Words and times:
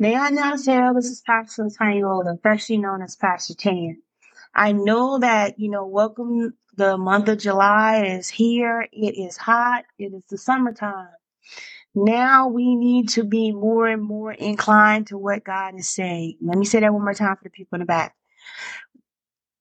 May 0.00 0.16
I 0.16 0.30
now 0.30 0.56
say, 0.56 0.78
oh, 0.78 0.94
this 0.94 1.10
is 1.10 1.20
Pastor 1.20 1.68
Golden, 1.78 2.38
affectionately 2.38 2.82
known 2.82 3.02
as 3.02 3.16
Pastor 3.16 3.52
Tan. 3.52 4.00
I 4.54 4.72
know 4.72 5.18
that, 5.18 5.58
you 5.58 5.70
know, 5.70 5.86
welcome 5.86 6.54
the 6.78 6.96
month 6.96 7.28
of 7.28 7.36
July 7.36 8.06
is 8.06 8.30
here. 8.30 8.88
It 8.92 9.18
is 9.18 9.36
hot. 9.36 9.84
It 9.98 10.14
is 10.14 10.22
the 10.30 10.38
summertime. 10.38 11.10
Now 11.94 12.48
we 12.48 12.76
need 12.76 13.10
to 13.10 13.24
be 13.24 13.52
more 13.52 13.88
and 13.88 14.02
more 14.02 14.32
inclined 14.32 15.08
to 15.08 15.18
what 15.18 15.44
God 15.44 15.78
is 15.78 15.90
saying. 15.90 16.38
Let 16.40 16.56
me 16.56 16.64
say 16.64 16.80
that 16.80 16.94
one 16.94 17.02
more 17.02 17.12
time 17.12 17.36
for 17.36 17.44
the 17.44 17.50
people 17.50 17.76
in 17.76 17.80
the 17.80 17.84
back. 17.84 18.14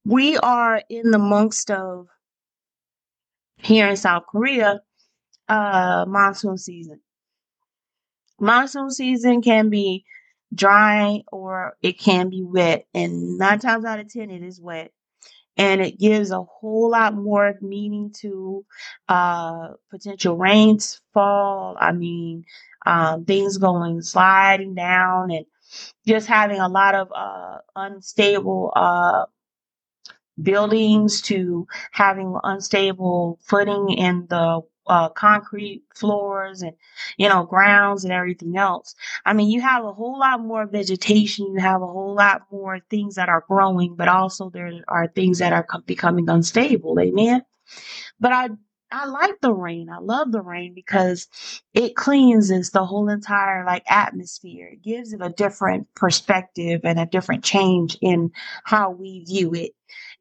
We 0.05 0.37
are 0.37 0.81
in 0.89 1.11
the 1.11 1.17
amongst 1.17 1.69
of 1.69 2.07
here 3.57 3.89
in 3.89 3.97
South 3.97 4.23
Korea, 4.31 4.79
uh, 5.49 6.05
monsoon 6.07 6.57
season. 6.57 7.01
Monsoon 8.39 8.89
season 8.89 9.41
can 9.41 9.69
be 9.69 10.05
dry 10.53 11.23
or 11.31 11.75
it 11.81 11.99
can 11.99 12.29
be 12.29 12.43
wet, 12.43 12.87
and 12.93 13.37
nine 13.37 13.59
times 13.59 13.85
out 13.85 13.99
of 13.99 14.11
ten, 14.11 14.29
it 14.31 14.43
is 14.43 14.61
wet. 14.61 14.91
And 15.57 15.81
it 15.81 15.99
gives 15.99 16.31
a 16.31 16.41
whole 16.43 16.91
lot 16.91 17.15
more 17.15 17.55
meaning 17.61 18.13
to 18.21 18.65
uh, 19.09 19.69
potential 19.89 20.37
rains, 20.37 21.01
fall. 21.13 21.77
I 21.79 21.91
mean, 21.91 22.45
um, 22.85 23.25
things 23.25 23.57
going 23.57 24.01
sliding 24.01 24.75
down 24.75 25.31
and 25.31 25.45
just 26.07 26.27
having 26.27 26.59
a 26.59 26.69
lot 26.69 26.95
of 26.95 27.09
uh, 27.15 27.59
unstable 27.75 28.73
uh, 28.75 29.25
buildings 30.41 31.21
to 31.23 31.67
having 31.91 32.37
unstable 32.43 33.39
footing 33.43 33.91
in 33.91 34.27
the 34.29 34.61
uh, 34.89 35.09
concrete 35.09 35.83
floors 35.95 36.63
and 36.63 36.73
you 37.17 37.29
know 37.29 37.45
grounds 37.45 38.03
and 38.05 38.13
everything 38.13 38.57
else 38.57 38.95
i 39.25 39.33
mean 39.33 39.49
you 39.51 39.61
have 39.61 39.85
a 39.85 39.93
whole 39.93 40.19
lot 40.19 40.41
more 40.41 40.67
vegetation 40.67 41.47
you 41.53 41.61
have 41.61 41.81
a 41.83 41.87
whole 41.87 42.15
lot 42.15 42.43
more 42.51 42.79
things 42.89 43.15
that 43.15 43.29
are 43.29 43.45
growing 43.49 43.95
but 43.95 44.09
also 44.09 44.49
there 44.51 44.71
are 44.89 45.07
things 45.09 45.39
that 45.39 45.53
are 45.53 45.67
becoming 45.87 46.29
unstable 46.29 46.99
amen 46.99 47.43
but 48.19 48.33
i 48.33 48.49
I 48.91 49.05
like 49.07 49.41
the 49.41 49.53
rain. 49.53 49.89
I 49.89 49.99
love 49.99 50.31
the 50.31 50.41
rain 50.41 50.73
because 50.73 51.27
it 51.73 51.95
cleanses 51.95 52.71
the 52.71 52.85
whole 52.85 53.09
entire 53.09 53.65
like 53.65 53.83
atmosphere. 53.89 54.69
It 54.73 54.83
gives 54.83 55.13
it 55.13 55.21
a 55.21 55.29
different 55.29 55.93
perspective 55.95 56.81
and 56.85 56.99
a 56.99 57.05
different 57.05 57.43
change 57.43 57.97
in 58.01 58.31
how 58.65 58.91
we 58.91 59.25
view 59.25 59.53
it. 59.53 59.73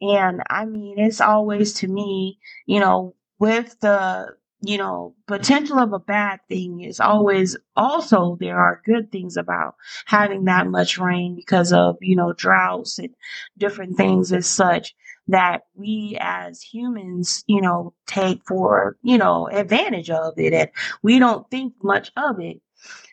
And 0.03 0.43
I 0.51 0.67
mean, 0.67 0.99
it's 0.99 1.21
always 1.21 1.75
to 1.77 1.89
me, 1.89 2.39
you 2.67 2.81
know, 2.81 3.15
with 3.39 3.79
the 3.81 4.35
you 4.61 4.77
know, 4.77 5.15
potential 5.27 5.79
of 5.79 5.93
a 5.93 5.99
bad 5.99 6.41
thing 6.49 6.81
is 6.81 6.99
always 7.01 7.57
also 7.77 8.37
there 8.41 8.59
are 8.59 8.83
good 8.85 9.13
things 9.13 9.37
about 9.37 9.77
having 10.07 10.45
that 10.45 10.67
much 10.67 10.99
rain 10.99 11.37
because 11.37 11.73
of, 11.73 11.97
you 12.01 12.17
know, 12.17 12.33
droughts 12.33 12.99
and 12.99 13.15
different 13.57 13.97
things 13.97 14.33
as 14.33 14.47
such 14.47 14.95
that 15.29 15.63
we 15.75 16.17
as 16.21 16.61
humans, 16.61 17.45
you 17.47 17.61
know, 17.61 17.95
take 18.07 18.41
for, 18.47 18.97
you 19.03 19.19
know, 19.19 19.49
advantage 19.53 20.11
of 20.11 20.35
it 20.39 20.53
and 20.53 20.71
we 21.03 21.19
don't 21.19 21.49
think 21.51 21.75
much 21.83 22.11
of 22.17 22.41
it. 22.41 22.61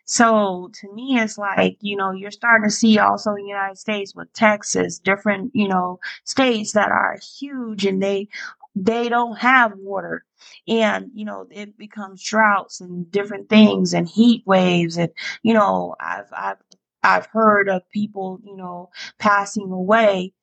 So 0.05 0.69
to 0.81 0.93
me, 0.93 1.19
it's 1.19 1.37
like, 1.37 1.77
you 1.81 1.95
know, 1.95 2.11
you're 2.11 2.31
starting 2.31 2.67
to 2.69 2.73
see 2.73 2.99
also 2.99 3.31
in 3.31 3.43
the 3.43 3.49
United 3.49 3.77
States 3.77 4.13
with 4.15 4.31
Texas, 4.33 4.99
different, 4.99 5.51
you 5.53 5.67
know, 5.67 5.99
states 6.23 6.73
that 6.73 6.91
are 6.91 7.17
huge 7.39 7.85
and 7.85 8.01
they 8.01 8.29
they 8.75 9.09
don't 9.09 9.37
have 9.37 9.73
water. 9.77 10.25
And 10.67 11.09
you 11.13 11.25
know 11.25 11.47
it 11.51 11.77
becomes 11.77 12.23
droughts 12.23 12.81
and 12.81 13.09
different 13.11 13.49
things 13.49 13.93
and 13.93 14.07
heat 14.07 14.43
waves. 14.45 14.97
And 14.97 15.11
you 15.43 15.53
know 15.53 15.95
i've 15.99 16.27
i've 16.33 16.57
i've 17.03 17.25
heard 17.27 17.69
of 17.69 17.89
people 17.91 18.39
you 18.43 18.55
know 18.57 18.89
passing 19.19 19.71
away 19.71 20.33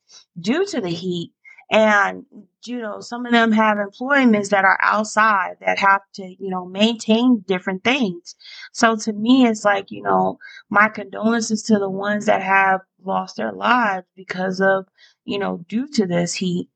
due 0.40 0.66
to 0.66 0.80
the 0.80 0.88
heat. 0.90 1.32
And 1.70 2.26
you 2.66 2.78
know 2.80 3.00
some 3.00 3.26
of 3.26 3.32
them 3.32 3.52
have 3.52 3.78
employments 3.78 4.50
that 4.50 4.64
are 4.64 4.78
outside 4.82 5.56
that 5.60 5.78
have 5.78 6.02
to 6.14 6.22
you 6.22 6.50
know 6.50 6.66
maintain 6.66 7.44
different 7.46 7.84
things. 7.84 8.34
So 8.72 8.96
to 8.96 9.12
me 9.12 9.46
it's 9.46 9.64
like 9.64 9.90
you 9.90 10.02
know 10.02 10.38
my 10.70 10.88
condolences 10.88 11.62
to 11.64 11.78
the 11.78 11.90
ones 11.90 12.26
that 12.26 12.42
have 12.42 12.80
lost 13.04 13.36
their 13.36 13.52
lives 13.52 14.06
because 14.16 14.60
of 14.60 14.86
you 15.24 15.38
know 15.38 15.64
due 15.68 15.88
to 15.88 16.06
this 16.06 16.34
heat 16.34 16.68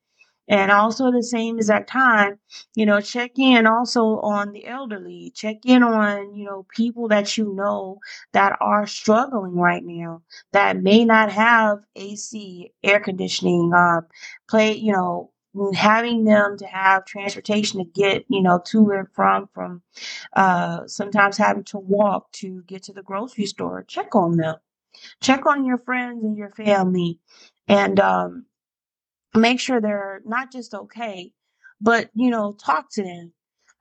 and 0.48 0.70
also 0.70 1.10
the 1.10 1.22
same 1.22 1.56
exact 1.58 1.88
time, 1.88 2.38
you 2.74 2.86
know, 2.86 3.00
check 3.00 3.32
in 3.38 3.66
also 3.66 4.20
on 4.20 4.52
the 4.52 4.66
elderly, 4.66 5.32
check 5.34 5.56
in 5.64 5.82
on, 5.82 6.34
you 6.36 6.44
know, 6.44 6.66
people 6.74 7.08
that 7.08 7.36
you 7.36 7.52
know 7.54 7.98
that 8.32 8.56
are 8.60 8.86
struggling 8.86 9.54
right 9.56 9.82
now, 9.84 10.22
that 10.52 10.82
may 10.82 11.04
not 11.04 11.32
have 11.32 11.78
AC, 11.96 12.72
air 12.82 13.00
conditioning, 13.00 13.72
um, 13.74 14.06
play, 14.48 14.72
you 14.74 14.92
know, 14.92 15.30
having 15.74 16.24
them 16.24 16.56
to 16.58 16.66
have 16.66 17.04
transportation 17.06 17.78
to 17.80 17.84
get, 17.86 18.24
you 18.28 18.42
know, 18.42 18.60
to 18.66 18.90
and 18.90 19.08
from, 19.14 19.48
from, 19.54 19.82
uh, 20.34 20.86
sometimes 20.86 21.36
having 21.36 21.64
to 21.64 21.78
walk 21.78 22.30
to 22.32 22.62
get 22.66 22.82
to 22.84 22.92
the 22.92 23.02
grocery 23.02 23.46
store, 23.46 23.82
check 23.88 24.14
on 24.14 24.36
them, 24.36 24.56
check 25.22 25.46
on 25.46 25.64
your 25.66 25.78
friends 25.78 26.24
and 26.24 26.36
your 26.36 26.50
family. 26.50 27.18
And, 27.68 28.00
um, 28.00 28.46
make 29.36 29.60
sure 29.60 29.80
they're 29.80 30.22
not 30.24 30.52
just 30.52 30.74
okay, 30.74 31.32
but 31.80 32.10
you 32.14 32.30
know, 32.30 32.52
talk 32.54 32.90
to 32.92 33.02
them. 33.02 33.32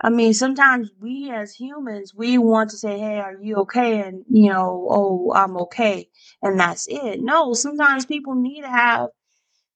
I 0.02 0.10
mean, 0.10 0.34
sometimes 0.34 0.92
we 1.00 1.32
as 1.32 1.54
humans, 1.56 2.14
we 2.16 2.38
want 2.38 2.72
to 2.72 2.78
say, 2.78 3.00
Hey, 3.00 3.18
are 3.20 3.38
you 3.42 3.56
okay? 3.58 4.02
And, 4.02 4.26
you 4.30 4.52
know, 4.52 4.88
oh, 4.92 5.34
I'm 5.36 5.58
okay. 5.58 6.10
And 6.42 6.60
that's 6.60 6.88
it. 6.90 7.22
No, 7.22 7.54
sometimes 7.54 8.06
people 8.06 8.36
need 8.36 8.62
to 8.62 8.70
have 8.70 9.10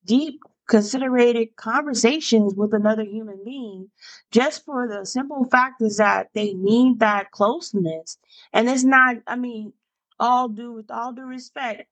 deep, 0.05 0.41
considerated 0.69 1.55
conversations 1.55 2.53
with 2.55 2.73
another 2.73 3.03
human 3.03 3.41
being 3.43 3.89
just 4.31 4.63
for 4.65 4.87
the 4.87 5.05
simple 5.05 5.43
fact 5.45 5.81
is 5.81 5.97
that 5.97 6.29
they 6.33 6.53
need 6.53 6.99
that 6.99 7.31
closeness. 7.31 8.17
And 8.53 8.69
it's 8.69 8.83
not, 8.83 9.17
I 9.27 9.35
mean, 9.35 9.73
all 10.19 10.47
due 10.49 10.73
with 10.73 10.91
all 10.91 11.13
due 11.13 11.23
respect, 11.25 11.87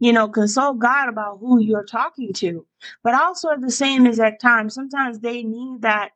you 0.00 0.12
know, 0.12 0.28
consult 0.28 0.78
God 0.78 1.08
about 1.08 1.38
who 1.40 1.60
you're 1.60 1.84
talking 1.84 2.32
to. 2.34 2.66
But 3.02 3.14
also 3.14 3.50
at 3.50 3.60
the 3.60 3.70
same 3.70 4.06
exact 4.06 4.40
time, 4.40 4.70
sometimes 4.70 5.20
they 5.20 5.42
need 5.42 5.82
that 5.82 6.10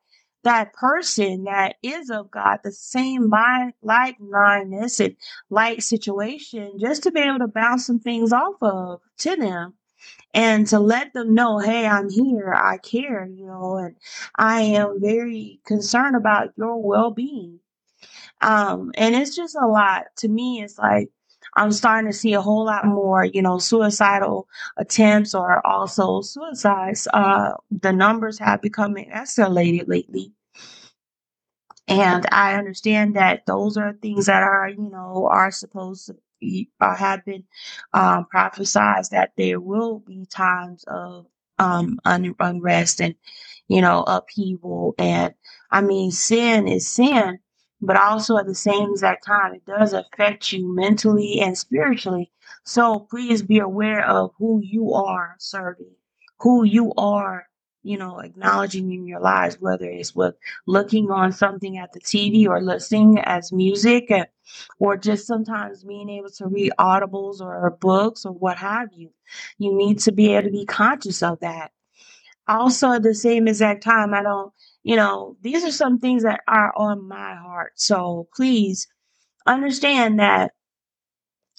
that 0.45 0.73
person 0.73 1.45
that 1.45 1.77
is 1.85 2.11
of 2.11 2.31
God, 2.31 2.59
the 2.65 2.73
same 2.73 3.29
mind, 3.29 3.75
like 3.83 4.19
mindedness 4.21 4.99
and 5.01 5.17
like 5.51 5.83
situation, 5.83 6.73
just 6.81 7.05
to 7.05 7.13
be 7.13 7.21
able 7.21 7.39
to 7.39 7.47
bounce 7.49 7.87
some 7.87 8.01
things 8.01 8.33
off 8.33 8.57
of 8.61 9.01
to 9.19 9.37
them 9.37 9.75
and 10.35 10.67
to 10.69 10.79
let 10.81 11.13
them 11.15 11.35
know, 11.35 11.59
hey, 11.59 11.87
I'm 11.87 12.11
here, 12.11 12.53
I 12.55 12.79
care, 12.79 13.27
you 13.27 13.47
know, 13.47 13.77
and 13.77 13.97
I 14.37 14.63
am 14.63 15.01
very 15.01 15.61
concerned 15.67 16.17
about 16.17 16.53
your 16.57 16.83
well 16.83 17.11
being. 17.11 17.61
Um, 18.41 18.93
and 18.97 19.15
it's 19.15 19.37
just 19.37 19.57
a 19.61 19.67
lot. 19.67 20.07
To 20.19 20.29
me, 20.29 20.63
it's 20.63 20.79
like 20.79 21.11
I'm 21.55 21.73
starting 21.73 22.11
to 22.11 22.17
see 22.17 22.35
a 22.35 22.43
whole 22.43 22.67
lot 22.67 22.87
more, 22.87 23.25
you 23.25 23.43
know, 23.43 23.59
suicidal 23.59 24.49
attempts 24.77 25.35
or 25.35 25.67
also 25.67 26.23
suicides. 26.23 27.09
Uh, 27.13 27.55
the 27.71 27.93
numbers 27.93 28.39
have 28.41 28.63
become 28.63 28.95
escalated 28.97 29.89
lately. 29.89 30.33
And 31.89 32.27
I 32.33 32.57
understand 32.57 33.17
that 33.17 33.47
those 33.47 33.79
are 33.79 33.95
things 33.95 34.27
that 34.27 34.43
are, 34.43 34.69
you 34.71 34.91
know, 34.91 35.29
are 35.31 35.53
supposed 35.53 36.09
to 36.09 36.17
be, 36.41 36.71
uh, 36.81 36.97
have 36.97 37.25
been 37.27 37.45
um, 37.95 38.27
prophesied 38.27 39.05
that 39.13 39.33
there 39.39 39.61
will 39.61 40.01
be 40.01 40.27
times 40.27 40.85
of 40.89 41.29
um, 41.61 42.01
un- 42.05 42.35
unrest 42.41 43.03
and, 43.03 43.15
you 43.69 43.83
know, 43.83 44.05
upheaval. 44.07 44.97
And 44.99 45.35
I 45.71 45.83
mean, 45.83 46.11
sin 46.11 46.69
is 46.69 46.89
sin, 46.89 47.41
but 47.83 47.97
also 47.97 48.39
at 48.39 48.47
the 48.47 48.55
same 48.55 48.91
exact 48.91 49.27
time, 49.27 49.55
it 49.55 49.67
does 49.67 49.93
affect 49.93 50.53
you 50.53 50.75
mentally 50.75 51.41
and 51.41 51.59
spiritually. 51.59 52.31
So 52.65 53.01
please 53.11 53.43
be 53.43 53.59
aware 53.59 54.07
of 54.09 54.31
who 54.39 54.61
you 54.63 54.95
are 54.95 55.35
serving, 55.39 55.91
who 56.39 56.65
you 56.65 56.93
are, 56.97 57.49
you 57.83 57.99
know, 57.99 58.21
acknowledging 58.21 58.93
in 58.93 59.05
your 59.07 59.21
lives, 59.21 59.57
whether 59.61 59.87
it's 59.87 60.15
with 60.15 60.37
looking 60.67 61.11
on 61.11 61.33
something 61.33 61.77
at 61.79 61.93
the 61.93 62.01
TV 62.01 62.47
or 62.47 62.63
listening 62.63 63.19
as 63.19 63.53
music, 63.53 64.11
uh, 64.13 64.27
or 64.79 64.97
just 64.97 65.27
sometimes 65.27 65.83
being 65.83 66.09
able 66.09 66.31
to 66.31 66.47
read 66.47 66.73
audibles 66.79 67.41
or 67.41 67.69
books 67.81 68.25
or 68.25 68.33
what 68.33 68.59
have 68.59 68.91
you. 68.93 69.11
You 69.59 69.75
need 69.77 69.99
to 70.01 70.13
be 70.13 70.33
able 70.35 70.45
to 70.45 70.53
be 70.53 70.65
conscious 70.67 71.23
of 71.23 71.41
that. 71.41 71.73
Also, 72.47 72.93
at 72.93 73.03
the 73.03 73.15
same 73.15 73.49
exact 73.49 73.83
time, 73.83 74.15
I 74.15 74.23
don't 74.23 74.53
you 74.85 74.97
know, 74.97 75.37
these 75.43 75.65
are 75.65 75.73
some 75.73 75.99
things 75.99 76.25
that 76.25 76.41
are 76.49 76.73
on 76.77 77.09
my 77.09 77.37
heart. 77.37 77.73
So 77.77 78.29
please 78.37 78.89
understand 79.47 80.21
that 80.21 80.53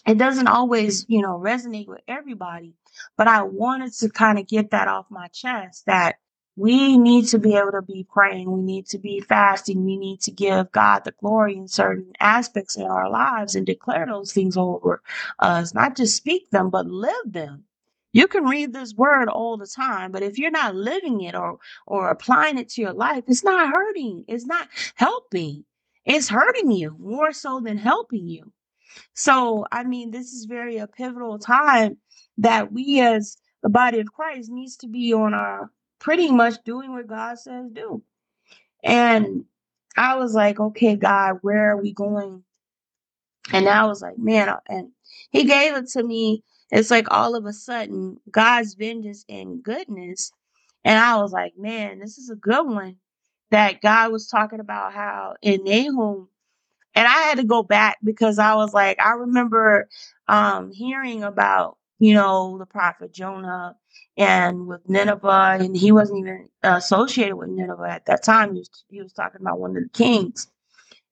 it 0.07 0.17
doesn't 0.17 0.47
always, 0.47 1.05
you 1.09 1.21
know, 1.21 1.39
resonate 1.39 1.87
with 1.87 2.01
everybody, 2.07 2.75
but 3.17 3.27
I 3.29 3.43
wanted 3.43 3.93
to 3.95 4.09
kind 4.09 4.39
of 4.39 4.47
get 4.47 4.71
that 4.71 4.89
off 4.89 5.07
my 5.11 5.27
chest 5.29 5.85
that, 5.87 6.17
we 6.55 6.99
need 6.99 7.27
to 7.29 7.39
be 7.39 7.55
able 7.55 7.71
to 7.71 7.81
be 7.81 8.05
praying. 8.13 8.51
We 8.51 8.61
need 8.61 8.85
to 8.89 8.99
be 8.99 9.21
fasting. 9.21 9.85
We 9.85 9.97
need 9.97 10.21
to 10.21 10.31
give 10.31 10.71
God 10.71 11.03
the 11.03 11.13
glory 11.13 11.57
in 11.57 11.67
certain 11.67 12.13
aspects 12.19 12.77
in 12.77 12.83
our 12.83 13.09
lives 13.09 13.55
and 13.55 13.65
declare 13.65 14.05
those 14.05 14.33
things 14.33 14.57
over 14.57 15.01
us, 15.39 15.73
not 15.73 15.97
just 15.97 16.15
speak 16.15 16.51
them, 16.51 16.69
but 16.69 16.85
live 16.87 17.13
them. 17.25 17.65
You 18.13 18.27
can 18.27 18.45
read 18.45 18.73
this 18.73 18.93
word 18.93 19.27
all 19.27 19.57
the 19.57 19.67
time, 19.67 20.11
but 20.11 20.23
if 20.23 20.37
you're 20.37 20.51
not 20.51 20.75
living 20.75 21.21
it 21.21 21.35
or 21.35 21.57
or 21.87 22.09
applying 22.09 22.57
it 22.57 22.69
to 22.69 22.81
your 22.81 22.93
life, 22.93 23.23
it's 23.27 23.43
not 23.43 23.73
hurting. 23.75 24.25
It's 24.27 24.45
not 24.45 24.67
helping. 24.95 25.65
It's 26.05 26.29
hurting 26.29 26.71
you 26.71 26.95
more 26.99 27.31
so 27.33 27.59
than 27.59 27.77
helping 27.77 28.27
you. 28.27 28.51
So, 29.15 29.65
I 29.71 29.83
mean, 29.83 30.11
this 30.11 30.33
is 30.33 30.45
very 30.45 30.77
a 30.77 30.87
pivotal 30.87 31.39
time 31.39 31.97
that 32.37 32.71
we 32.71 33.01
as 33.01 33.37
the 33.63 33.69
body 33.69 33.99
of 33.99 34.13
Christ 34.13 34.51
needs 34.51 34.77
to 34.77 34.87
be 34.87 35.13
on 35.13 35.33
our 35.33 35.71
pretty 35.99 36.31
much 36.31 36.55
doing 36.65 36.93
what 36.93 37.07
God 37.07 37.39
says 37.39 37.69
do. 37.71 38.03
And 38.83 39.45
I 39.97 40.15
was 40.17 40.33
like, 40.33 40.59
okay, 40.59 40.95
God, 40.95 41.39
where 41.41 41.71
are 41.71 41.81
we 41.81 41.93
going? 41.93 42.43
And 43.51 43.67
I 43.67 43.85
was 43.85 44.01
like, 44.01 44.17
man, 44.17 44.49
uh, 44.49 44.59
and 44.67 44.89
he 45.31 45.45
gave 45.45 45.75
it 45.75 45.89
to 45.89 46.03
me. 46.03 46.43
It's 46.73 46.91
like 46.91 47.07
all 47.11 47.35
of 47.37 47.45
a 47.47 47.53
sudden, 47.53 48.19
God's 48.31 48.75
vengeance 48.75 49.25
and 49.29 49.63
goodness. 49.63 50.33
And 50.85 50.99
I 50.99 51.17
was 51.17 51.33
like, 51.33 51.53
man, 51.57 51.99
this 51.99 52.19
is 52.19 52.31
a 52.31 52.37
good 52.37 52.67
one. 52.67 52.97
That 53.51 53.81
God 53.81 54.11
was 54.11 54.27
talking 54.27 54.61
about 54.61 54.93
how 54.93 55.35
in 55.43 55.63
Nahum, 55.65 56.29
and 56.95 57.07
I 57.07 57.23
had 57.23 57.37
to 57.37 57.45
go 57.45 57.63
back 57.63 57.97
because 58.03 58.39
I 58.39 58.55
was 58.55 58.73
like, 58.73 58.99
I 58.99 59.11
remember 59.13 59.89
um, 60.27 60.71
hearing 60.71 61.23
about, 61.23 61.77
you 61.99 62.13
know, 62.13 62.57
the 62.59 62.65
prophet 62.65 63.13
Jonah 63.13 63.75
and 64.17 64.67
with 64.67 64.87
Nineveh, 64.89 65.57
and 65.61 65.77
he 65.77 65.91
wasn't 65.91 66.19
even 66.19 66.49
associated 66.63 67.35
with 67.37 67.49
Nineveh 67.49 67.89
at 67.89 68.05
that 68.07 68.23
time. 68.23 68.53
He 68.53 68.59
was, 68.59 68.69
he 68.89 69.01
was 69.01 69.13
talking 69.13 69.41
about 69.41 69.59
one 69.59 69.77
of 69.77 69.83
the 69.83 69.89
kings, 69.89 70.47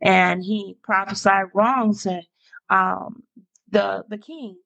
and 0.01 0.43
he 0.43 0.77
prophesied 0.83 1.47
wrong 1.53 1.95
to 1.99 2.21
um, 2.69 3.23
the 3.71 4.05
the 4.09 4.17
king. 4.19 4.57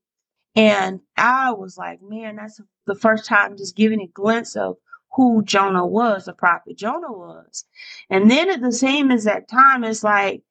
And 0.56 1.02
I 1.18 1.52
was 1.54 1.78
like, 1.78 2.02
man, 2.04 2.38
that's 2.38 2.62
the 2.88 2.96
first 2.96 3.26
time 3.26 3.58
just 3.58 3.76
giving 3.78 4.02
a 4.02 4.08
glimpse 4.08 4.56
of 4.58 4.78
who 5.16 5.44
Jonah 5.44 5.88
was, 5.88 6.26
the 6.26 6.34
prophet 6.34 6.78
Jonah 6.78 7.12
was. 7.12 7.66
And 8.12 8.32
then 8.32 8.52
at 8.52 8.62
the 8.62 8.74
same 8.74 9.12
exact 9.12 9.50
time, 9.50 9.84
it's 9.86 10.04
like 10.04 10.44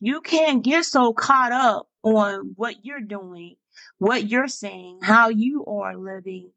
you 0.00 0.20
can't 0.20 0.62
get 0.64 0.84
so 0.84 1.12
caught 1.12 1.52
up 1.52 1.88
on 2.02 2.52
what 2.56 2.84
you're 2.84 3.00
doing, 3.00 3.56
what 3.98 4.28
you're 4.28 4.48
saying, 4.48 5.00
how 5.02 5.28
you 5.28 5.64
are 5.66 5.96
living. 5.96 6.50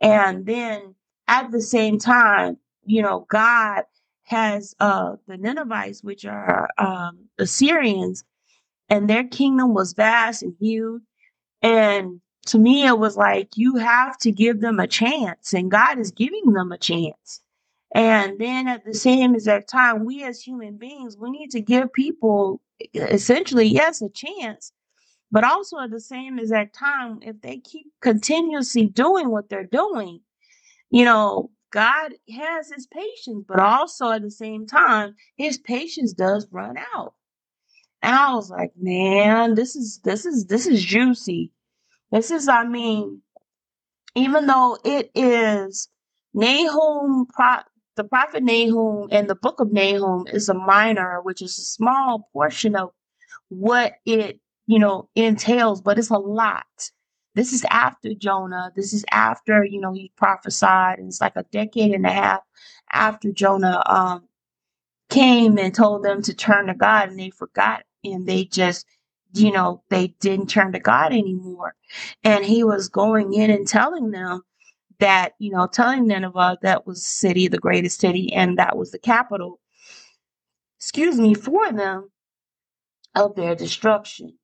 And 0.00 0.46
then 0.46 0.94
at 1.28 1.50
the 1.50 1.60
same 1.62 1.98
time, 1.98 2.58
you 2.84 3.02
know, 3.02 3.26
God 3.30 3.84
has 4.24 4.74
uh 4.80 5.14
the 5.26 5.36
Ninevites, 5.36 6.02
which 6.04 6.24
are 6.26 6.68
um 6.78 7.28
Assyrians, 7.38 8.24
and 8.88 9.10
their 9.10 9.24
kingdom 9.24 9.74
was 9.74 9.94
vast 9.94 10.42
and 10.42 10.54
huge. 10.60 11.02
And 11.62 12.20
to 12.46 12.58
me, 12.58 12.86
it 12.86 12.98
was 12.98 13.16
like 13.16 13.50
you 13.56 13.76
have 13.76 14.18
to 14.18 14.32
give 14.32 14.60
them 14.60 14.80
a 14.80 14.86
chance, 14.86 15.54
and 15.54 15.70
God 15.70 15.98
is 15.98 16.10
giving 16.12 16.52
them 16.52 16.72
a 16.72 16.78
chance. 16.78 17.40
And 17.94 18.38
then 18.40 18.68
at 18.68 18.84
the 18.84 18.94
same 18.94 19.34
exact 19.34 19.68
time, 19.70 20.04
we 20.06 20.24
as 20.24 20.40
human 20.42 20.76
beings, 20.78 21.16
we 21.18 21.30
need 21.30 21.50
to 21.52 21.60
give 21.60 21.92
people 21.92 22.60
essentially, 22.94 23.66
yes, 23.66 24.02
a 24.02 24.10
chance, 24.10 24.72
but 25.32 25.44
also 25.44 25.78
at 25.80 25.90
the 25.90 26.00
same 26.00 26.38
exact 26.38 26.74
time, 26.76 27.20
if 27.22 27.40
they 27.42 27.58
keep 27.58 27.88
continuously 28.02 28.86
doing 28.86 29.30
what 29.30 29.48
they're 29.50 29.64
doing, 29.66 30.20
you 30.90 31.04
know, 31.04 31.50
God 31.72 32.12
has 32.36 32.70
his 32.72 32.86
patience, 32.88 33.44
but 33.48 33.60
also 33.60 34.10
at 34.10 34.22
the 34.22 34.30
same 34.32 34.66
time, 34.66 35.16
his 35.36 35.58
patience 35.58 36.14
does 36.14 36.48
run 36.52 36.76
out. 36.94 37.14
And 38.02 38.16
I 38.16 38.34
was 38.34 38.50
like, 38.50 38.72
man, 38.80 39.56
this 39.56 39.76
is 39.76 40.00
this 40.04 40.26
is 40.26 40.46
this 40.46 40.66
is 40.66 40.84
juicy. 40.84 41.52
This 42.12 42.32
is, 42.32 42.48
I 42.48 42.66
mean, 42.66 43.22
even 44.14 44.46
though 44.46 44.78
it 44.84 45.10
is 45.14 45.88
Nahum, 46.34 47.26
the 47.96 48.04
prophet 48.04 48.42
Nahum 48.44 49.08
and 49.12 49.30
the 49.30 49.36
book 49.36 49.60
of 49.60 49.72
Nahum 49.72 50.26
is 50.28 50.48
a 50.48 50.54
minor, 50.54 51.20
which 51.22 51.42
is 51.42 51.58
a 51.58 51.62
small 51.62 52.28
portion 52.32 52.76
of 52.76 52.90
what 53.50 53.94
it, 54.06 54.40
you 54.66 54.80
know, 54.80 55.08
entails, 55.16 55.82
but 55.82 55.98
it's 55.98 56.10
a 56.10 56.18
lot. 56.18 56.66
This 57.34 57.52
is 57.52 57.64
after 57.70 58.14
Jonah. 58.14 58.72
This 58.76 58.92
is 58.94 59.04
after, 59.12 59.64
you 59.64 59.80
know, 59.80 59.92
he 59.94 60.12
prophesied, 60.16 60.98
and 60.98 61.08
it's 61.08 61.20
like 61.22 61.36
a 61.36 61.44
decade 61.52 61.92
and 61.94 62.06
a 62.06 62.12
half 62.12 62.40
after 62.92 63.32
Jonah 63.32 63.82
um 63.86 64.24
came 65.10 65.58
and 65.58 65.74
told 65.74 66.02
them 66.04 66.22
to 66.22 66.34
turn 66.34 66.66
to 66.66 66.74
God 66.74 67.10
and 67.10 67.18
they 67.18 67.30
forgot 67.30 67.84
and 68.04 68.26
they 68.26 68.44
just 68.44 68.86
you 69.34 69.52
know 69.52 69.82
they 69.90 70.08
didn't 70.20 70.48
turn 70.48 70.72
to 70.72 70.80
God 70.80 71.12
anymore. 71.12 71.74
And 72.24 72.44
he 72.44 72.64
was 72.64 72.88
going 72.88 73.34
in 73.34 73.50
and 73.50 73.66
telling 73.66 74.10
them 74.10 74.42
that 74.98 75.34
you 75.38 75.50
know 75.50 75.66
telling 75.66 76.06
Nineveh 76.06 76.58
that 76.62 76.86
was 76.86 77.06
city 77.06 77.48
the 77.48 77.58
greatest 77.58 78.00
city 78.00 78.32
and 78.32 78.58
that 78.58 78.76
was 78.76 78.90
the 78.92 78.98
capital 78.98 79.60
excuse 80.78 81.18
me 81.18 81.34
for 81.34 81.72
them 81.72 82.10
of 83.14 83.34
their 83.36 83.54
destruction. 83.54 84.38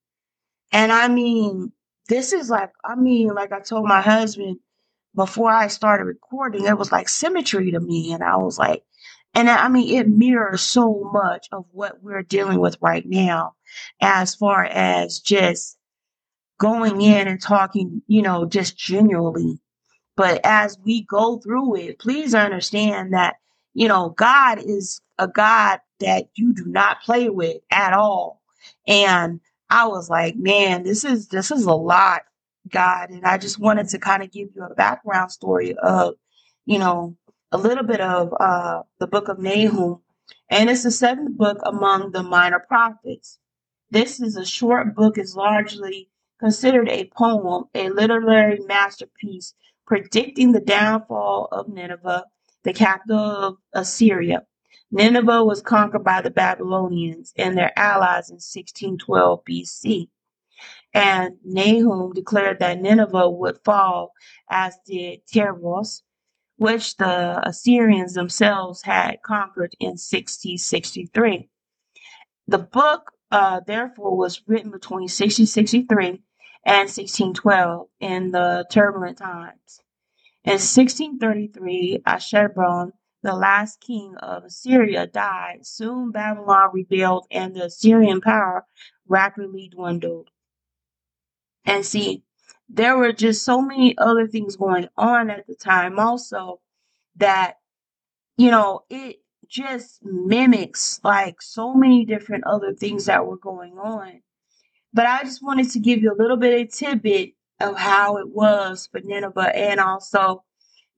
And 0.72 0.92
I 0.92 1.08
mean 1.08 1.72
this 2.08 2.32
is 2.32 2.50
like 2.50 2.72
I 2.84 2.96
mean 2.96 3.28
like 3.34 3.52
I 3.52 3.60
told 3.60 3.86
my 3.86 4.00
husband 4.00 4.58
before 5.14 5.50
I 5.50 5.68
started 5.68 6.04
recording 6.04 6.66
it 6.66 6.78
was 6.78 6.92
like 6.92 7.08
symmetry 7.08 7.70
to 7.72 7.80
me. 7.80 8.12
And 8.12 8.22
I 8.22 8.36
was 8.36 8.58
like 8.58 8.82
and 9.34 9.48
I 9.48 9.68
mean, 9.68 9.96
it 9.96 10.08
mirrors 10.08 10.62
so 10.62 11.10
much 11.12 11.48
of 11.52 11.66
what 11.72 12.02
we're 12.02 12.22
dealing 12.22 12.60
with 12.60 12.76
right 12.80 13.04
now, 13.06 13.54
as 14.00 14.34
far 14.34 14.64
as 14.64 15.20
just 15.20 15.78
going 16.58 17.00
in 17.00 17.28
and 17.28 17.40
talking, 17.40 18.02
you 18.06 18.22
know, 18.22 18.44
just 18.46 18.76
genuinely. 18.76 19.60
But 20.16 20.40
as 20.44 20.76
we 20.84 21.02
go 21.02 21.38
through 21.38 21.76
it, 21.76 21.98
please 22.00 22.34
understand 22.34 23.14
that, 23.14 23.36
you 23.74 23.86
know, 23.86 24.10
God 24.10 24.58
is 24.58 25.00
a 25.18 25.28
God 25.28 25.78
that 26.00 26.28
you 26.34 26.52
do 26.52 26.64
not 26.66 27.02
play 27.02 27.28
with 27.28 27.58
at 27.70 27.92
all. 27.92 28.42
And 28.86 29.40
I 29.70 29.86
was 29.86 30.10
like, 30.10 30.36
man, 30.36 30.82
this 30.82 31.04
is 31.04 31.28
this 31.28 31.50
is 31.50 31.64
a 31.64 31.74
lot, 31.74 32.22
God. 32.68 33.10
And 33.10 33.24
I 33.24 33.38
just 33.38 33.60
wanted 33.60 33.88
to 33.90 33.98
kind 33.98 34.22
of 34.22 34.32
give 34.32 34.48
you 34.56 34.62
a 34.64 34.74
background 34.74 35.30
story 35.30 35.74
of, 35.76 36.14
you 36.66 36.78
know, 36.78 37.16
a 37.50 37.58
little 37.58 37.84
bit 37.84 38.00
of 38.00 38.32
uh, 38.38 38.82
the 38.98 39.06
book 39.06 39.28
of 39.28 39.38
Nahum, 39.38 40.00
and 40.50 40.68
it's 40.68 40.82
the 40.82 40.90
seventh 40.90 41.36
book 41.36 41.58
among 41.64 42.12
the 42.12 42.22
minor 42.22 42.60
prophets. 42.60 43.38
This 43.90 44.20
is 44.20 44.36
a 44.36 44.44
short 44.44 44.94
book, 44.94 45.16
is 45.16 45.34
largely 45.34 46.10
considered 46.38 46.88
a 46.88 47.10
poem, 47.16 47.64
a 47.74 47.88
literary 47.88 48.58
masterpiece 48.66 49.54
predicting 49.86 50.52
the 50.52 50.60
downfall 50.60 51.48
of 51.50 51.68
Nineveh, 51.68 52.24
the 52.64 52.74
capital 52.74 53.18
of 53.18 53.56
Assyria. 53.72 54.42
Nineveh 54.90 55.44
was 55.44 55.62
conquered 55.62 56.04
by 56.04 56.20
the 56.20 56.30
Babylonians 56.30 57.32
and 57.36 57.56
their 57.56 57.72
allies 57.78 58.30
in 58.30 58.36
1612 58.36 59.40
BC. 59.48 60.08
And 60.92 61.36
Nahum 61.44 62.12
declared 62.12 62.58
that 62.60 62.80
Nineveh 62.80 63.30
would 63.30 63.58
fall, 63.64 64.12
as 64.50 64.76
did 64.86 65.20
Tyros, 65.26 66.02
which 66.58 66.96
the 66.96 67.40
Assyrians 67.48 68.14
themselves 68.14 68.82
had 68.82 69.22
conquered 69.22 69.74
in 69.78 69.96
6063. 69.96 71.48
The 72.48 72.58
book, 72.58 73.12
uh, 73.30 73.60
therefore, 73.64 74.16
was 74.16 74.42
written 74.46 74.72
between 74.72 75.02
1663 75.02 76.20
and 76.64 76.88
1612 76.88 77.86
in 78.00 78.32
the 78.32 78.66
turbulent 78.70 79.18
times. 79.18 79.80
In 80.44 80.54
1633, 80.54 82.00
Ashurban, 82.04 82.90
the 83.22 83.34
last 83.34 83.80
king 83.80 84.16
of 84.16 84.44
Assyria, 84.44 85.06
died. 85.06 85.64
Soon 85.64 86.10
Babylon 86.10 86.70
rebelled 86.72 87.26
and 87.30 87.54
the 87.54 87.66
Assyrian 87.66 88.20
power 88.20 88.66
rapidly 89.06 89.68
dwindled. 89.68 90.30
And 91.64 91.86
see, 91.86 92.24
there 92.68 92.96
were 92.96 93.12
just 93.12 93.44
so 93.44 93.60
many 93.60 93.96
other 93.98 94.26
things 94.26 94.56
going 94.56 94.88
on 94.96 95.30
at 95.30 95.46
the 95.46 95.54
time 95.54 95.98
also 95.98 96.60
that 97.16 97.54
you 98.36 98.50
know 98.50 98.82
it 98.90 99.16
just 99.48 100.04
mimics 100.04 101.00
like 101.02 101.40
so 101.40 101.72
many 101.74 102.04
different 102.04 102.44
other 102.46 102.74
things 102.74 103.06
that 103.06 103.26
were 103.26 103.38
going 103.38 103.78
on. 103.78 104.20
But 104.92 105.06
i 105.06 105.22
just 105.22 105.42
wanted 105.42 105.70
to 105.70 105.78
give 105.80 106.00
you 106.02 106.12
a 106.12 106.20
little 106.20 106.36
bit 106.36 106.60
of 106.60 106.74
tidbit 106.74 107.32
of 107.60 107.76
how 107.76 108.18
it 108.18 108.28
was 108.28 108.88
for 108.90 109.00
nineveh 109.00 109.54
and 109.56 109.80
also 109.80 110.44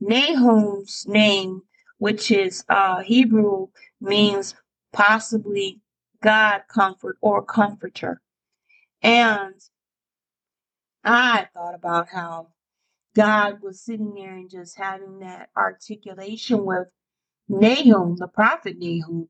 nahum's 0.00 1.06
name 1.08 1.62
which 1.98 2.30
is 2.30 2.64
uh 2.68 3.00
hebrew 3.00 3.68
means 4.00 4.54
possibly 4.92 5.80
god 6.22 6.62
comfort 6.68 7.16
or 7.20 7.42
comforter. 7.44 8.20
And 9.02 9.54
I 11.04 11.48
thought 11.54 11.74
about 11.74 12.08
how 12.08 12.48
God 13.14 13.62
was 13.62 13.80
sitting 13.80 14.14
there 14.14 14.34
and 14.34 14.50
just 14.50 14.78
having 14.78 15.20
that 15.20 15.50
articulation 15.56 16.64
with 16.64 16.88
Nahum, 17.48 18.16
the 18.16 18.28
prophet 18.28 18.76
Nahum, 18.78 19.28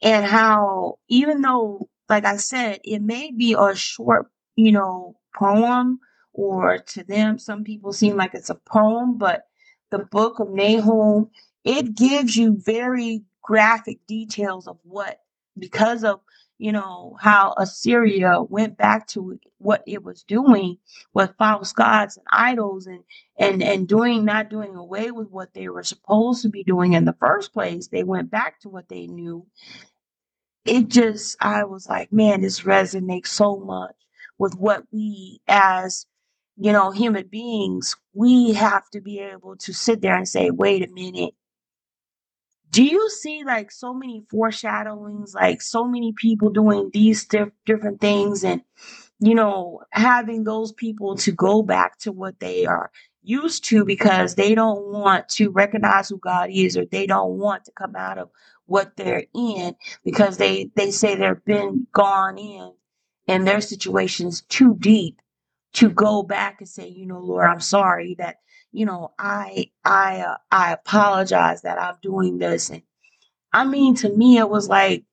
and 0.00 0.24
how 0.24 0.98
even 1.08 1.42
though, 1.42 1.88
like 2.08 2.24
I 2.24 2.36
said, 2.36 2.80
it 2.84 3.00
may 3.02 3.30
be 3.30 3.54
a 3.58 3.74
short, 3.74 4.30
you 4.56 4.72
know, 4.72 5.16
poem, 5.36 6.00
or 6.32 6.78
to 6.78 7.04
them, 7.04 7.38
some 7.38 7.64
people 7.64 7.92
seem 7.92 8.16
like 8.16 8.34
it's 8.34 8.50
a 8.50 8.54
poem, 8.54 9.18
but 9.18 9.42
the 9.90 9.98
book 9.98 10.38
of 10.38 10.50
Nahum, 10.50 11.30
it 11.64 11.94
gives 11.94 12.36
you 12.36 12.56
very 12.64 13.24
graphic 13.42 13.98
details 14.06 14.66
of 14.68 14.78
what, 14.84 15.18
because 15.58 16.04
of 16.04 16.20
you 16.58 16.72
know 16.72 17.16
how 17.20 17.54
Assyria 17.58 18.42
went 18.42 18.78
back 18.78 19.08
to 19.08 19.38
what 19.58 19.84
it 19.86 20.04
was 20.04 20.24
doing 20.24 20.78
with 21.14 21.34
false 21.38 21.72
gods 21.72 22.18
and 22.18 22.26
idols 22.32 22.86
and 22.86 23.04
and 23.38 23.62
and 23.62 23.88
doing 23.88 24.24
not 24.24 24.50
doing 24.50 24.76
away 24.76 25.10
with 25.12 25.30
what 25.30 25.54
they 25.54 25.68
were 25.68 25.84
supposed 25.84 26.42
to 26.42 26.50
be 26.50 26.64
doing 26.64 26.94
in 26.94 27.04
the 27.06 27.16
first 27.20 27.52
place 27.54 27.88
they 27.88 28.04
went 28.04 28.30
back 28.30 28.60
to 28.60 28.70
what 28.70 28.88
they 28.90 29.06
knew 29.08 29.46
it 30.64 30.88
just 30.88 31.36
I 31.40 31.64
was 31.64 31.88
like, 31.88 32.12
man, 32.12 32.42
this 32.42 32.60
resonates 32.60 33.28
so 33.28 33.56
much 33.58 33.94
with 34.38 34.54
what 34.54 34.84
we 34.92 35.40
as 35.48 36.06
you 36.56 36.72
know 36.72 36.90
human 36.90 37.26
beings 37.28 37.96
we 38.14 38.52
have 38.52 38.88
to 38.90 39.00
be 39.00 39.18
able 39.20 39.56
to 39.56 39.72
sit 39.72 40.00
there 40.02 40.16
and 40.16 40.28
say, 40.28 40.50
wait 40.50 40.88
a 40.88 40.92
minute. 40.92 41.34
Do 42.70 42.84
you 42.84 43.10
see 43.10 43.44
like 43.44 43.72
so 43.72 43.94
many 43.94 44.24
foreshadowings, 44.30 45.34
like 45.34 45.62
so 45.62 45.84
many 45.86 46.12
people 46.14 46.50
doing 46.50 46.90
these 46.92 47.26
diff- 47.26 47.50
different 47.66 48.00
things 48.00 48.44
and 48.44 48.62
you 49.20 49.34
know, 49.34 49.82
having 49.92 50.44
those 50.44 50.72
people 50.72 51.16
to 51.16 51.32
go 51.32 51.62
back 51.62 51.98
to 52.00 52.12
what 52.12 52.38
they 52.40 52.66
are 52.66 52.90
used 53.22 53.64
to 53.64 53.84
because 53.84 54.34
they 54.34 54.54
don't 54.54 54.86
want 54.92 55.28
to 55.28 55.50
recognize 55.50 56.08
who 56.08 56.18
God 56.18 56.50
is 56.52 56.76
or 56.76 56.84
they 56.86 57.06
don't 57.06 57.38
want 57.38 57.64
to 57.64 57.72
come 57.72 57.96
out 57.96 58.18
of 58.18 58.30
what 58.66 58.96
they're 58.96 59.24
in 59.34 59.74
because 60.04 60.36
they 60.36 60.70
they 60.76 60.90
say 60.90 61.14
they've 61.16 61.44
been 61.44 61.86
gone 61.92 62.38
in 62.38 62.72
and 63.26 63.46
their 63.46 63.60
situations 63.60 64.42
too 64.48 64.76
deep 64.78 65.20
to 65.74 65.90
go 65.90 66.22
back 66.24 66.58
and 66.60 66.68
say, 66.68 66.88
you 66.88 67.06
know, 67.06 67.20
Lord, 67.20 67.46
I'm 67.48 67.60
sorry 67.60 68.16
that 68.18 68.38
you 68.72 68.86
know 68.86 69.12
I 69.18 69.70
I 69.84 70.20
uh, 70.20 70.36
I 70.50 70.72
apologize 70.72 71.62
that 71.62 71.80
I'm 71.80 71.96
doing 72.02 72.38
this 72.38 72.70
and 72.70 72.82
I 73.52 73.64
mean 73.64 73.94
to 73.96 74.10
me 74.10 74.38
it 74.38 74.48
was 74.48 74.68
like 74.68 75.04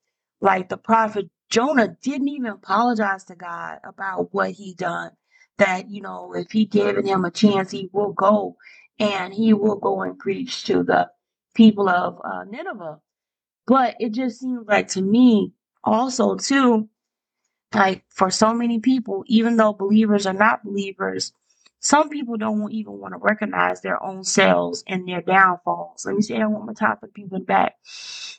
like 0.42 0.70
the 0.70 0.78
prophet 0.78 1.30
Jonah 1.50 1.96
didn't 2.02 2.28
even 2.30 2.48
apologize 2.48 3.24
to 3.26 3.36
God 3.36 3.80
about 3.84 4.34
what 4.34 4.52
he 4.52 4.74
done. 4.74 5.12
That, 5.58 5.90
you 5.90 6.02
know, 6.02 6.34
if 6.36 6.52
he 6.52 6.66
given 6.66 7.06
him 7.06 7.24
a 7.24 7.32
chance, 7.32 7.72
he 7.72 7.90
will 7.94 8.12
go 8.12 8.58
and 9.00 9.34
he 9.34 9.54
will 9.54 9.78
go 9.78 10.02
and 10.02 10.20
preach 10.20 10.66
to 10.66 10.84
the 10.84 11.10
people 11.54 11.88
of 11.88 12.20
uh, 12.24 12.44
Nineveh. 12.44 13.00
But 13.68 13.96
it 14.00 14.12
just 14.14 14.40
seems 14.40 14.68
like 14.68 14.90
to 14.90 15.02
me 15.02 15.54
also 15.84 16.36
too, 16.36 16.90
like 17.74 18.04
for 18.10 18.30
so 18.32 18.54
many 18.54 18.80
people, 18.80 19.24
even 19.28 19.58
though 19.58 19.74
believers 19.74 20.26
are 20.28 20.34
not 20.34 20.64
believers, 20.66 21.34
some 21.86 22.10
people 22.10 22.38
don't 22.38 22.72
even 22.74 22.94
want 23.00 23.14
to 23.14 23.20
recognize 23.20 23.82
their 23.82 24.04
own 24.04 24.26
selves 24.26 24.84
and 24.88 25.08
their 25.08 25.22
downfalls. 25.22 26.06
Let 26.08 26.16
me 26.18 26.24
say 26.24 26.40
that 26.40 26.52
one 26.52 26.66
more 26.66 26.76
time 26.76 26.98
for 27.00 27.08
people 27.10 27.40
back. 27.40 27.76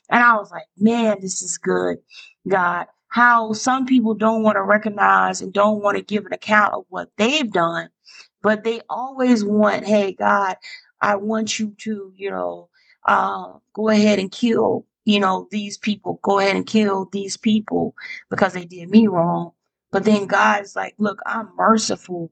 And 0.09 0.23
I 0.23 0.35
was 0.35 0.51
like, 0.51 0.67
man, 0.77 1.19
this 1.21 1.41
is 1.41 1.57
good, 1.57 1.99
God. 2.47 2.87
How 3.09 3.53
some 3.53 3.87
people 3.87 4.15
don't 4.15 4.43
want 4.43 4.57
to 4.57 4.63
recognize 4.63 5.41
and 5.41 5.53
don't 5.53 5.81
want 5.83 5.97
to 5.97 6.03
give 6.03 6.27
an 6.27 6.33
account 6.33 6.75
of 6.75 6.85
what 6.89 7.09
they've 7.17 7.51
done, 7.51 7.89
but 8.43 8.65
they 8.65 8.81
always 8.89 9.45
want, 9.45 9.85
hey, 9.85 10.13
God, 10.13 10.57
I 11.01 11.15
want 11.17 11.59
you 11.59 11.75
to, 11.79 12.13
you 12.15 12.31
know, 12.31 12.69
uh, 13.07 13.53
go 13.73 13.89
ahead 13.89 14.19
and 14.19 14.31
kill, 14.31 14.85
you 15.05 15.19
know, 15.21 15.47
these 15.51 15.79
people. 15.79 16.19
Go 16.23 16.39
ahead 16.39 16.55
and 16.57 16.67
kill 16.67 17.09
these 17.11 17.37
people 17.37 17.95
because 18.29 18.53
they 18.53 18.65
did 18.65 18.91
me 18.91 19.07
wrong. 19.07 19.53
But 19.91 20.05
then 20.05 20.27
God's 20.27 20.77
like, 20.77 20.95
look, 20.99 21.21
I'm 21.25 21.49
merciful 21.57 22.31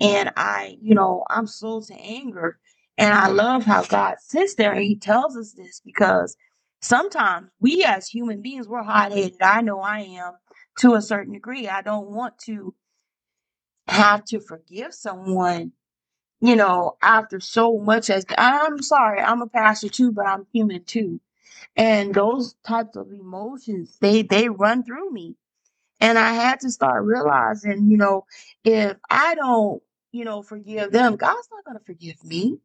and 0.00 0.32
I, 0.36 0.78
you 0.82 0.94
know, 0.94 1.24
I'm 1.30 1.48
slow 1.48 1.82
to 1.82 1.94
anger. 1.94 2.58
And 2.98 3.14
I 3.14 3.28
love 3.28 3.64
how 3.64 3.84
God 3.84 4.16
sits 4.20 4.56
there 4.56 4.72
and 4.72 4.84
He 4.84 4.96
tells 4.96 5.36
us 5.36 5.52
this 5.54 5.82
because 5.84 6.36
sometimes 6.82 7.48
we 7.60 7.84
as 7.84 8.08
human 8.08 8.42
beings, 8.42 8.68
we're 8.68 8.82
hot 8.84 9.12
headed. 9.12 9.36
I 9.42 9.62
know 9.62 9.80
I 9.80 10.00
am 10.00 10.34
to 10.80 10.94
a 10.94 11.02
certain 11.02 11.34
degree. 11.34 11.68
I 11.68 11.82
don't 11.82 12.10
want 12.10 12.38
to 12.46 12.74
have 13.88 14.24
to 14.26 14.40
forgive 14.40 14.94
someone, 14.94 15.72
you 16.40 16.56
know, 16.56 16.96
after 17.02 17.40
so 17.40 17.78
much 17.78 18.10
as 18.10 18.26
I'm 18.38 18.82
sorry, 18.82 19.20
I'm 19.20 19.42
a 19.42 19.48
pastor 19.48 19.88
too, 19.90 20.12
but 20.12 20.26
I'm 20.26 20.46
human 20.52 20.84
too. 20.84 21.20
And 21.76 22.14
those 22.14 22.54
types 22.66 22.96
of 22.96 23.12
emotions, 23.12 23.96
they 24.00 24.22
they 24.22 24.48
run 24.50 24.84
through 24.84 25.10
me. 25.12 25.36
And 26.00 26.18
I 26.18 26.32
had 26.34 26.60
to 26.62 26.70
start 26.70 27.04
realizing, 27.04 27.90
you 27.90 27.98
know, 27.98 28.26
if 28.64 28.96
I 29.10 29.34
don't, 29.36 29.82
you 30.12 30.24
know, 30.24 30.42
forgive 30.42 30.92
them, 30.92 31.16
God's 31.16 31.48
not 31.52 31.64
going 31.64 31.78
to 31.78 31.84
forgive 31.84 32.24
me. 32.24 32.58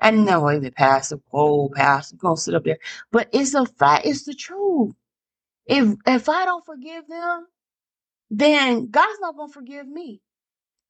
I 0.00 0.10
know 0.10 0.50
even 0.50 0.72
pastor, 0.72 1.20
oh 1.32 1.70
pastor, 1.74 2.16
gonna 2.16 2.36
sit 2.36 2.54
up 2.54 2.64
there, 2.64 2.78
but 3.12 3.28
it's 3.32 3.54
a 3.54 3.66
fact. 3.66 4.06
It's 4.06 4.24
the 4.24 4.34
truth. 4.34 4.94
If 5.66 5.94
if 6.06 6.28
I 6.28 6.44
don't 6.46 6.66
forgive 6.66 7.08
them, 7.08 7.46
then 8.30 8.88
God's 8.90 9.20
not 9.20 9.36
gonna 9.36 9.52
forgive 9.52 9.88
me. 9.88 10.22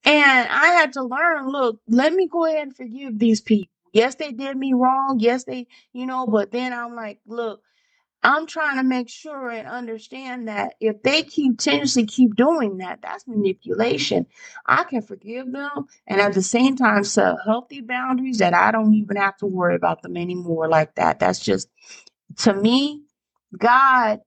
And 0.05 0.49
I 0.51 0.69
had 0.69 0.95
to 0.95 1.05
learn. 1.05 1.49
Look, 1.51 1.81
let 1.89 2.15
me 2.15 2.29
go 2.29 2.47
ahead 2.47 2.65
and 2.69 2.77
forgive 2.77 3.19
these 3.19 3.43
people. 3.43 3.71
Yes, 3.95 4.17
they 4.17 4.33
did 4.33 4.57
me 4.59 4.75
wrong. 4.75 5.19
Yes, 5.21 5.45
they, 5.45 5.69
you 5.93 6.07
know. 6.07 6.27
But 6.27 6.53
then 6.53 6.73
I'm 6.75 6.97
like, 6.97 7.21
look, 7.27 7.63
I'm 8.23 8.47
trying 8.47 8.77
to 8.77 8.85
make 8.85 9.09
sure 9.09 9.51
and 9.51 9.67
understand 9.67 10.49
that 10.49 10.75
if 10.81 11.03
they 11.03 11.23
keep 11.23 11.59
continuously 11.59 12.05
keep 12.07 12.37
doing 12.37 12.79
that, 12.79 13.01
that's 13.03 13.27
manipulation. 13.27 14.27
I 14.67 14.85
can 14.85 15.03
forgive 15.03 15.51
them 15.53 15.87
and 16.07 16.21
at 16.21 16.35
the 16.35 16.43
same 16.43 16.77
time 16.77 17.05
set 17.05 17.37
healthy 17.47 17.81
boundaries 17.81 18.39
that 18.39 18.55
I 18.55 18.73
don't 18.73 18.95
even 18.95 19.17
have 19.17 19.39
to 19.39 19.47
worry 19.47 19.75
about 19.75 20.03
them 20.03 20.17
anymore 20.19 20.69
like 20.69 20.97
that. 20.97 21.19
That's 21.21 21.41
just 21.41 21.69
to 22.39 22.55
me, 22.55 23.03
God 23.59 24.21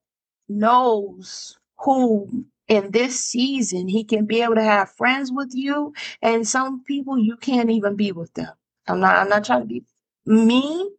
knows 0.48 1.58
who 1.80 2.46
in 2.68 2.90
this 2.92 3.20
season 3.22 3.88
he 3.88 4.04
can 4.04 4.26
be 4.26 4.42
able 4.42 4.56
to 4.56 4.62
have 4.62 4.90
friends 4.92 5.32
with 5.32 5.52
you 5.54 5.94
and 6.22 6.48
some 6.48 6.84
people 6.84 7.18
you 7.18 7.36
can't 7.36 7.70
even 7.70 7.96
be 7.96 8.12
with 8.12 8.32
them. 8.34 8.52
I'm 8.88 9.00
not 9.00 9.16
I'm 9.16 9.28
not 9.28 9.44
trying 9.44 9.62
to 9.62 9.66
be 9.68 9.84
mean, 10.26 10.90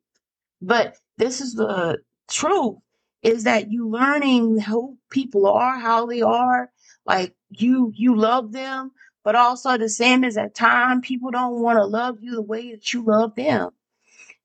but 0.61 0.97
this 1.17 1.41
is 1.41 1.55
the 1.55 1.99
truth 2.29 2.77
is 3.25 3.43
that 3.45 3.71
you 3.71 3.89
learning 3.89 4.59
who 4.59 4.95
people 5.09 5.47
are, 5.47 5.79
how 5.79 6.05
they 6.05 6.21
are, 6.21 6.69
like 7.07 7.33
you 7.49 7.91
you 7.95 8.15
love 8.15 8.51
them, 8.51 8.91
but 9.23 9.35
also 9.35 9.77
the 9.77 9.89
same 9.89 10.23
as 10.23 10.37
at 10.37 10.53
time 10.53 11.01
people 11.01 11.31
don't 11.31 11.59
want 11.59 11.77
to 11.77 11.85
love 11.85 12.17
you 12.21 12.35
the 12.35 12.41
way 12.43 12.69
that 12.71 12.93
you 12.93 13.03
love 13.03 13.33
them. 13.35 13.71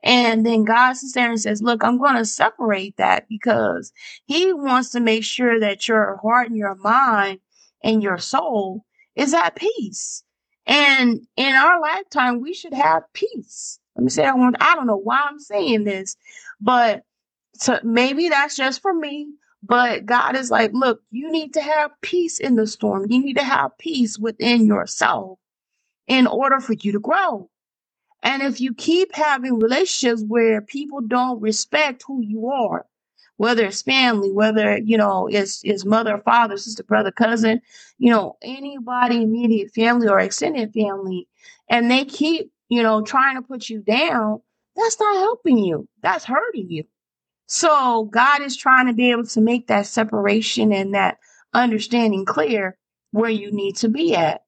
And 0.02 0.46
then 0.46 0.64
God 0.64 0.94
sits 0.94 1.12
there 1.12 1.28
and 1.28 1.38
says, 1.38 1.60
Look, 1.60 1.84
I'm 1.84 1.98
going 1.98 2.16
to 2.16 2.24
separate 2.24 2.96
that 2.96 3.28
because 3.28 3.92
He 4.24 4.50
wants 4.54 4.88
to 4.92 5.00
make 5.00 5.24
sure 5.24 5.60
that 5.60 5.86
your 5.86 6.16
heart 6.22 6.48
and 6.48 6.56
your 6.56 6.74
mind 6.76 7.40
and 7.84 8.02
your 8.02 8.16
soul 8.16 8.86
is 9.14 9.34
at 9.34 9.56
peace. 9.56 10.24
And 10.66 11.26
in 11.36 11.54
our 11.54 11.78
lifetime, 11.82 12.40
we 12.40 12.54
should 12.54 12.72
have 12.72 13.02
peace. 13.12 13.78
Let 13.94 14.04
me 14.04 14.10
say. 14.10 14.24
I 14.24 14.74
don't 14.74 14.86
know 14.86 14.96
why 14.96 15.22
I'm 15.28 15.38
saying 15.38 15.84
this, 15.84 16.16
but 16.62 17.04
so 17.60 17.78
maybe 17.84 18.30
that's 18.30 18.56
just 18.56 18.82
for 18.82 18.94
me. 18.94 19.28
But 19.62 20.06
God 20.06 20.36
is 20.36 20.50
like, 20.50 20.72
look, 20.74 21.02
you 21.10 21.30
need 21.30 21.54
to 21.54 21.62
have 21.62 21.92
peace 22.02 22.40
in 22.40 22.56
the 22.56 22.66
storm. 22.66 23.06
You 23.10 23.22
need 23.22 23.36
to 23.38 23.44
have 23.44 23.78
peace 23.78 24.18
within 24.18 24.66
yourself 24.66 25.38
in 26.08 26.26
order 26.26 26.60
for 26.60 26.74
you 26.74 26.92
to 26.92 27.00
grow. 27.00 27.50
And 28.22 28.42
if 28.42 28.60
you 28.60 28.74
keep 28.74 29.14
having 29.14 29.58
relationships 29.60 30.24
where 30.26 30.62
people 30.62 31.00
don't 31.02 31.40
respect 31.40 32.04
who 32.06 32.22
you 32.22 32.48
are, 32.48 32.86
whether 33.38 33.64
it's 33.66 33.82
family, 33.82 34.32
whether 34.32 34.78
you 34.78 34.98
know 34.98 35.28
it's 35.28 35.62
it's 35.64 35.86
mother, 35.86 36.18
father, 36.18 36.58
sister, 36.58 36.84
brother, 36.84 37.12
cousin, 37.12 37.62
you 37.98 38.10
know, 38.10 38.36
anybody 38.42 39.22
immediate 39.22 39.72
family 39.74 40.08
or 40.08 40.20
extended 40.20 40.74
family, 40.74 41.28
and 41.70 41.90
they 41.90 42.04
keep, 42.04 42.52
you 42.68 42.82
know, 42.82 43.02
trying 43.02 43.36
to 43.36 43.42
put 43.42 43.70
you 43.70 43.80
down, 43.80 44.42
that's 44.76 45.00
not 45.00 45.16
helping 45.16 45.58
you. 45.58 45.88
That's 46.02 46.26
hurting 46.26 46.70
you. 46.70 46.84
So 47.52 48.04
God 48.04 48.42
is 48.42 48.56
trying 48.56 48.86
to 48.86 48.92
be 48.92 49.10
able 49.10 49.26
to 49.26 49.40
make 49.40 49.66
that 49.66 49.86
separation 49.86 50.72
and 50.72 50.94
that 50.94 51.18
understanding 51.52 52.24
clear 52.24 52.78
where 53.10 53.28
you 53.28 53.50
need 53.50 53.74
to 53.78 53.88
be 53.88 54.14
at. 54.14 54.44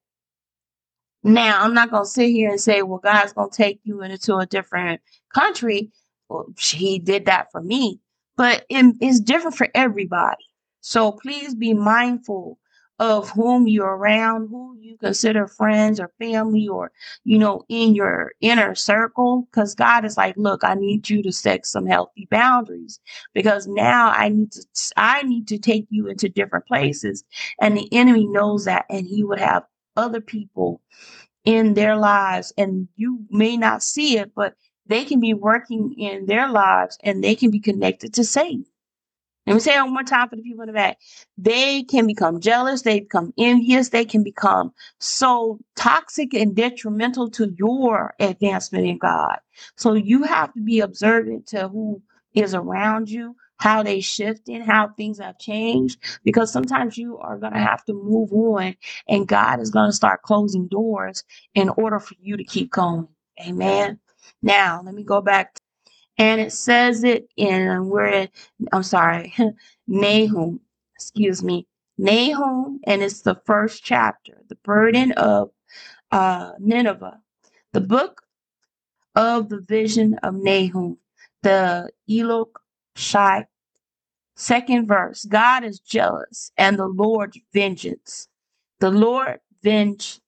Now, 1.25 1.61
I'm 1.63 1.75
not 1.75 1.91
going 1.91 2.05
to 2.05 2.09
sit 2.09 2.29
here 2.29 2.51
and 2.51 2.61
say, 2.61 2.83
well, 2.83 3.01
God's 3.03 3.33
going 3.33 3.51
to 3.51 3.57
take 3.57 3.81
you 3.83 4.03
into 4.03 4.37
a 4.37 4.47
different 4.47 5.01
country. 5.35 5.91
Well, 6.29 6.47
he 6.57 7.01
did 7.01 7.27
that 7.27 7.51
for 7.51 7.61
me, 7.61 7.99
but 8.37 8.65
it, 8.69 8.95
it's 9.01 9.19
different 9.19 9.57
for 9.57 9.67
everybody. 9.75 10.45
So 10.81 11.11
please 11.11 11.57
be 11.57 11.75
mindful 11.75 12.61
of 13.03 13.31
whom 13.31 13.67
you're 13.67 13.97
around, 13.97 14.49
who 14.49 14.77
you 14.81 14.97
consider 14.97 15.49
friends 15.49 15.99
or 15.99 16.13
family 16.21 16.69
or, 16.69 16.93
you 17.25 17.37
know, 17.37 17.65
in 17.69 17.97
your 17.97 18.31
inner 18.41 18.77
circle. 18.77 19.49
Cause 19.51 19.75
God 19.75 20.05
is 20.05 20.17
like, 20.17 20.37
look, 20.37 20.63
I 20.63 20.75
need 20.75 21.11
you 21.11 21.21
to 21.25 21.33
set 21.33 21.67
some 21.67 21.85
healthy 21.85 22.29
boundaries 22.31 23.01
because 23.35 23.67
now 23.67 24.13
I 24.17 24.29
need 24.29 24.53
to, 24.53 24.65
I 24.97 25.23
need 25.23 25.49
to 25.49 25.59
take 25.59 25.87
you 25.91 26.07
into 26.07 26.29
different 26.29 26.67
places. 26.67 27.25
And 27.61 27.77
the 27.77 27.93
enemy 27.93 28.29
knows 28.29 28.67
that 28.67 28.87
and 28.89 29.05
he 29.05 29.25
would 29.25 29.41
have 29.41 29.65
other 29.97 30.21
people 30.21 30.81
in 31.45 31.75
their 31.75 31.97
lives 31.97 32.53
and 32.57 32.87
you 32.95 33.27
may 33.31 33.57
not 33.57 33.83
see 33.83 34.17
it, 34.19 34.33
but 34.37 34.55
they 34.87 35.05
can 35.05 35.19
be 35.19 35.35
working 35.35 35.93
in 35.99 36.27
their 36.27 36.49
lives 36.49 36.99
and 37.03 37.25
they 37.25 37.35
can 37.35 37.51
be 37.51 37.61
connected 37.61 38.15
to 38.15 38.25
Satan. 38.25 38.65
Let 39.47 39.55
me 39.55 39.61
say 39.61 39.77
it 39.77 39.81
one 39.83 39.95
more 39.95 40.05
time 40.05 40.29
for 40.31 40.37
the 40.37 40.43
people 40.43 40.63
in 40.63 40.69
the 40.69 40.75
back. 40.75 40.99
They 41.39 41.85
can 41.85 42.07
become 42.07 42.41
jealous, 42.41 42.83
they 42.83 43.01
become 43.01 43.35
envious, 43.39 43.91
they 43.91 44.07
can 44.07 44.25
become 44.25 44.73
so 45.01 45.61
toxic 45.77 46.35
and 46.35 46.57
detrimental 46.57 47.31
to 47.33 47.55
your 47.59 48.15
advancement 48.21 48.87
in 48.87 48.99
God. 48.99 49.39
So 49.77 49.95
you 49.95 50.25
have 50.25 50.55
to 50.55 50.63
be 50.63 50.81
observant 50.81 51.49
to 51.49 51.69
who 51.69 52.03
is 52.35 52.55
around 52.55 53.11
you, 53.11 53.37
how 53.59 53.83
they 53.83 54.01
shifting, 54.01 54.63
how 54.63 54.91
things 54.97 55.19
have 55.21 55.39
changed, 55.39 55.99
because 56.25 56.53
sometimes 56.53 56.99
you 56.99 57.19
are 57.19 57.39
going 57.39 57.53
to 57.55 57.61
have 57.61 57.85
to 57.87 57.95
move 57.95 58.33
on 58.33 58.77
and 59.09 59.29
God 59.29 59.61
is 59.61 59.71
going 59.71 59.91
to 59.91 59.97
start 59.97 60.23
closing 60.23 60.69
doors 60.69 61.25
in 61.55 61.69
order 61.71 62.01
for 62.01 62.15
you 62.21 62.37
to 62.39 62.45
keep 62.45 62.73
going. 62.73 63.09
Amen. 63.47 63.99
Now, 64.43 64.83
let 64.85 64.95
me 64.95 65.05
go 65.05 65.21
back 65.21 65.59
and 66.19 66.41
it 66.41 66.53
says 66.53 67.05
it 67.05 67.29
in 67.37 67.89
where 67.89 68.29
I'm 68.73 68.83
sorry, 68.83 69.35
Nahum, 69.87 70.61
excuse 70.95 71.43
me, 71.43 71.67
Nahum, 71.99 72.81
and 72.85 73.03
it's 73.03 73.23
the 73.23 73.41
first 73.47 73.85
chapter, 73.85 74.43
the 74.49 74.57
burden 74.57 75.13
of 75.13 75.51
uh, 76.11 76.53
Nineveh, 76.59 77.21
the 77.73 77.81
book 77.81 78.23
of 79.15 79.49
the 79.49 79.61
vision 79.61 80.15
of 80.23 80.35
Nahum, 80.35 80.99
the 81.43 81.91
Elok 82.09 82.57
Shai, 82.97 83.47
second 84.37 84.87
verse. 84.87 85.25
God 85.25 85.65
is 85.65 85.81
jealous, 85.81 86.53
and 86.57 86.79
the 86.79 86.87
Lord 86.89 87.35
vengeance. 87.53 88.29
The 88.81 88.91
Lord 88.91 89.41
venge 89.63 90.21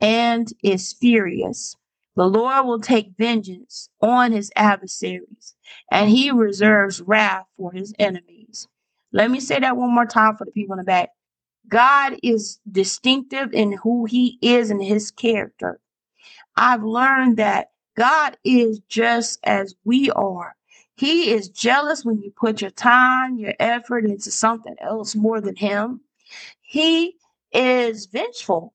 and 0.00 0.48
is 0.62 0.92
furious. 0.94 1.76
The 2.16 2.26
Lord 2.26 2.66
will 2.66 2.80
take 2.80 3.16
vengeance 3.18 3.88
on 4.02 4.32
his 4.32 4.52
adversaries, 4.56 5.54
and 5.90 6.10
he 6.10 6.30
reserves 6.30 7.00
wrath 7.02 7.46
for 7.56 7.72
his 7.72 7.94
enemies. 7.98 8.68
Let 9.12 9.30
me 9.30 9.40
say 9.40 9.60
that 9.60 9.76
one 9.76 9.94
more 9.94 10.06
time 10.06 10.36
for 10.36 10.44
the 10.44 10.52
people 10.52 10.74
in 10.74 10.78
the 10.78 10.84
back. 10.84 11.10
God 11.68 12.16
is 12.22 12.60
distinctive 12.70 13.52
in 13.54 13.72
who 13.72 14.06
he 14.06 14.38
is 14.42 14.70
and 14.70 14.82
his 14.82 15.10
character. 15.10 15.80
I've 16.56 16.84
learned 16.84 17.38
that 17.38 17.68
God 17.96 18.36
is 18.44 18.80
just 18.88 19.40
as 19.44 19.74
we 19.84 20.10
are. 20.10 20.56
He 20.96 21.30
is 21.32 21.48
jealous 21.48 22.04
when 22.04 22.20
you 22.22 22.32
put 22.36 22.60
your 22.60 22.70
time, 22.70 23.38
your 23.38 23.54
effort 23.60 24.04
into 24.04 24.30
something 24.30 24.76
else 24.80 25.16
more 25.16 25.40
than 25.40 25.56
him. 25.56 26.00
He 26.62 27.16
is 27.52 28.06
vengeful. 28.06 28.74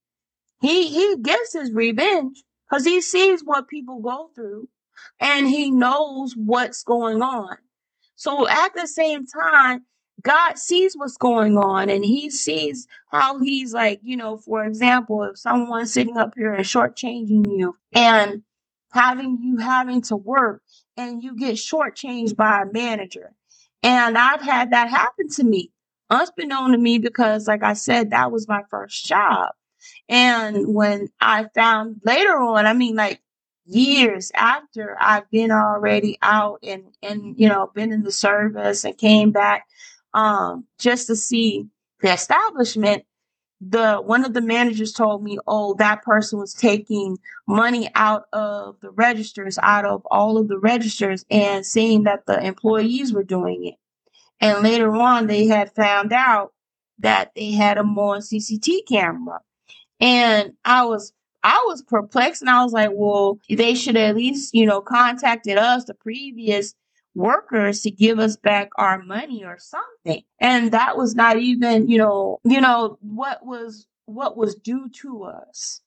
He 0.61 0.89
he 0.89 1.17
gets 1.21 1.53
his 1.53 1.71
revenge 1.71 2.43
because 2.69 2.85
he 2.85 3.01
sees 3.01 3.43
what 3.43 3.69
people 3.69 4.01
go 4.01 4.29
through 4.35 4.69
and 5.19 5.47
he 5.47 5.71
knows 5.71 6.35
what's 6.35 6.83
going 6.83 7.23
on. 7.23 7.57
So 8.15 8.47
at 8.47 8.75
the 8.75 8.87
same 8.87 9.25
time, 9.27 9.85
God 10.21 10.57
sees 10.59 10.95
what's 10.97 11.17
going 11.17 11.57
on 11.57 11.89
and 11.89 12.05
he 12.05 12.29
sees 12.31 12.87
how 13.11 13.39
he's 13.39 13.73
like, 13.73 14.01
you 14.03 14.17
know, 14.17 14.37
for 14.37 14.65
example, 14.65 15.23
if 15.23 15.39
someone's 15.39 15.93
sitting 15.93 16.17
up 16.17 16.33
here 16.37 16.53
and 16.53 16.65
shortchanging 16.65 17.47
you 17.57 17.77
and 17.93 18.43
having 18.93 19.39
you 19.41 19.57
having 19.57 20.01
to 20.03 20.17
work 20.17 20.63
and 20.97 21.23
you 21.23 21.35
get 21.35 21.55
shortchanged 21.55 22.35
by 22.37 22.63
a 22.63 22.73
manager. 22.73 23.33
And 23.83 24.17
I've 24.17 24.41
had 24.41 24.71
that 24.71 24.89
happen 24.89 25.29
to 25.31 25.43
me, 25.43 25.71
unbeknown 26.09 26.71
to 26.73 26.79
me, 26.79 26.99
because 26.99 27.47
like 27.47 27.63
I 27.63 27.73
said, 27.73 28.11
that 28.11 28.31
was 28.31 28.47
my 28.47 28.63
first 28.71 29.05
job. 29.05 29.49
And 30.09 30.73
when 30.73 31.09
I 31.21 31.45
found 31.53 32.01
later 32.03 32.35
on, 32.37 32.65
I 32.65 32.73
mean, 32.73 32.95
like 32.95 33.21
years 33.65 34.31
after 34.33 34.97
I've 34.99 35.29
been 35.29 35.51
already 35.51 36.17
out 36.23 36.59
and, 36.63 36.85
and, 37.03 37.39
you 37.39 37.47
know, 37.47 37.71
been 37.75 37.91
in 37.91 38.01
the 38.01 38.11
service 38.11 38.83
and 38.83 38.97
came 38.97 39.31
back, 39.31 39.67
um, 40.15 40.65
just 40.79 41.07
to 41.07 41.15
see 41.15 41.67
the 42.01 42.11
establishment, 42.11 43.05
the, 43.61 43.97
one 43.97 44.25
of 44.25 44.33
the 44.33 44.41
managers 44.41 44.93
told 44.93 45.23
me, 45.23 45.37
oh, 45.45 45.75
that 45.75 46.01
person 46.01 46.39
was 46.39 46.55
taking 46.55 47.17
money 47.47 47.91
out 47.93 48.23
of 48.33 48.77
the 48.81 48.89
registers, 48.89 49.59
out 49.61 49.85
of 49.85 50.01
all 50.09 50.37
of 50.39 50.47
the 50.47 50.57
registers 50.57 51.23
and 51.29 51.63
seeing 51.63 52.03
that 52.03 52.25
the 52.25 52.43
employees 52.43 53.13
were 53.13 53.23
doing 53.23 53.65
it. 53.65 53.75
And 54.39 54.63
later 54.63 54.91
on, 54.95 55.27
they 55.27 55.45
had 55.45 55.75
found 55.75 56.13
out 56.13 56.53
that 56.99 57.31
they 57.35 57.51
had 57.51 57.77
a 57.77 57.83
more 57.83 58.17
CCT 58.17 58.87
camera. 58.87 59.41
And 59.99 60.53
I 60.65 60.85
was 60.85 61.13
I 61.43 61.63
was 61.67 61.81
perplexed 61.83 62.41
and 62.41 62.49
I 62.49 62.63
was 62.63 62.73
like, 62.73 62.91
well, 62.93 63.39
they 63.49 63.73
should 63.75 63.95
at 63.95 64.15
least, 64.15 64.53
you 64.53 64.65
know, 64.65 64.81
contacted 64.81 65.57
us, 65.57 65.85
the 65.85 65.93
previous 65.93 66.73
workers 67.15 67.81
to 67.81 67.91
give 67.91 68.19
us 68.19 68.35
back 68.37 68.69
our 68.77 69.01
money 69.01 69.43
or 69.43 69.57
something. 69.57 70.23
And 70.39 70.71
that 70.71 70.97
was 70.97 71.15
not 71.15 71.37
even, 71.37 71.89
you 71.89 71.97
know, 71.97 72.39
you 72.43 72.61
know, 72.61 72.97
what 73.01 73.45
was 73.45 73.87
what 74.05 74.37
was 74.37 74.55
due 74.55 74.89
to 75.01 75.23
us. 75.23 75.81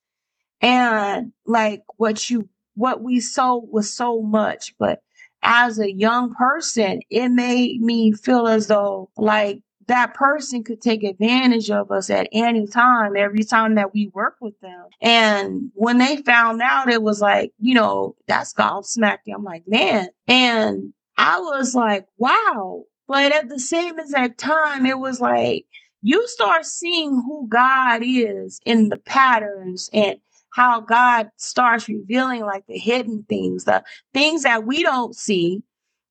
And 0.60 1.32
like 1.46 1.82
what 1.96 2.30
you 2.30 2.48
what 2.74 3.02
we 3.02 3.20
sold 3.20 3.68
was 3.70 3.92
so 3.92 4.22
much, 4.22 4.74
but 4.78 5.00
as 5.42 5.78
a 5.78 5.92
young 5.92 6.34
person, 6.34 7.00
it 7.10 7.28
made 7.28 7.80
me 7.80 8.12
feel 8.12 8.46
as 8.46 8.68
though 8.68 9.10
like 9.16 9.60
that 9.88 10.14
person 10.14 10.64
could 10.64 10.80
take 10.80 11.02
advantage 11.02 11.70
of 11.70 11.90
us 11.90 12.10
at 12.10 12.28
any 12.32 12.66
time, 12.66 13.16
every 13.16 13.44
time 13.44 13.74
that 13.74 13.92
we 13.94 14.10
work 14.14 14.36
with 14.40 14.58
them. 14.60 14.86
And 15.00 15.70
when 15.74 15.98
they 15.98 16.18
found 16.18 16.60
out, 16.62 16.90
it 16.90 17.02
was 17.02 17.20
like, 17.20 17.52
you 17.58 17.74
know, 17.74 18.16
that's 18.26 18.54
gobsmacked. 18.54 19.32
I'm 19.34 19.44
like, 19.44 19.64
man. 19.66 20.08
And 20.26 20.92
I 21.16 21.40
was 21.40 21.74
like, 21.74 22.06
wow. 22.16 22.84
But 23.08 23.32
at 23.32 23.48
the 23.48 23.58
same 23.58 23.98
exact 23.98 24.38
time, 24.38 24.86
it 24.86 24.98
was 24.98 25.20
like, 25.20 25.66
you 26.02 26.26
start 26.28 26.64
seeing 26.64 27.10
who 27.10 27.46
God 27.48 28.02
is 28.04 28.60
in 28.64 28.88
the 28.88 28.96
patterns 28.96 29.88
and 29.92 30.16
how 30.50 30.80
God 30.80 31.30
starts 31.36 31.88
revealing 31.88 32.42
like 32.42 32.66
the 32.66 32.78
hidden 32.78 33.24
things, 33.28 33.64
the 33.64 33.84
things 34.12 34.42
that 34.42 34.66
we 34.66 34.82
don't 34.82 35.14
see 35.14 35.62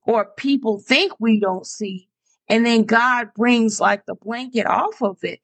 or 0.05 0.25
people 0.37 0.79
think 0.79 1.13
we 1.19 1.39
don't 1.39 1.65
see 1.65 2.07
and 2.51 2.67
then 2.67 2.85
God 2.85 3.31
brings 3.35 3.81
like 3.81 4.05
the 4.07 4.15
blanket 4.15 4.67
off 4.67 5.01
of 5.03 5.19
it. 5.23 5.41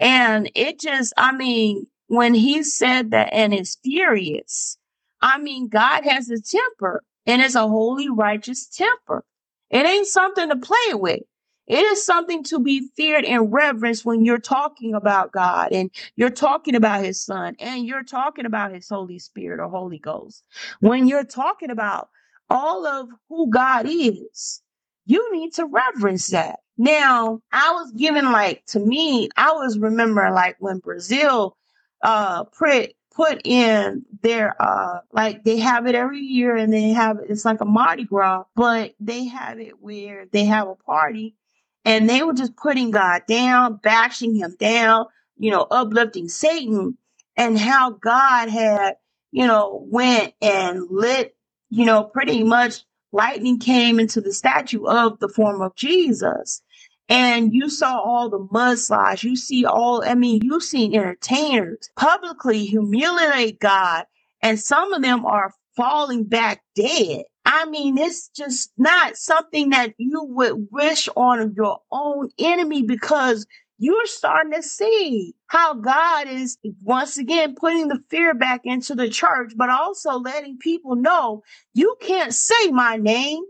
And 0.00 0.50
it 0.54 0.80
just, 0.80 1.12
I 1.16 1.32
mean, 1.32 1.86
when 2.08 2.34
he 2.34 2.62
said 2.62 3.12
that 3.12 3.32
and 3.32 3.54
is 3.54 3.78
furious, 3.82 4.78
I 5.20 5.38
mean, 5.38 5.68
God 5.68 6.04
has 6.04 6.30
a 6.30 6.40
temper 6.40 7.02
and 7.26 7.42
it's 7.42 7.54
a 7.56 7.68
holy, 7.68 8.08
righteous 8.10 8.68
temper. 8.68 9.24
It 9.70 9.86
ain't 9.86 10.06
something 10.06 10.48
to 10.50 10.56
play 10.56 10.94
with. 10.94 11.20
It 11.66 11.80
is 11.80 12.06
something 12.06 12.44
to 12.44 12.60
be 12.60 12.88
feared 12.96 13.24
and 13.24 13.52
reverenced 13.52 14.04
when 14.06 14.24
you're 14.24 14.38
talking 14.38 14.94
about 14.94 15.32
God 15.32 15.72
and 15.72 15.90
you're 16.16 16.30
talking 16.30 16.76
about 16.76 17.04
his 17.04 17.24
son 17.24 17.56
and 17.60 17.86
you're 17.86 18.04
talking 18.04 18.46
about 18.46 18.72
his 18.72 18.88
Holy 18.88 19.18
Spirit 19.18 19.60
or 19.60 19.68
Holy 19.68 19.98
Ghost. 19.98 20.44
When 20.80 21.08
you're 21.08 21.24
talking 21.24 21.70
about 21.70 22.08
all 22.50 22.86
of 22.86 23.10
who 23.28 23.50
God 23.50 23.86
is, 23.88 24.62
you 25.06 25.32
need 25.34 25.54
to 25.54 25.66
reverence 25.66 26.28
that. 26.28 26.60
Now, 26.76 27.40
I 27.52 27.72
was 27.72 27.92
given 27.92 28.32
like 28.32 28.64
to 28.66 28.80
me, 28.80 29.28
I 29.36 29.52
was 29.52 29.78
remember 29.78 30.30
like 30.30 30.56
when 30.58 30.78
Brazil 30.78 31.56
uh 32.02 32.44
put 32.44 32.92
put 33.14 33.40
in 33.44 34.04
their 34.22 34.60
uh 34.60 35.00
like 35.12 35.44
they 35.44 35.58
have 35.58 35.86
it 35.86 35.94
every 35.94 36.20
year 36.20 36.56
and 36.56 36.72
they 36.72 36.90
have 36.90 37.18
it, 37.18 37.26
it's 37.30 37.44
like 37.44 37.60
a 37.60 37.64
Mardi 37.64 38.04
Gras, 38.04 38.44
but 38.56 38.94
they 38.98 39.26
have 39.26 39.60
it 39.60 39.80
where 39.80 40.26
they 40.32 40.44
have 40.44 40.68
a 40.68 40.74
party 40.74 41.36
and 41.84 42.08
they 42.08 42.22
were 42.22 42.32
just 42.32 42.56
putting 42.56 42.90
God 42.90 43.22
down, 43.28 43.76
bashing 43.76 44.34
him 44.34 44.56
down, 44.58 45.06
you 45.38 45.50
know, 45.50 45.66
uplifting 45.70 46.28
Satan 46.28 46.96
and 47.36 47.58
how 47.58 47.90
God 47.90 48.48
had, 48.48 48.96
you 49.30 49.46
know, 49.46 49.86
went 49.90 50.34
and 50.40 50.82
lit, 50.90 51.36
you 51.70 51.84
know, 51.84 52.04
pretty 52.04 52.42
much 52.42 52.84
lightning 53.14 53.60
came 53.60 54.00
into 54.00 54.20
the 54.22 54.34
statue 54.34 54.86
of 54.86 55.20
the 55.20 55.30
form 55.30 55.62
of 55.62 55.76
Jesus. 55.76 56.62
And 57.08 57.54
you 57.54 57.70
saw 57.70 58.00
all 58.00 58.30
the 58.30 58.40
mudslides. 58.40 59.24
You 59.24 59.36
see 59.36 59.66
all, 59.66 60.04
I 60.06 60.16
mean, 60.16 60.42
you've 60.44 60.64
seen 60.64 60.96
entertainers 60.96 61.90
publicly 61.96 62.66
humiliate 62.66 63.60
God, 63.60 64.06
and 64.42 64.60
some 64.60 64.92
of 64.94 65.02
them 65.02 65.26
are 65.26 65.52
falling 65.76 66.24
back 66.24 66.62
dead. 66.76 67.24
I 67.46 67.66
mean, 67.66 67.98
it's 67.98 68.28
just 68.30 68.72
not 68.78 69.16
something 69.16 69.70
that 69.70 69.94
you 69.98 70.24
would 70.24 70.68
wish 70.72 71.08
on 71.16 71.54
your 71.56 71.80
own 71.92 72.30
enemy 72.40 72.84
because 72.84 73.46
you're 73.84 74.06
starting 74.06 74.52
to 74.52 74.62
see 74.62 75.34
how 75.48 75.74
God 75.74 76.26
is 76.26 76.56
once 76.82 77.18
again 77.18 77.54
putting 77.54 77.88
the 77.88 78.00
fear 78.08 78.32
back 78.32 78.62
into 78.64 78.94
the 78.94 79.10
church, 79.10 79.52
but 79.56 79.68
also 79.68 80.18
letting 80.18 80.56
people 80.56 80.96
know 80.96 81.42
you 81.74 81.96
can't 82.00 82.32
say 82.32 82.70
my 82.70 82.96
name 82.96 83.42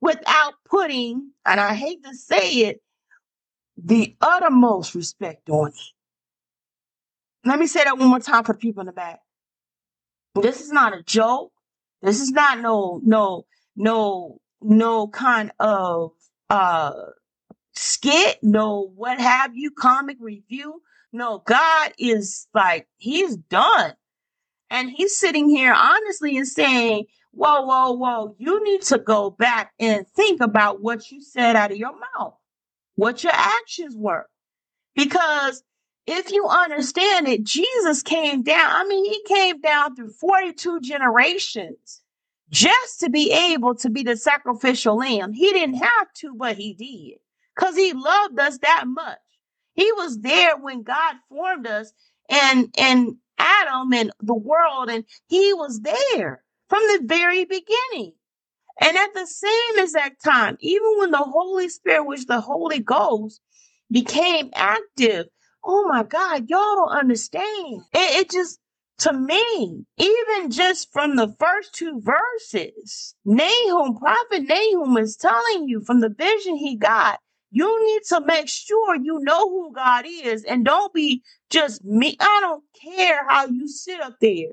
without 0.00 0.54
putting, 0.68 1.30
and 1.46 1.60
I 1.60 1.74
hate 1.74 2.02
to 2.02 2.12
say 2.14 2.50
it, 2.62 2.82
the 3.76 4.16
uttermost 4.20 4.96
respect 4.96 5.48
on 5.48 5.68
it. 5.68 5.74
Let 7.44 7.60
me 7.60 7.68
say 7.68 7.84
that 7.84 7.96
one 7.96 8.08
more 8.08 8.18
time 8.18 8.42
for 8.42 8.54
people 8.54 8.80
in 8.80 8.86
the 8.86 8.92
back. 8.92 9.20
This 10.34 10.60
is 10.60 10.72
not 10.72 10.92
a 10.96 11.04
joke. 11.04 11.52
This 12.02 12.20
is 12.20 12.32
not 12.32 12.58
no 12.58 13.00
no 13.04 13.46
no 13.76 14.40
no 14.60 15.06
kind 15.08 15.52
of 15.60 16.12
uh 16.50 16.92
skit, 17.74 18.38
no 18.42 18.92
what 18.94 19.20
have 19.20 19.56
you, 19.56 19.70
comic 19.70 20.16
review. 20.20 20.82
No, 21.12 21.42
God 21.46 21.92
is 21.98 22.46
like 22.54 22.88
he's 22.96 23.36
done. 23.36 23.94
And 24.70 24.90
he's 24.90 25.18
sitting 25.18 25.50
here 25.50 25.74
honestly 25.74 26.36
and 26.36 26.48
saying, 26.48 27.04
Whoa, 27.32 27.62
whoa, 27.62 27.92
whoa, 27.92 28.34
you 28.38 28.62
need 28.64 28.82
to 28.82 28.98
go 28.98 29.30
back 29.30 29.72
and 29.78 30.06
think 30.08 30.40
about 30.40 30.82
what 30.82 31.10
you 31.10 31.22
said 31.22 31.56
out 31.56 31.72
of 31.72 31.78
your 31.78 31.94
mouth, 32.16 32.34
what 32.94 33.24
your 33.24 33.32
actions 33.34 33.94
were. 33.96 34.26
Because 34.94 35.62
if 36.06 36.30
you 36.30 36.46
understand 36.46 37.28
it, 37.28 37.44
Jesus 37.44 38.02
came 38.02 38.42
down. 38.42 38.68
I 38.68 38.84
mean, 38.86 39.04
he 39.04 39.22
came 39.26 39.60
down 39.60 39.96
through 39.96 40.10
42 40.10 40.80
generations 40.80 42.02
just 42.50 43.00
to 43.00 43.08
be 43.08 43.32
able 43.32 43.74
to 43.76 43.88
be 43.88 44.02
the 44.02 44.16
sacrificial 44.16 44.98
lamb. 44.98 45.32
He 45.32 45.52
didn't 45.52 45.76
have 45.76 46.12
to, 46.16 46.34
but 46.34 46.56
he 46.56 46.74
did 46.74 47.21
because 47.54 47.76
he 47.76 47.92
loved 47.92 48.38
us 48.38 48.58
that 48.58 48.84
much. 48.86 49.18
He 49.74 49.90
was 49.92 50.20
there 50.20 50.56
when 50.56 50.82
God 50.82 51.16
formed 51.28 51.66
us 51.66 51.92
and, 52.28 52.74
and 52.78 53.16
Adam 53.38 53.92
and 53.92 54.12
the 54.20 54.34
world, 54.34 54.90
and 54.90 55.04
he 55.28 55.52
was 55.54 55.80
there 55.80 56.44
from 56.68 56.82
the 56.82 57.00
very 57.04 57.44
beginning. 57.44 58.14
And 58.80 58.96
at 58.96 59.14
the 59.14 59.26
same 59.26 59.78
exact 59.78 60.24
time, 60.24 60.56
even 60.60 60.98
when 60.98 61.10
the 61.10 61.18
Holy 61.18 61.68
Spirit, 61.68 62.06
which 62.06 62.26
the 62.26 62.40
Holy 62.40 62.80
Ghost, 62.80 63.40
became 63.90 64.50
active, 64.54 65.26
oh 65.64 65.86
my 65.88 66.02
God, 66.02 66.48
y'all 66.48 66.76
don't 66.76 66.98
understand. 66.98 67.82
It, 67.94 68.20
it 68.20 68.30
just, 68.30 68.58
to 69.00 69.12
me, 69.12 69.84
even 69.98 70.50
just 70.50 70.92
from 70.92 71.16
the 71.16 71.34
first 71.38 71.74
two 71.74 72.00
verses, 72.02 73.14
Nahum, 73.24 73.98
Prophet 73.98 74.44
Nahum 74.48 74.96
is 74.98 75.16
telling 75.16 75.68
you 75.68 75.82
from 75.84 76.00
the 76.00 76.10
vision 76.10 76.56
he 76.56 76.76
got, 76.76 77.20
you 77.52 77.86
need 77.86 78.02
to 78.10 78.22
make 78.26 78.48
sure 78.48 78.96
you 78.96 79.20
know 79.22 79.50
who 79.50 79.72
God 79.74 80.06
is 80.08 80.44
and 80.44 80.64
don't 80.66 80.94
be 80.94 81.22
just 81.50 81.84
me. 81.84 82.16
I 82.20 82.38
don't 82.42 82.64
care 82.82 83.26
how 83.28 83.46
you 83.48 83.68
sit 83.68 84.00
up 84.02 84.16
there. 84.20 84.48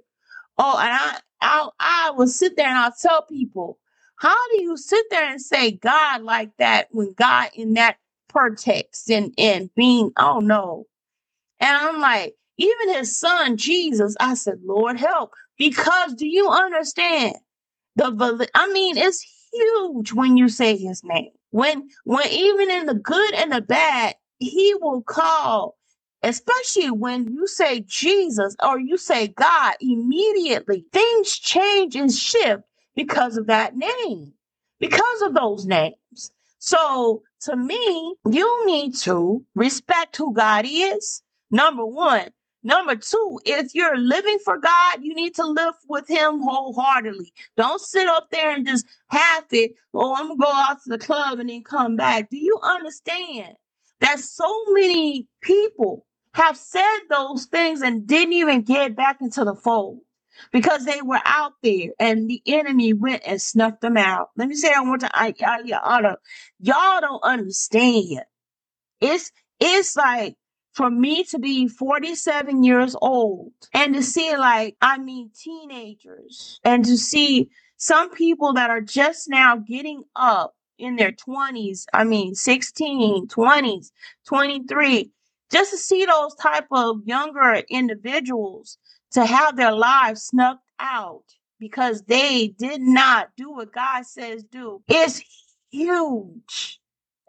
Oh, 0.60 0.80
and 0.80 0.90
I, 0.92 1.20
I, 1.42 1.70
I 1.80 2.12
will 2.14 2.28
sit 2.30 2.58
there 2.58 2.70
and 2.70 2.80
I'll 2.80 2.94
tell 3.02 3.24
people, 3.24 3.80
how 4.20 4.36
do 4.54 4.64
you 4.64 4.78
sit 4.78 5.06
there 5.12 5.30
and 5.32 5.42
say 5.42 5.74
God 5.74 6.24
like 6.24 6.52
that 6.60 6.90
when 6.92 7.14
God 7.18 7.50
in 7.56 7.76
that 7.76 7.98
pretext 8.30 9.12
and 9.12 9.36
and 9.38 9.72
being, 9.76 10.14
oh 10.18 10.40
no. 10.42 10.86
And 11.62 11.76
I'm 11.78 12.02
like, 12.02 12.36
even 12.58 12.96
his 12.96 13.18
son 13.20 13.58
Jesus, 13.58 14.16
I 14.20 14.36
said, 14.36 14.60
Lord 14.66 14.98
help, 15.00 15.34
because 15.58 16.16
do 16.16 16.28
you 16.28 16.50
understand 16.50 17.36
the? 17.98 18.50
I 18.56 18.72
mean, 18.74 18.98
it's 18.98 19.26
huge 19.54 20.14
when 20.14 20.38
you 20.38 20.50
say 20.50 20.78
his 20.78 21.04
name. 21.04 21.32
When 21.52 21.90
when 22.06 22.28
even 22.30 22.72
in 22.72 22.86
the 22.88 22.96
good 22.96 23.34
and 23.36 23.52
the 23.52 23.62
bad, 23.62 24.16
he 24.40 24.76
will 24.82 25.02
call. 25.04 25.78
Especially 26.24 26.92
when 26.92 27.28
you 27.34 27.48
say 27.48 27.82
Jesus 27.82 28.56
or 28.64 28.80
you 28.80 28.98
say 28.98 29.30
God, 29.30 29.76
immediately 29.82 30.86
things 30.94 31.38
change 31.40 31.96
and 31.96 32.14
shift 32.14 32.64
because 32.96 33.38
of 33.38 33.48
that 33.48 33.76
name, 33.78 34.34
because 34.80 35.22
of 35.24 35.34
those 35.36 35.66
names. 35.66 36.32
So 36.60 37.24
to 37.44 37.56
me, 37.56 38.16
you 38.30 38.66
need 38.68 38.96
to 39.00 39.46
respect 39.56 40.18
who 40.18 40.34
God 40.34 40.66
is. 40.68 41.24
Number 41.52 41.86
one. 41.86 42.30
Number 42.64 42.96
two, 42.96 43.40
if 43.46 43.74
you're 43.74 43.98
living 43.98 44.40
for 44.44 44.58
God, 44.58 45.00
you 45.02 45.16
need 45.16 45.36
to 45.36 45.46
live 45.46 45.76
with 45.88 46.08
Him 46.10 46.42
wholeheartedly. 46.42 47.34
Don't 47.56 47.80
sit 47.82 48.08
up 48.08 48.30
there 48.32 48.52
and 48.52 48.68
just 48.68 48.86
half 49.08 49.46
it. 49.52 49.74
Oh, 49.94 50.14
I'm 50.16 50.28
gonna 50.28 50.40
go 50.40 50.52
out 50.52 50.84
to 50.84 50.90
the 50.90 50.98
club 50.98 51.40
and 51.40 51.50
then 51.50 51.64
come 51.64 51.96
back. 51.96 52.30
Do 52.30 52.38
you 52.38 52.60
understand 52.62 53.56
that 54.02 54.20
so 54.20 54.66
many 54.72 55.28
people 55.42 56.06
have 56.34 56.58
said 56.58 57.00
those 57.10 57.46
things 57.46 57.82
and 57.82 58.06
didn't 58.06 58.34
even 58.34 58.64
get 58.64 58.96
back 58.96 59.22
into 59.22 59.46
the 59.46 59.56
fold 59.56 60.00
because 60.52 60.86
they 60.86 61.02
were 61.02 61.22
out 61.26 61.54
there 61.64 61.90
and 62.00 62.30
the 62.30 62.42
enemy 62.46 62.94
went 62.94 63.24
and 63.26 63.42
snuffed 63.42 63.82
them 63.82 63.98
out? 63.98 64.30
Let 64.36 64.50
me 64.50 64.56
say 64.56 64.70
that 64.70 64.82
one 64.82 65.00
time. 65.00 65.12
I, 65.14 65.34
I, 65.46 66.02
don't, 66.02 66.20
y'all 66.60 67.02
don't 67.02 67.24
understand. 67.24 68.24
It's 69.02 69.32
it's 69.60 69.96
like 69.96 70.36
for 70.74 70.90
me 70.90 71.24
to 71.26 71.40
be 71.40 71.68
47 71.68 72.64
years 72.64 72.96
old 73.02 73.52
and 73.74 73.94
to 73.96 74.04
see 74.04 74.36
like 74.38 74.76
I 74.82 74.98
mean 74.98 75.32
teenagers 75.38 76.60
and 76.64 76.86
to 76.86 76.98
see 76.98 77.50
some 77.78 78.12
people 78.12 78.54
that 78.54 78.70
are 78.70 78.82
just 78.82 79.30
now 79.30 79.58
getting 79.58 80.04
up 80.16 80.56
in 80.78 80.96
their 80.96 81.12
20s, 81.12 81.86
I 81.94 82.04
mean 82.04 82.36
16, 82.36 83.28
20s, 83.28 83.92
23, 84.28 85.12
just 85.52 85.72
to 85.72 85.78
see 85.78 86.06
those 86.06 86.36
type 86.36 86.68
of 86.72 87.02
younger 87.06 87.62
individuals 87.70 88.78
to 89.12 89.26
have 89.26 89.58
their 89.58 89.74
lives 89.74 90.24
snuffed 90.24 90.64
out 90.80 91.24
because 91.60 92.04
they 92.04 92.48
did 92.58 92.82
not 92.82 93.30
do 93.36 93.52
what 93.52 93.74
God 93.74 94.06
says 94.06 94.44
do 94.44 94.82
is 94.88 95.22
huge. 95.72 96.80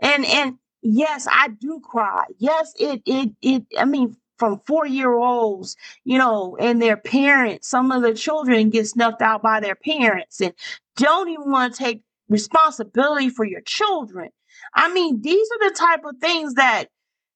And 0.03 0.25
and 0.25 0.57
yes, 0.83 1.27
I 1.31 1.49
do 1.49 1.81
cry. 1.81 2.25
Yes, 2.39 2.73
it 2.79 3.03
it 3.07 3.31
it 3.43 3.65
I 3.79 3.85
mean 3.85 4.17
from 4.39 4.61
four 4.67 4.87
year 4.87 5.13
olds, 5.15 5.77
you 6.05 6.19
know, 6.19 6.57
and 6.59 6.81
their 6.81 6.97
parents, 6.97 7.69
some 7.69 7.93
of 7.93 8.03
the 8.03 8.15
children 8.15 8.71
get 8.71 8.89
snuffed 8.89 9.21
out 9.23 9.43
by 9.43 9.61
their 9.61 9.75
parents 9.75 10.41
and 10.41 10.55
don't 10.97 11.29
even 11.29 11.51
want 11.51 11.75
to 11.75 11.79
take 11.85 12.03
responsibility 12.29 13.29
for 13.29 13.45
your 13.45 13.61
children. 13.63 14.31
I 14.75 14.93
mean, 14.93 15.21
these 15.21 15.47
are 15.53 15.69
the 15.69 15.75
type 15.75 16.05
of 16.05 16.17
things 16.21 16.55
that 16.55 16.87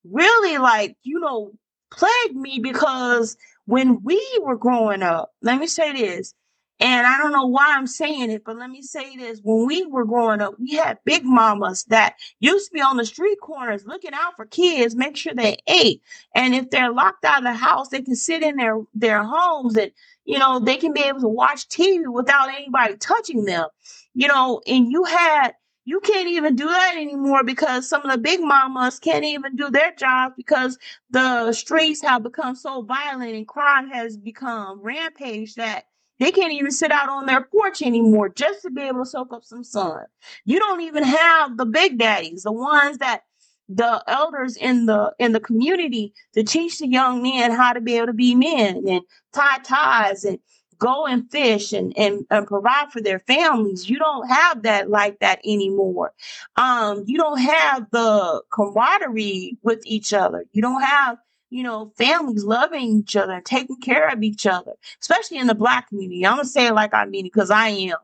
really 0.05 0.59
like, 0.59 0.97
you 1.03 1.21
know, 1.21 1.53
plagued 1.91 2.37
me 2.37 2.59
because 2.63 3.37
when 3.67 4.03
we 4.03 4.23
were 4.43 4.57
growing 4.57 5.03
up, 5.03 5.31
let 5.43 5.59
me 5.59 5.67
say 5.67 5.93
this, 5.93 6.35
and 6.81 7.07
I 7.07 7.19
don't 7.19 7.33
know 7.33 7.47
why 7.47 7.75
I'm 7.77 7.87
saying 7.87 8.31
it, 8.31 8.43
but 8.45 8.57
let 8.57 8.69
me 8.69 8.83
say 8.83 9.17
this. 9.17 9.41
When 9.43 9.67
we 9.67 9.87
were 9.87 10.05
growing 10.05 10.41
up, 10.41 10.55
we 10.59 10.73
had 10.73 10.99
big 11.05 11.25
mamas 11.25 11.85
that 11.85 12.17
used 12.41 12.69
to 12.69 12.75
be 12.75 12.81
on 12.81 12.97
the 12.97 13.07
street 13.07 13.39
corners 13.41 13.87
looking 13.87 14.13
out 14.13 14.35
for 14.37 14.47
kids, 14.47 14.97
make 14.97 15.17
sure 15.17 15.35
they 15.35 15.57
ate. 15.69 16.03
And 16.35 16.55
if 16.55 16.71
they're 16.71 16.93
locked 16.93 17.25
out 17.25 17.39
of 17.39 17.45
the 17.45 17.55
house, 17.55 17.89
they 17.89 18.03
can 18.03 18.17
sit 18.17 18.43
in 18.43 18.57
their, 18.57 18.81
their 18.93 19.23
homes 19.23 19.77
and, 19.77 19.93
you 20.25 20.39
know, 20.39 20.59
they 20.59 20.77
can 20.77 20.93
be 20.93 21.03
able 21.03 21.21
to 21.21 21.29
watch 21.29 21.69
TV 21.69 22.13
without 22.13 22.49
anybody 22.49 22.97
touching 22.97 23.45
them. 23.45 23.69
You 24.15 24.29
know, 24.29 24.61
and 24.67 24.91
you 24.91 25.05
had 25.05 25.53
you 25.85 26.01
can't 26.01 26.29
even 26.29 26.57
do 26.57 26.67
that 26.67 26.95
anymore 26.97 27.45
because 27.45 27.89
some 27.89 28.03
of 28.03 28.11
the 28.11 28.19
big 28.19 28.41
mamas 28.41 28.99
can't 28.99 29.25
even 29.25 29.55
do 29.55 29.71
their 29.71 29.93
job 29.93 30.33
because 30.37 30.79
the 31.11 31.53
streets 31.53 32.01
have 32.03 32.23
become 32.23 32.57
so 32.57 32.83
violent 32.83 33.35
and 33.35 33.47
crime 33.47 33.91
has 33.91 34.17
become 34.17 34.81
rampage 34.81 35.55
that 35.57 35.85
they 36.19 36.31
can't 36.31 36.53
even 36.53 36.71
sit 36.71 36.91
out 36.93 37.09
on 37.09 37.27
their 37.27 37.43
porch 37.43 37.83
anymore 37.83 38.29
just 38.29 38.63
to 38.63 38.71
be 38.71 38.83
able 38.83 39.05
to 39.05 39.11
soak 39.11 39.33
up 39.33 39.45
some 39.45 39.65
sun. 39.65 40.05
You 40.45 40.59
don't 40.59 40.83
even 40.83 41.03
have 41.03 41.57
the 41.57 41.67
big 41.67 41.99
daddies, 41.99 42.45
the 42.45 42.53
ones 42.53 42.99
that 42.99 43.23
the 43.69 44.05
elders 44.07 44.57
in 44.57 44.87
the 44.87 45.15
in 45.19 45.33
the 45.33 45.41
community 45.41 46.13
to 46.35 46.43
teach 46.45 46.79
the 46.79 46.87
young 46.87 47.23
men 47.23 47.51
how 47.51 47.73
to 47.73 47.81
be 47.81 47.97
able 47.97 48.09
to 48.09 48.13
be 48.13 48.35
men 48.35 48.85
and 48.87 49.01
tie 49.33 49.59
ties 49.59 50.25
and 50.25 50.39
go 50.79 51.07
and 51.07 51.31
fish 51.31 51.73
and, 51.73 51.97
and, 51.97 52.27
and 52.31 52.47
provide 52.47 52.93
for 52.93 53.01
their 53.01 53.21
families. 53.21 53.89
You 53.89 53.99
don't 53.99 54.29
have 54.29 54.63
that 54.63 54.91
like 54.91 55.19
that 55.21 55.41
anymore. 55.45 56.13
Um, 56.57 57.05
you 57.07 57.17
don't 57.17 57.39
have 57.41 57.91
the 57.91 58.43
camaraderie 58.53 59.57
with 59.63 59.81
each 59.85 60.13
other. 60.13 60.45
You 60.53 60.63
don't 60.63 60.83
have, 60.83 61.19
you 61.55 61.63
know, 61.63 61.93
families 61.97 62.43
loving 62.43 62.83
each 62.99 63.15
other 63.15 63.35
and 63.35 63.45
taking 63.45 63.81
care 63.81 64.09
of 64.09 64.25
each 64.25 64.45
other, 64.45 64.73
especially 65.01 65.39
in 65.39 65.47
the 65.47 65.55
black 65.55 65.89
community. 65.89 66.27
I'm 66.27 66.35
gonna 66.35 66.49
say 66.49 66.67
it 66.67 66.75
like 66.75 66.93
I 66.93 67.05
mean 67.05 67.27
it 67.27 67.33
because 67.33 67.53
I 67.53 67.69
am. 67.69 67.97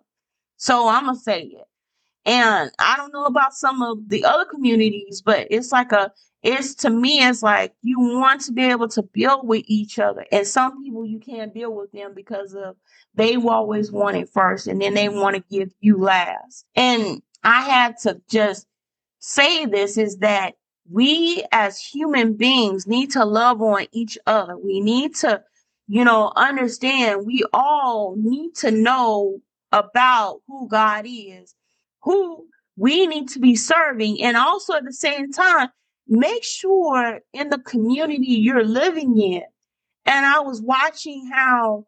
So 0.56 0.88
I'm 0.88 1.06
gonna 1.06 1.18
say 1.18 1.42
it. 1.42 1.64
And 2.24 2.70
I 2.78 2.96
don't 2.96 3.12
know 3.12 3.24
about 3.24 3.54
some 3.54 3.82
of 3.82 4.08
the 4.08 4.24
other 4.24 4.44
communities, 4.44 5.20
but 5.20 5.48
it's 5.50 5.72
like 5.72 5.90
a 5.90 6.12
it's 6.44 6.76
to 6.76 6.90
me 6.90 7.18
it's 7.18 7.42
like 7.42 7.74
you 7.82 7.98
want 7.98 8.42
to 8.42 8.52
be 8.52 8.62
able 8.62 8.86
to 8.86 9.02
build 9.02 9.48
with 9.48 9.64
each 9.66 9.98
other 9.98 10.24
and 10.32 10.46
some 10.46 10.82
people 10.82 11.04
you 11.04 11.18
can't 11.18 11.52
build 11.52 11.76
with 11.76 11.92
them 11.92 12.14
because 12.14 12.54
of 12.54 12.76
they 13.14 13.36
always 13.36 13.92
want 13.92 14.16
it 14.16 14.26
first 14.26 14.66
and 14.66 14.80
then 14.80 14.94
they 14.94 15.10
want 15.10 15.36
to 15.36 15.44
give 15.50 15.70
you 15.80 15.98
last 15.98 16.64
and 16.76 17.20
i 17.44 17.60
had 17.60 17.94
to 17.98 18.18
just 18.26 18.66
say 19.18 19.66
this 19.66 19.98
is 19.98 20.16
that 20.16 20.54
we 20.90 21.44
as 21.52 21.80
human 21.80 22.34
beings 22.34 22.86
need 22.86 23.12
to 23.12 23.24
love 23.24 23.62
on 23.62 23.86
each 23.92 24.18
other. 24.26 24.56
We 24.56 24.80
need 24.80 25.14
to, 25.16 25.42
you 25.88 26.04
know, 26.04 26.32
understand 26.36 27.26
we 27.26 27.44
all 27.52 28.16
need 28.18 28.54
to 28.56 28.70
know 28.70 29.40
about 29.72 30.40
who 30.48 30.68
God 30.68 31.06
is, 31.08 31.54
who 32.02 32.46
we 32.76 33.06
need 33.06 33.28
to 33.30 33.38
be 33.40 33.56
serving, 33.56 34.22
and 34.22 34.36
also 34.36 34.74
at 34.74 34.84
the 34.84 34.92
same 34.92 35.32
time, 35.32 35.68
make 36.08 36.44
sure 36.44 37.20
in 37.32 37.50
the 37.50 37.58
community 37.58 38.26
you're 38.32 38.64
living 38.64 39.18
in. 39.20 39.42
And 40.06 40.26
I 40.26 40.40
was 40.40 40.62
watching 40.62 41.30
how 41.32 41.86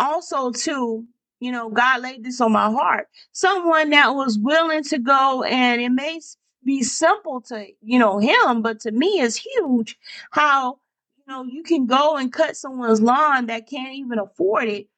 also 0.00 0.52
too 0.52 1.06
you 1.40 1.52
know 1.52 1.70
god 1.70 2.02
laid 2.02 2.24
this 2.24 2.40
on 2.40 2.52
my 2.52 2.70
heart 2.70 3.08
someone 3.32 3.90
that 3.90 4.10
was 4.14 4.38
willing 4.38 4.84
to 4.84 4.98
go 4.98 5.44
and 5.44 5.80
it 5.82 5.90
may 5.90 6.16
s- 6.16 6.38
be 6.64 6.82
simple 6.82 7.40
to 7.40 7.66
you 7.82 7.98
know 7.98 8.18
him 8.18 8.62
but 8.62 8.80
to 8.80 8.90
me 8.90 9.20
it's 9.20 9.36
huge 9.36 9.98
how 10.30 10.78
you 11.16 11.24
know 11.28 11.44
you 11.44 11.62
can 11.62 11.86
go 11.86 12.16
and 12.16 12.32
cut 12.32 12.56
someone's 12.56 13.00
lawn 13.00 13.46
that 13.46 13.68
can't 13.68 13.94
even 13.94 14.18
afford 14.18 14.68
it 14.68 14.88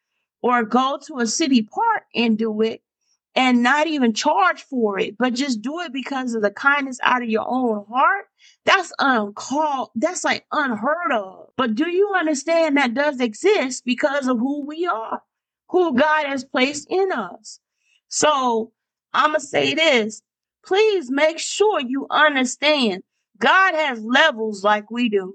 or 0.42 0.64
go 0.64 0.98
to 1.06 1.18
a 1.18 1.26
city 1.26 1.62
park 1.62 2.04
and 2.14 2.38
do 2.38 2.62
it 2.62 2.82
and 3.34 3.62
not 3.62 3.86
even 3.86 4.12
charge 4.12 4.62
for 4.62 4.98
it, 4.98 5.16
but 5.16 5.34
just 5.34 5.62
do 5.62 5.80
it 5.80 5.92
because 5.92 6.34
of 6.34 6.42
the 6.42 6.50
kindness 6.50 6.98
out 7.02 7.22
of 7.22 7.28
your 7.28 7.46
own 7.46 7.84
heart, 7.88 8.26
that's 8.64 8.92
uncalled, 8.98 9.90
that's 9.94 10.24
like 10.24 10.44
unheard 10.52 11.12
of. 11.12 11.48
But 11.56 11.74
do 11.74 11.88
you 11.88 12.12
understand 12.16 12.76
that 12.76 12.94
does 12.94 13.20
exist 13.20 13.84
because 13.84 14.26
of 14.26 14.38
who 14.38 14.66
we 14.66 14.86
are, 14.86 15.22
who 15.68 15.94
God 15.94 16.26
has 16.26 16.44
placed 16.44 16.88
in 16.90 17.12
us? 17.12 17.60
So 18.08 18.72
I'm 19.12 19.34
to 19.34 19.40
say 19.40 19.74
this 19.74 20.22
please 20.64 21.10
make 21.10 21.38
sure 21.38 21.80
you 21.80 22.06
understand 22.10 23.02
God 23.38 23.74
has 23.74 24.02
levels 24.04 24.62
like 24.62 24.90
we 24.90 25.08
do. 25.08 25.34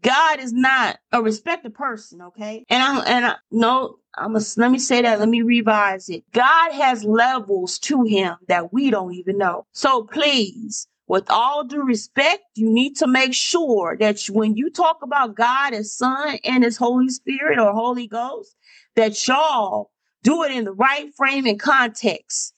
God 0.00 0.38
is 0.38 0.52
not 0.52 0.98
a 1.12 1.22
respected 1.22 1.74
person, 1.74 2.22
okay? 2.22 2.64
And 2.68 2.82
I'm 2.82 3.02
and 3.06 3.26
I 3.26 3.34
no, 3.50 3.96
I'm 4.16 4.36
a, 4.36 4.40
let 4.56 4.70
me 4.70 4.78
say 4.78 5.02
that, 5.02 5.18
let 5.18 5.28
me 5.28 5.42
revise 5.42 6.08
it. 6.08 6.24
God 6.32 6.72
has 6.72 7.04
levels 7.04 7.78
to 7.80 8.04
him 8.04 8.36
that 8.48 8.72
we 8.72 8.90
don't 8.90 9.14
even 9.14 9.38
know. 9.38 9.66
So 9.72 10.04
please, 10.04 10.86
with 11.08 11.24
all 11.30 11.64
due 11.64 11.82
respect, 11.82 12.42
you 12.54 12.70
need 12.70 12.96
to 12.96 13.06
make 13.06 13.34
sure 13.34 13.96
that 13.98 14.20
when 14.30 14.56
you 14.56 14.70
talk 14.70 14.98
about 15.02 15.34
God 15.34 15.72
as 15.72 15.92
Son 15.92 16.38
and 16.44 16.62
His 16.62 16.76
Holy 16.76 17.08
Spirit 17.08 17.58
or 17.58 17.72
Holy 17.72 18.06
Ghost, 18.06 18.54
that 18.94 19.26
y'all 19.26 19.90
do 20.22 20.42
it 20.42 20.52
in 20.52 20.64
the 20.64 20.72
right 20.72 21.10
frame 21.16 21.46
and 21.46 21.58
context. 21.58 22.52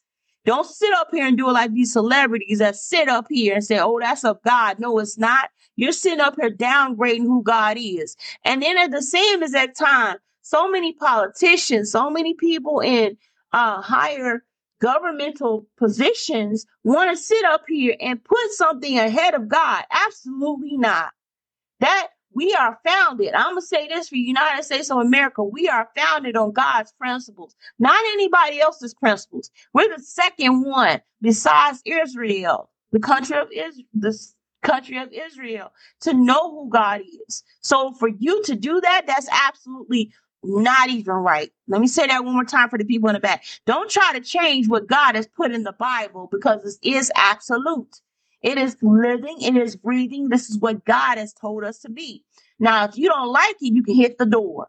Don't 0.51 0.67
sit 0.67 0.93
up 0.95 1.11
here 1.13 1.25
and 1.25 1.39
do 1.39 1.49
it 1.49 1.53
like 1.53 1.73
these 1.73 1.93
celebrities 1.93 2.59
that 2.59 2.75
sit 2.75 3.09
up 3.09 3.27
here 3.31 3.55
and 3.55 3.63
say, 3.63 3.79
oh, 3.79 4.01
that's 4.01 4.25
of 4.25 4.43
God. 4.43 4.81
No, 4.81 4.99
it's 4.99 5.17
not. 5.17 5.49
You're 5.77 5.93
sitting 5.93 6.19
up 6.19 6.35
here 6.35 6.51
downgrading 6.51 7.23
who 7.23 7.45
God 7.45 7.77
is. 7.79 8.17
And 8.45 8.61
then 8.61 8.77
at 8.77 8.91
the 8.91 9.01
same 9.01 9.45
exact 9.45 9.79
time, 9.79 10.17
so 10.43 10.69
many 10.69 10.93
politicians, 10.93 11.93
so 11.93 12.11
many 12.11 12.35
people 12.35 12.81
in 12.81 13.17
uh, 13.53 13.81
higher 13.81 14.43
governmental 14.81 15.69
positions 15.77 16.67
want 16.83 17.17
to 17.17 17.23
sit 17.23 17.45
up 17.45 17.63
here 17.69 17.95
and 18.01 18.25
put 18.25 18.51
something 18.51 18.99
ahead 18.99 19.35
of 19.35 19.49
God. 19.49 19.85
Absolutely 19.89 20.77
not. 20.77 21.13
That 21.79 22.09
we 22.35 22.55
are 22.55 22.79
founded. 22.87 23.35
I'm 23.35 23.53
gonna 23.53 23.63
say 23.63 23.89
this 23.89 24.09
for 24.09 24.17
United 24.17 24.65
States 24.65 24.91
of 24.91 24.99
America. 24.99 25.43
We 25.43 25.69
are 25.69 25.89
founded 25.97 26.37
on 26.37 26.53
God's 26.53 26.93
principles, 26.93 27.55
not 27.79 28.01
anybody 28.13 28.61
else's 28.61 28.95
principles. 28.95 29.51
We're 29.73 29.97
the 29.97 30.03
second 30.03 30.65
one 30.65 31.01
besides 31.21 31.83
Israel, 31.85 32.71
the 32.93 33.01
country 33.01 33.37
of 33.37 33.49
Israel, 33.53 33.85
the 33.95 34.19
country 34.63 34.99
of 34.99 35.09
Israel, 35.13 35.73
to 36.03 36.15
know 36.15 36.51
who 36.51 36.71
God 36.71 37.03
is. 37.29 37.43
So 37.63 37.93
for 37.95 38.09
you 38.09 38.43
to 38.45 38.55
do 38.55 38.81
that, 38.81 39.05
that's 39.07 39.29
absolutely 39.31 40.13
not 40.43 40.89
even 40.89 41.15
right. 41.15 41.51
Let 41.69 41.81
me 41.81 41.87
say 41.87 42.07
that 42.07 42.25
one 42.25 42.35
more 42.35 42.45
time 42.45 42.71
for 42.71 42.79
the 42.79 42.85
people 42.85 43.09
in 43.09 43.15
the 43.15 43.21
back. 43.21 43.45
Don't 43.67 43.91
try 43.91 44.13
to 44.15 44.21
change 44.21 44.69
what 44.69 44.87
God 44.87 45.15
has 45.17 45.27
put 45.27 45.53
in 45.53 45.65
the 45.65 45.73
Bible 45.73 46.29
because 46.31 46.79
it 46.83 46.95
is 46.95 47.13
absolute. 47.17 48.01
It 48.43 48.59
is 48.59 48.77
living, 48.83 49.43
it 49.43 49.57
is 49.57 49.77
breathing. 49.77 50.29
This 50.29 50.51
is 50.51 50.59
what 50.59 50.85
God 50.85 51.19
has 51.19 51.33
told 51.33 51.65
us 51.65 51.81
to 51.81 51.91
be. 51.91 52.25
Now, 52.59 52.85
if 52.87 52.97
you 52.97 53.09
don't 53.09 53.29
like 53.33 53.57
it, 53.61 53.75
you 53.75 53.83
can 53.83 53.97
hit 53.97 54.19
the 54.19 54.27
door 54.27 54.69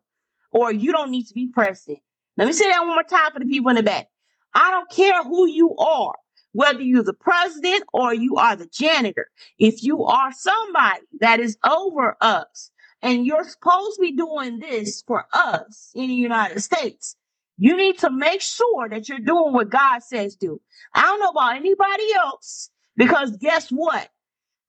or 0.52 0.72
you 0.74 0.92
don't 0.92 1.12
need 1.12 1.28
to 1.28 1.34
be 1.34 1.48
present. 1.48 2.00
Let 2.38 2.48
me 2.48 2.54
say 2.54 2.70
that 2.70 2.80
one 2.82 2.90
more 2.90 3.04
time 3.04 3.32
for 3.34 3.40
the 3.40 3.46
people 3.46 3.70
in 3.70 3.76
the 3.78 3.84
back. 3.84 4.08
I 4.54 4.72
don't 4.72 4.90
care 4.90 5.24
who 5.24 5.48
you 5.48 5.76
are, 5.78 6.16
whether 6.54 6.82
you're 6.82 7.04
the 7.04 7.14
president 7.14 7.84
or 7.94 8.14
you 8.14 8.38
are 8.38 8.56
the 8.56 8.68
janitor. 8.68 9.28
If 9.60 9.84
you 9.84 10.04
are 10.06 10.32
somebody 10.34 11.02
that 11.20 11.40
is 11.40 11.58
over 11.64 12.18
us 12.22 12.72
and 13.02 13.26
you're 13.26 13.44
supposed 13.48 13.98
to 13.98 14.02
be 14.02 14.14
doing 14.16 14.60
this 14.60 15.04
for 15.08 15.26
us 15.34 15.92
in 15.96 16.08
the 16.08 16.14
United 16.16 16.62
States, 16.62 17.16
you 17.58 17.78
need 17.78 18.00
to 18.00 18.10
make 18.10 18.42
sure 18.42 18.90
that 18.90 19.08
you're 19.08 19.20
doing 19.20 19.54
what 19.54 19.70
God 19.70 20.04
says 20.04 20.36
do. 20.36 20.60
I 20.94 21.02
don't 21.04 21.20
know 21.20 21.30
about 21.30 21.56
anybody 21.56 22.14
else, 22.16 22.70
because 22.97 23.38
guess 23.38 23.69
what? 23.69 24.10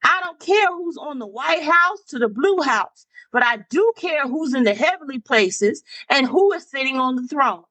I 0.05 0.21
don't 0.25 0.41
care 0.41 0.69
who's 0.69 0.97
on 0.97 1.19
the 1.19 1.27
White 1.27 1.63
House 1.63 2.03
to 2.09 2.19
the 2.19 2.29
Blue 2.29 2.61
House, 2.63 3.07
but 3.33 3.45
I 3.45 3.59
do 3.71 3.93
care 3.97 4.27
who's 4.27 4.55
in 4.55 4.65
the 4.65 4.75
heavenly 4.75 5.21
places 5.21 5.83
and 6.09 6.27
who 6.27 6.53
is 6.53 6.69
sitting 6.69 6.99
on 6.99 7.17
the 7.17 7.27
throne. 7.29 7.63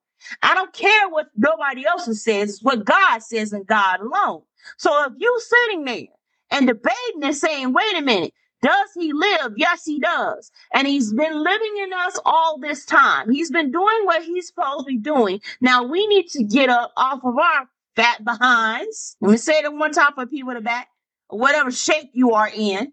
I 0.44 0.54
don't 0.54 0.74
care 0.74 1.10
what 1.10 1.28
nobody 1.36 1.86
else 1.86 2.24
says, 2.24 2.60
what 2.62 2.86
God 2.86 3.24
says 3.24 3.54
and 3.54 3.66
God 3.66 4.00
alone. 4.02 4.44
So 4.78 5.06
if 5.06 5.14
you 5.18 5.42
sitting 5.42 5.86
there 5.86 6.08
and 6.52 6.68
debating 6.68 7.24
and 7.24 7.36
saying, 7.36 7.74
wait 7.74 7.98
a 7.98 8.02
minute, 8.02 8.34
does 8.62 8.90
he 8.96 9.12
live? 9.12 9.54
Yes, 9.58 9.84
he 9.86 10.00
does. 10.00 10.52
And 10.74 10.88
he's 10.88 11.12
been 11.12 11.44
living 11.44 11.78
in 11.84 11.94
us 11.94 12.20
all 12.26 12.60
this 12.60 12.86
time. 12.86 13.32
He's 13.32 13.50
been 13.50 13.72
doing 13.72 14.02
what 14.04 14.24
he's 14.24 14.48
supposed 14.48 14.82
to 14.82 14.86
be 14.86 14.98
doing. 14.98 15.42
Now 15.62 15.84
we 15.84 16.06
need 16.08 16.28
to 16.30 16.44
get 16.44 16.70
up 16.70 16.94
off 16.96 17.22
of 17.24 17.38
our 17.38 17.68
fat 17.96 18.24
behinds. 18.24 19.18
Let 19.22 19.32
me 19.32 19.38
say 19.38 19.60
it 19.60 19.74
one 19.74 19.92
time 19.92 20.14
for 20.16 20.26
people 20.26 20.54
the 20.54 20.62
back 20.62 20.88
whatever 21.32 21.72
shape 21.72 22.12
you 22.14 22.32
are 22.32 22.52
in, 22.54 22.92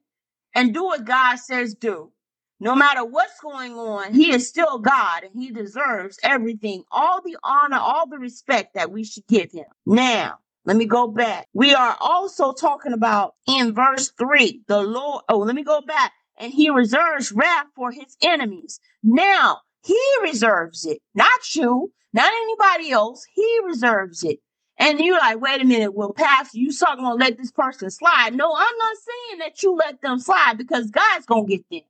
and 0.54 0.74
do 0.74 0.84
what 0.84 1.04
God 1.04 1.36
says 1.36 1.74
do. 1.74 2.12
No 2.60 2.74
matter 2.74 3.04
what's 3.04 3.38
going 3.40 3.74
on, 3.74 4.14
He 4.14 4.32
is 4.32 4.48
still 4.48 4.78
God 4.78 5.22
and 5.22 5.32
He 5.40 5.50
deserves 5.50 6.18
everything, 6.22 6.82
all 6.90 7.20
the 7.22 7.36
honor, 7.44 7.78
all 7.78 8.08
the 8.08 8.18
respect 8.18 8.74
that 8.74 8.90
we 8.90 9.04
should 9.04 9.26
give 9.28 9.52
Him. 9.52 9.66
Now, 9.86 10.38
let 10.64 10.76
me 10.76 10.86
go 10.86 11.06
back. 11.06 11.46
We 11.52 11.74
are 11.74 11.96
also 12.00 12.52
talking 12.52 12.92
about 12.92 13.34
in 13.46 13.74
verse 13.74 14.12
3, 14.18 14.62
the 14.66 14.82
Lord. 14.82 15.24
Oh, 15.28 15.38
let 15.38 15.54
me 15.54 15.62
go 15.62 15.80
back. 15.80 16.12
And 16.38 16.52
He 16.52 16.70
reserves 16.70 17.30
wrath 17.30 17.66
for 17.76 17.92
His 17.92 18.16
enemies. 18.22 18.80
Now, 19.04 19.58
He 19.84 20.00
reserves 20.22 20.84
it, 20.84 20.98
not 21.14 21.54
you, 21.54 21.92
not 22.12 22.32
anybody 22.32 22.90
else. 22.90 23.24
He 23.32 23.60
reserves 23.64 24.24
it. 24.24 24.40
And 24.78 25.00
you're 25.00 25.18
like, 25.18 25.40
wait 25.40 25.60
a 25.60 25.64
minute, 25.64 25.94
well, 25.94 26.12
Pastor, 26.12 26.58
you 26.58 26.72
talking 26.72 27.04
gonna 27.04 27.16
let 27.16 27.36
this 27.38 27.52
person 27.52 27.90
slide. 27.90 28.34
No, 28.34 28.54
I'm 28.56 28.78
not 28.78 28.96
saying 28.96 29.38
that 29.40 29.62
you 29.62 29.74
let 29.76 30.00
them 30.02 30.18
slide 30.20 30.58
because 30.58 30.90
God's 30.90 31.26
gonna 31.26 31.46
get 31.46 31.64
them. 31.70 31.80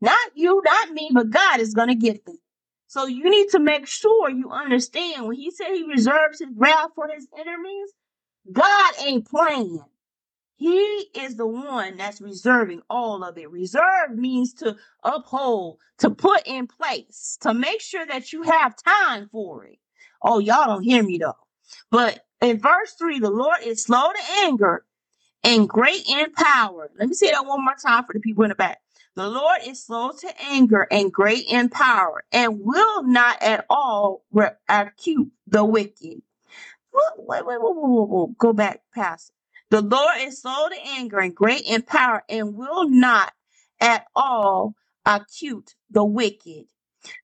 Not 0.00 0.18
you, 0.34 0.62
not 0.64 0.90
me, 0.92 1.10
but 1.12 1.30
God 1.30 1.60
is 1.60 1.74
gonna 1.74 1.94
get 1.94 2.24
them. 2.24 2.38
So 2.86 3.06
you 3.06 3.30
need 3.30 3.50
to 3.50 3.60
make 3.60 3.86
sure 3.86 4.30
you 4.30 4.50
understand 4.50 5.26
when 5.26 5.36
he 5.36 5.50
said 5.50 5.74
he 5.74 5.84
reserves 5.84 6.40
his 6.40 6.48
wrath 6.56 6.90
for 6.94 7.08
his 7.08 7.28
enemies, 7.38 7.92
God 8.52 8.94
ain't 9.04 9.28
playing. 9.28 9.84
He 10.56 11.10
is 11.14 11.36
the 11.36 11.46
one 11.46 11.96
that's 11.96 12.20
reserving 12.20 12.82
all 12.90 13.24
of 13.24 13.38
it. 13.38 13.50
Reserve 13.50 14.12
means 14.14 14.54
to 14.54 14.76
uphold, 15.02 15.78
to 15.98 16.10
put 16.10 16.46
in 16.46 16.66
place, 16.66 17.38
to 17.42 17.54
make 17.54 17.80
sure 17.80 18.06
that 18.06 18.32
you 18.32 18.42
have 18.42 18.76
time 18.76 19.28
for 19.32 19.64
it. 19.64 19.78
Oh, 20.22 20.38
y'all 20.38 20.66
don't 20.66 20.82
hear 20.82 21.02
me 21.02 21.18
though. 21.18 21.36
But 21.90 22.26
in 22.42 22.60
verse 22.60 22.92
3, 22.98 23.20
the 23.20 23.30
Lord 23.30 23.58
is 23.64 23.82
slow 23.84 24.12
to 24.12 24.38
anger 24.44 24.84
and 25.44 25.68
great 25.68 26.02
in 26.08 26.32
power. 26.32 26.90
Let 26.98 27.08
me 27.08 27.14
say 27.14 27.30
that 27.30 27.46
one 27.46 27.64
more 27.64 27.74
time 27.74 28.04
for 28.04 28.12
the 28.12 28.20
people 28.20 28.44
in 28.44 28.50
the 28.50 28.54
back. 28.54 28.80
The 29.16 29.28
Lord 29.28 29.60
is 29.66 29.84
slow 29.84 30.12
to 30.12 30.42
anger 30.42 30.86
and 30.90 31.12
great 31.12 31.46
in 31.48 31.68
power 31.68 32.24
and 32.32 32.60
will 32.62 33.02
not 33.04 33.42
at 33.42 33.66
all 33.68 34.24
acute 34.68 35.30
the 35.46 35.64
wicked. 35.64 36.22
Wait, 36.92 37.04
wait, 37.18 37.46
wait, 37.46 37.58
wait, 37.62 37.76
wait, 37.76 38.08
wait. 38.10 38.38
Go 38.38 38.52
back 38.52 38.82
Pastor. 38.94 39.34
The 39.70 39.82
Lord 39.82 40.16
is 40.20 40.42
slow 40.42 40.68
to 40.68 40.76
anger 40.98 41.20
and 41.20 41.34
great 41.34 41.62
in 41.66 41.82
power 41.82 42.24
and 42.28 42.54
will 42.56 42.88
not 42.88 43.32
at 43.80 44.06
all 44.16 44.74
acute 45.06 45.74
the 45.90 46.04
wicked. 46.04 46.66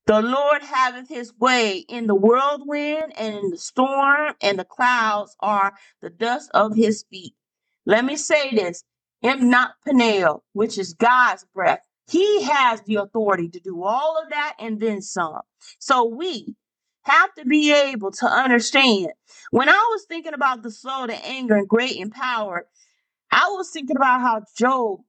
The 0.06 0.22
Lord 0.22 0.62
haveth 0.62 1.08
his 1.08 1.34
way 1.38 1.78
in 1.78 2.06
the 2.06 2.14
whirlwind 2.14 3.12
and 3.18 3.36
in 3.36 3.50
the 3.50 3.58
storm, 3.58 4.34
and 4.40 4.58
the 4.58 4.64
clouds 4.64 5.36
are 5.40 5.74
the 6.00 6.10
dust 6.10 6.50
of 6.54 6.74
his 6.76 7.04
feet. 7.10 7.34
Let 7.86 8.04
me 8.04 8.16
say 8.16 8.54
this 8.54 8.82
not 9.22 9.72
Peniel, 9.86 10.44
which 10.52 10.78
is 10.78 10.94
God's 10.94 11.44
breath, 11.54 11.80
he 12.08 12.42
has 12.44 12.82
the 12.82 12.96
authority 12.96 13.48
to 13.48 13.60
do 13.60 13.82
all 13.82 14.20
of 14.22 14.30
that 14.30 14.54
and 14.60 14.78
then 14.80 15.02
some. 15.02 15.40
So 15.78 16.04
we 16.04 16.54
have 17.02 17.34
to 17.34 17.44
be 17.44 17.72
able 17.72 18.12
to 18.12 18.26
understand. 18.26 19.08
When 19.50 19.68
I 19.68 19.72
was 19.72 20.04
thinking 20.08 20.34
about 20.34 20.62
the 20.62 20.70
slow 20.70 21.06
to 21.06 21.26
anger 21.26 21.56
and 21.56 21.68
great 21.68 21.96
in 21.96 22.10
power, 22.10 22.66
I 23.30 23.48
was 23.50 23.70
thinking 23.70 23.96
about 23.96 24.20
how 24.20 24.42
Job 24.56 25.00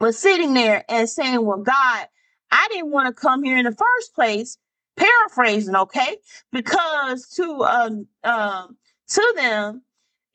was 0.00 0.18
sitting 0.18 0.54
there 0.54 0.84
and 0.88 1.08
saying, 1.08 1.44
Well, 1.44 1.58
God, 1.62 2.08
I 2.52 2.68
didn't 2.72 2.92
want 2.92 3.08
to 3.08 3.14
come 3.20 3.44
here 3.44 3.58
in 3.58 3.66
the 3.66 3.72
first 3.76 4.14
place, 4.16 4.58
paraphrasing, 4.98 5.76
okay? 5.76 6.18
Because 6.52 7.28
to 7.36 7.44
um 7.64 8.08
um 8.24 8.78
to 9.10 9.34
them 9.36 9.84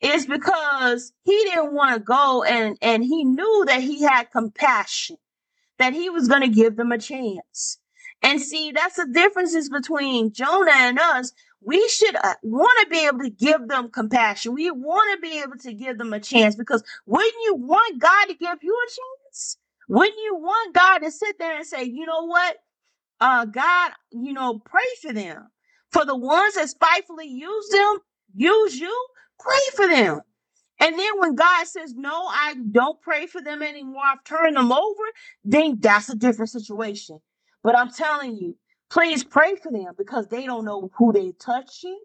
is 0.02 0.26
because 0.26 1.12
he 1.24 1.32
didn't 1.46 1.74
want 1.74 1.94
to 1.96 2.00
go 2.00 2.44
and 2.44 2.78
and 2.82 3.04
he 3.04 3.24
knew 3.24 3.64
that 3.68 3.82
he 3.82 4.02
had 4.04 4.32
compassion 4.32 5.16
that 5.78 5.92
he 5.92 6.10
was 6.10 6.28
going 6.28 6.42
to 6.42 6.48
give 6.48 6.76
them 6.76 6.92
a 6.92 6.98
chance. 6.98 7.78
And 8.22 8.40
see, 8.40 8.72
that's 8.72 8.96
the 8.96 9.06
differences 9.12 9.68
between 9.68 10.32
Jonah 10.32 10.72
and 10.74 10.98
us. 10.98 11.32
We 11.62 11.86
should 11.88 12.16
uh, 12.16 12.34
want 12.42 12.78
to 12.82 12.90
be 12.90 13.06
able 13.06 13.20
to 13.20 13.30
give 13.30 13.68
them 13.68 13.90
compassion. 13.90 14.54
We 14.54 14.70
want 14.70 15.16
to 15.16 15.20
be 15.28 15.40
able 15.40 15.56
to 15.58 15.72
give 15.72 15.98
them 15.98 16.12
a 16.12 16.20
chance 16.20 16.54
because 16.56 16.82
wouldn't 17.06 17.34
you 17.44 17.54
want 17.56 18.00
God 18.00 18.26
to 18.26 18.34
give 18.34 18.58
you 18.62 18.74
a 18.74 18.88
chance? 18.88 19.17
Wouldn't 19.88 20.18
you 20.18 20.36
want 20.36 20.74
God 20.74 20.98
to 21.00 21.10
sit 21.10 21.38
there 21.38 21.56
and 21.58 21.66
say, 21.66 21.84
you 21.84 22.06
know 22.06 22.26
what? 22.26 22.56
Uh, 23.20 23.46
God, 23.46 23.92
you 24.12 24.34
know, 24.34 24.60
pray 24.60 24.82
for 25.02 25.12
them. 25.14 25.48
For 25.92 26.04
the 26.06 26.16
ones 26.16 26.54
that 26.56 26.70
spitefully 26.70 27.28
use 27.28 27.70
them, 27.70 27.98
use 28.34 28.78
you, 28.78 29.06
pray 29.40 29.60
for 29.76 29.88
them. 29.88 30.20
And 30.80 30.98
then 30.98 31.10
when 31.18 31.34
God 31.34 31.66
says, 31.66 31.94
no, 31.96 32.26
I 32.28 32.54
don't 32.70 33.00
pray 33.00 33.26
for 33.26 33.40
them 33.40 33.62
anymore, 33.62 34.02
I've 34.04 34.24
turned 34.24 34.56
them 34.56 34.72
over, 34.72 35.02
then 35.44 35.78
that's 35.80 36.10
a 36.10 36.16
different 36.16 36.50
situation. 36.50 37.18
But 37.62 37.76
I'm 37.78 37.90
telling 37.90 38.36
you, 38.36 38.56
please 38.90 39.24
pray 39.24 39.56
for 39.56 39.72
them 39.72 39.94
because 39.96 40.28
they 40.28 40.44
don't 40.44 40.66
know 40.66 40.90
who 40.98 41.12
they 41.12 41.32
touching. 41.40 41.98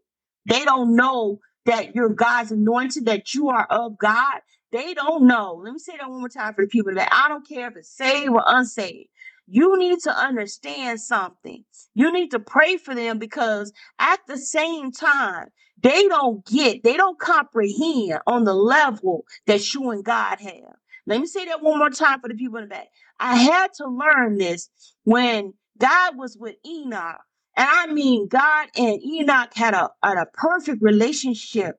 They 0.48 0.64
don't 0.64 0.96
know 0.96 1.40
that 1.66 1.96
you're 1.96 2.10
God's 2.10 2.52
anointed, 2.52 3.06
that 3.06 3.34
you 3.34 3.50
are 3.50 3.68
of 3.70 3.98
God. 3.98 4.40
They 4.74 4.96
don't 4.96 5.28
know. 5.28 5.62
Let 5.64 5.74
me 5.74 5.80
say 5.80 5.98
that 6.00 6.10
one 6.10 6.22
more 6.22 6.30
time 6.30 6.56
for 6.56 6.66
the 6.66 6.70
people 6.70 6.96
that 6.96 7.10
I 7.14 7.30
don't 7.30 7.48
care 7.48 7.70
if 7.70 7.78
it's 7.78 7.96
saved 7.96 8.32
or 8.32 8.44
unsaved. 8.48 9.10
You 9.48 9.78
need 9.80 10.00
to 10.02 10.12
understand 10.18 11.02
something. 11.02 11.66
You 11.96 12.14
need 12.14 12.32
to 12.32 12.40
pray 12.40 12.78
for 12.78 12.96
them 12.96 13.20
because 13.20 13.74
at 14.00 14.20
the 14.28 14.38
same 14.38 14.92
time, 14.92 15.50
they 15.82 16.08
don't 16.08 16.46
get, 16.46 16.84
they 16.84 16.98
don't 16.98 17.20
comprehend 17.20 18.20
on 18.28 18.46
the 18.46 18.56
level 18.56 19.26
that 19.48 19.74
you 19.74 19.92
and 19.92 20.04
God 20.04 20.40
have. 20.42 20.76
Let 21.08 21.22
me 21.22 21.28
say 21.28 21.46
that 21.46 21.62
one 21.64 21.80
more 21.80 21.92
time 21.92 22.22
for 22.22 22.30
the 22.30 22.36
people 22.36 22.58
in 22.58 22.66
the 22.66 22.70
back. 22.70 22.88
I 23.20 23.38
had 23.38 23.74
to 23.76 23.88
learn 23.88 24.40
this 24.40 24.70
when 25.06 25.54
God 25.80 26.18
was 26.18 26.38
with 26.38 26.56
Enoch. 26.66 27.22
And 27.58 27.70
I 27.72 27.94
mean, 27.94 28.30
God 28.30 28.70
and 28.78 29.02
Enoch 29.04 29.52
had 29.56 29.76
a, 29.76 29.92
had 30.04 30.18
a 30.18 30.28
perfect 30.34 30.82
relationship 30.82 31.78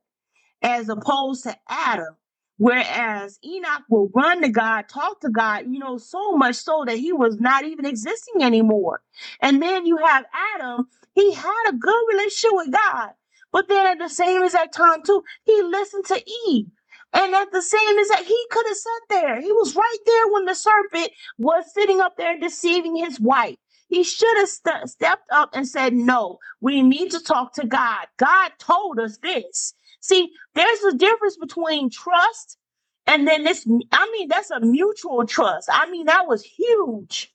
as 0.62 0.88
opposed 0.90 1.44
to 1.44 1.57
Adam. 1.68 2.16
Whereas 2.59 3.38
Enoch 3.45 3.83
will 3.90 4.11
run 4.14 4.43
to 4.43 4.49
God, 4.49 4.88
talk 4.88 5.21
to 5.21 5.31
God, 5.31 5.64
you 5.69 5.79
know, 5.81 5.99
so 5.99 6.37
much 6.37 6.57
so 6.57 6.85
that 6.87 6.99
he 6.99 7.12
was 7.12 7.38
not 7.40 7.64
even 7.64 7.87
existing 7.87 8.43
anymore. 8.43 9.03
And 9.40 9.62
then 9.62 9.87
you 9.87 9.99
have 9.99 10.25
Adam, 10.57 10.88
he 11.14 11.35
had 11.35 11.64
a 11.71 11.75
good 11.77 12.05
relationship 12.11 12.53
with 12.55 12.73
God. 12.73 13.11
But 13.53 13.69
then 13.69 13.87
at 13.87 13.99
the 13.99 14.09
same 14.09 14.43
exact 14.45 14.75
time, 14.75 15.03
too, 15.05 15.23
he 15.45 15.62
listened 15.62 16.07
to 16.07 16.23
Eve. 16.49 16.67
And 17.12 17.35
at 17.35 17.53
the 17.53 17.62
same 17.62 17.99
exact, 17.99 18.25
he 18.27 18.47
could 18.51 18.67
have 18.67 18.77
sat 18.77 19.03
there. 19.11 19.40
He 19.40 19.53
was 19.53 19.77
right 19.77 19.99
there 20.07 20.29
when 20.33 20.45
the 20.47 20.55
serpent 20.55 21.11
was 21.38 21.64
sitting 21.75 22.01
up 22.01 22.17
there 22.17 22.38
deceiving 22.38 22.97
his 22.97 23.21
wife. 23.21 23.57
He 23.88 24.05
should 24.05 24.37
have 24.38 24.49
st- 24.49 24.88
stepped 24.90 25.29
up 25.33 25.51
and 25.55 25.67
said, 25.69 25.95
No, 25.95 26.38
we 26.61 26.83
need 26.83 27.12
to 27.12 27.21
talk 27.21 27.55
to 27.55 27.67
God. 27.67 28.07
God 28.19 28.53
told 28.59 29.01
us 29.01 29.19
this. 29.19 29.75
See, 30.05 30.31
there's 30.57 30.85
a 30.85 30.97
difference 30.97 31.38
between 31.38 31.90
trust 31.90 32.59
and 33.07 33.29
then 33.29 33.45
this. 33.45 33.67
I 33.93 34.11
mean, 34.12 34.29
that's 34.29 34.51
a 34.53 34.61
mutual 34.61 35.27
trust. 35.27 35.71
I 35.73 35.90
mean, 35.90 36.07
that 36.07 36.29
was 36.29 36.45
huge. 36.45 37.33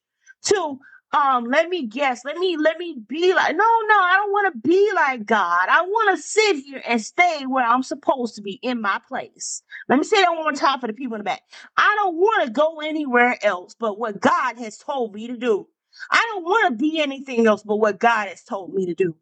To 0.48 0.80
um, 1.14 1.46
let 1.46 1.70
me 1.70 1.88
guess. 1.88 2.26
Let 2.26 2.38
me 2.38 2.58
let 2.58 2.80
me 2.80 2.98
be 3.08 3.34
like. 3.36 3.56
No, 3.58 3.66
no, 3.90 3.96
I 4.00 4.16
don't 4.18 4.32
want 4.34 4.54
to 4.56 4.70
be 4.70 4.92
like 4.96 5.26
God. 5.26 5.70
I 5.70 5.84
want 5.84 6.18
to 6.18 6.24
sit 6.24 6.58
here 6.66 6.84
and 6.88 7.02
stay 7.02 7.44
where 7.48 7.66
I'm 7.66 7.84
supposed 7.84 8.36
to 8.38 8.44
be 8.44 8.60
in 8.64 8.82
my 8.82 9.02
place. 9.10 9.64
Let 9.90 10.00
me 10.00 10.06
say 10.06 10.22
that 10.22 10.32
one 10.32 10.44
more 10.44 10.54
time 10.54 10.82
for 10.82 10.88
the 10.88 10.94
people 10.94 11.16
in 11.16 11.22
the 11.22 11.26
back. 11.26 11.44
I 11.78 11.96
don't 12.02 12.18
want 12.18 12.48
to 12.48 12.52
go 12.54 12.82
anywhere 12.82 13.38
else 13.44 13.76
but 13.80 14.00
what 14.00 14.22
God 14.22 14.60
has 14.60 14.78
told 14.80 15.16
me 15.16 15.28
to 15.28 15.38
do. 15.38 15.68
I 16.12 16.26
don't 16.34 16.46
want 16.46 16.70
to 16.72 16.78
be 16.78 17.02
anything 17.02 17.48
else 17.48 17.64
but 17.64 17.78
what 17.78 18.00
God 18.00 18.30
has 18.30 18.44
told 18.44 18.74
me 18.74 18.88
to 18.88 18.96
do. 18.96 19.16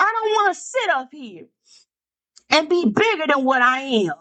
I 0.00 0.12
don't 0.12 0.30
want 0.32 0.54
to 0.56 0.60
sit 0.62 0.90
up 0.90 1.08
here 1.12 1.46
and 2.54 2.70
be 2.70 2.86
bigger 2.86 3.26
than 3.28 3.44
what 3.44 3.62
I 3.62 3.80
am. 3.82 4.14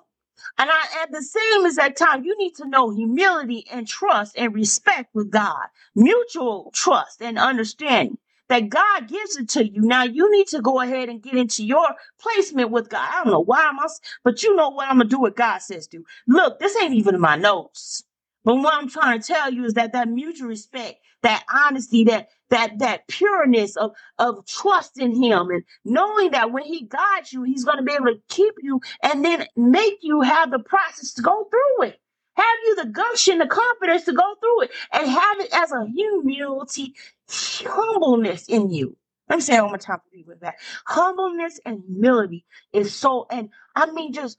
And 0.60 0.72
I, 0.72 1.04
at 1.04 1.12
the 1.12 1.24
same 1.24 1.67
as 1.67 1.78
that 1.78 1.98
time, 1.98 2.26
you 2.26 2.38
need 2.39 2.56
to 2.58 2.69
know 2.69 2.91
humility 2.91 3.65
and 3.72 3.88
trust 3.89 4.36
and 4.39 4.56
respect 4.56 5.12
with 5.15 5.32
God, 5.32 5.67
mutual 5.96 6.72
trust 6.76 7.22
and 7.24 7.39
understanding 7.39 8.19
that 8.50 8.69
God 8.69 9.10
gives 9.10 9.38
it 9.38 9.50
to 9.52 9.65
you. 9.67 9.82
Now 9.82 10.06
you 10.06 10.32
need 10.32 10.48
to 10.50 10.62
go 10.62 10.82
ahead 10.82 11.10
and 11.10 11.24
get 11.24 11.36
into 11.36 11.65
your 11.65 11.88
placement 12.22 12.72
with 12.72 12.89
God. 12.89 13.10
I 13.12 13.26
don't 13.26 13.34
know 13.34 13.41
why 13.43 13.65
I'm, 13.65 13.80
but 14.24 14.43
you 14.43 14.56
know 14.56 14.69
what 14.69 14.89
I'm 14.89 15.00
gonna 15.00 15.10
do. 15.10 15.19
What 15.22 15.36
God 15.38 15.60
says 15.60 15.88
do. 15.88 16.06
Look, 16.30 16.60
this 16.62 16.78
ain't 16.82 16.96
even 16.96 17.15
in 17.15 17.22
my 17.22 17.38
notes. 17.38 18.06
But 18.46 18.58
what 18.58 18.76
I'm 18.76 18.89
trying 18.89 19.22
to 19.22 19.28
tell 19.28 19.54
you 19.54 19.65
is 19.65 19.76
that 19.76 19.93
that 19.96 20.10
mutual 20.10 20.50
respect, 20.50 21.00
that 21.24 21.46
honesty, 21.54 22.06
that 22.06 22.30
that 22.53 22.79
that 22.79 23.07
pureness 23.09 23.77
of 23.77 23.93
of 24.19 24.45
trust 24.47 24.99
in 24.99 25.21
Him, 25.21 25.49
and 25.51 25.63
knowing 25.85 26.31
that 26.31 26.51
when 26.53 26.63
He 26.65 26.87
guides 26.87 27.33
you, 27.33 27.43
He's 27.43 27.65
going 27.65 27.79
to 27.79 27.83
be 27.83 27.93
able 27.93 28.07
to 28.07 28.21
keep 28.29 28.55
you 28.61 28.81
and 29.03 29.25
then 29.25 29.47
make 29.57 29.99
you 30.01 30.21
have 30.21 30.51
the 30.51 30.59
process 30.59 31.13
to 31.15 31.23
go 31.23 31.49
through 31.51 31.87
it. 31.89 31.99
Have 32.35 32.57
you 32.65 32.75
the 32.77 32.89
gumption, 32.89 33.39
the 33.39 33.47
confidence 33.47 34.05
to 34.05 34.13
go 34.13 34.35
through 34.41 34.63
it, 34.63 34.71
and 34.93 35.07
have 35.09 35.39
it 35.41 35.49
as 35.53 35.71
a 35.73 35.85
humility, 35.87 36.95
humbleness 37.29 38.47
in 38.47 38.71
you. 38.71 38.97
Let 39.29 39.37
me 39.37 39.41
say 39.43 39.57
it 39.57 39.61
one 39.61 39.71
more 39.71 39.79
time 39.79 39.99
for 39.99 40.29
with 40.29 40.41
that. 40.41 40.55
Humbleness 40.87 41.59
and 41.65 41.83
humility 41.87 42.45
is 42.73 42.95
so, 42.95 43.27
and 43.31 43.49
I 43.75 43.91
mean 43.91 44.13
just 44.13 44.37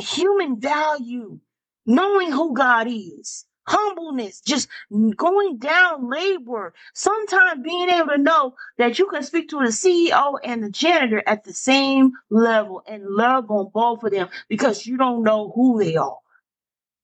human 0.00 0.60
value, 0.60 1.40
knowing 1.86 2.32
who 2.32 2.54
God 2.54 2.88
is. 2.88 3.46
Humbleness, 3.66 4.40
just 4.42 4.68
going 5.16 5.58
down 5.58 6.10
labor. 6.10 6.74
Sometimes 6.94 7.62
being 7.64 7.90
able 7.90 8.08
to 8.10 8.18
know 8.18 8.54
that 8.78 8.98
you 8.98 9.06
can 9.08 9.22
speak 9.24 9.50
to 9.50 9.58
the 9.58 9.66
CEO 9.66 10.38
and 10.44 10.62
the 10.64 10.70
janitor 10.70 11.22
at 11.26 11.44
the 11.44 11.52
same 11.54 12.12
level 12.30 12.82
and 12.88 13.04
love 13.06 13.50
on 13.50 13.70
both 13.74 14.04
of 14.04 14.12
them 14.12 14.28
because 14.48 14.86
you 14.86 14.96
don't 14.98 15.24
know 15.24 15.52
who 15.54 15.78
they 15.82 15.96
are. 15.96 16.18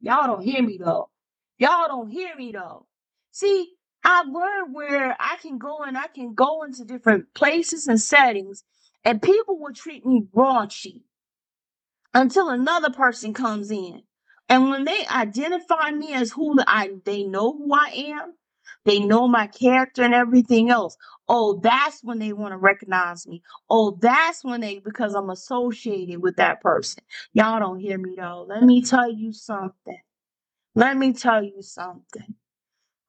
Y'all 0.01 0.29
don't 0.29 0.45
hear 0.45 0.63
me 0.63 0.79
though. 0.79 1.11
Y'all 1.59 1.89
don't 1.89 2.11
hear 2.11 2.35
me 2.37 2.53
though. 2.53 2.87
See, 3.33 3.73
I've 4.05 4.29
learned 4.29 4.75
where 4.75 5.17
I 5.21 5.37
can 5.43 5.59
go 5.59 5.81
and 5.81 5.99
I 5.99 6.09
can 6.09 6.35
go 6.35 6.65
into 6.65 6.85
different 6.85 7.35
places 7.35 7.89
and 7.89 8.01
settings 8.01 8.65
and 9.05 9.23
people 9.23 9.59
will 9.61 9.75
treat 9.75 10.07
me 10.07 10.27
raunchy 10.35 11.03
until 12.15 12.51
another 12.51 12.91
person 12.91 13.35
comes 13.35 13.71
in. 13.71 14.03
And 14.51 14.71
when 14.71 14.87
they 14.87 15.07
identify 15.09 15.93
me 15.93 16.15
as 16.15 16.33
who 16.33 16.57
I 16.69 16.93
they 17.07 17.25
know 17.25 17.53
who 17.55 17.75
I 17.75 17.93
am, 18.19 18.35
they 18.87 19.01
know 19.01 19.29
my 19.29 19.49
character 19.49 20.05
and 20.05 20.15
everything 20.15 20.71
else. 20.71 20.99
Oh, 21.29 21.61
that's 21.63 22.05
when 22.05 22.21
they 22.21 22.35
want 22.35 22.55
to 22.55 22.59
recognize 22.59 23.27
me. 23.29 23.43
Oh, 23.71 23.99
that's 24.01 24.45
when 24.45 24.63
they 24.63 24.81
because 24.81 25.15
I'm 25.17 25.31
associated 25.31 26.23
with 26.23 26.37
that 26.39 26.63
person. 26.63 27.05
Y'all 27.35 27.61
don't 27.61 27.81
hear 27.81 27.99
me 27.99 28.17
though. 28.19 28.47
Let 28.49 28.65
me 28.65 28.83
tell 28.83 29.13
you 29.13 29.35
something. 29.35 29.99
Let 30.75 30.97
me 30.97 31.13
tell 31.15 31.45
you 31.45 31.63
something. 31.63 32.25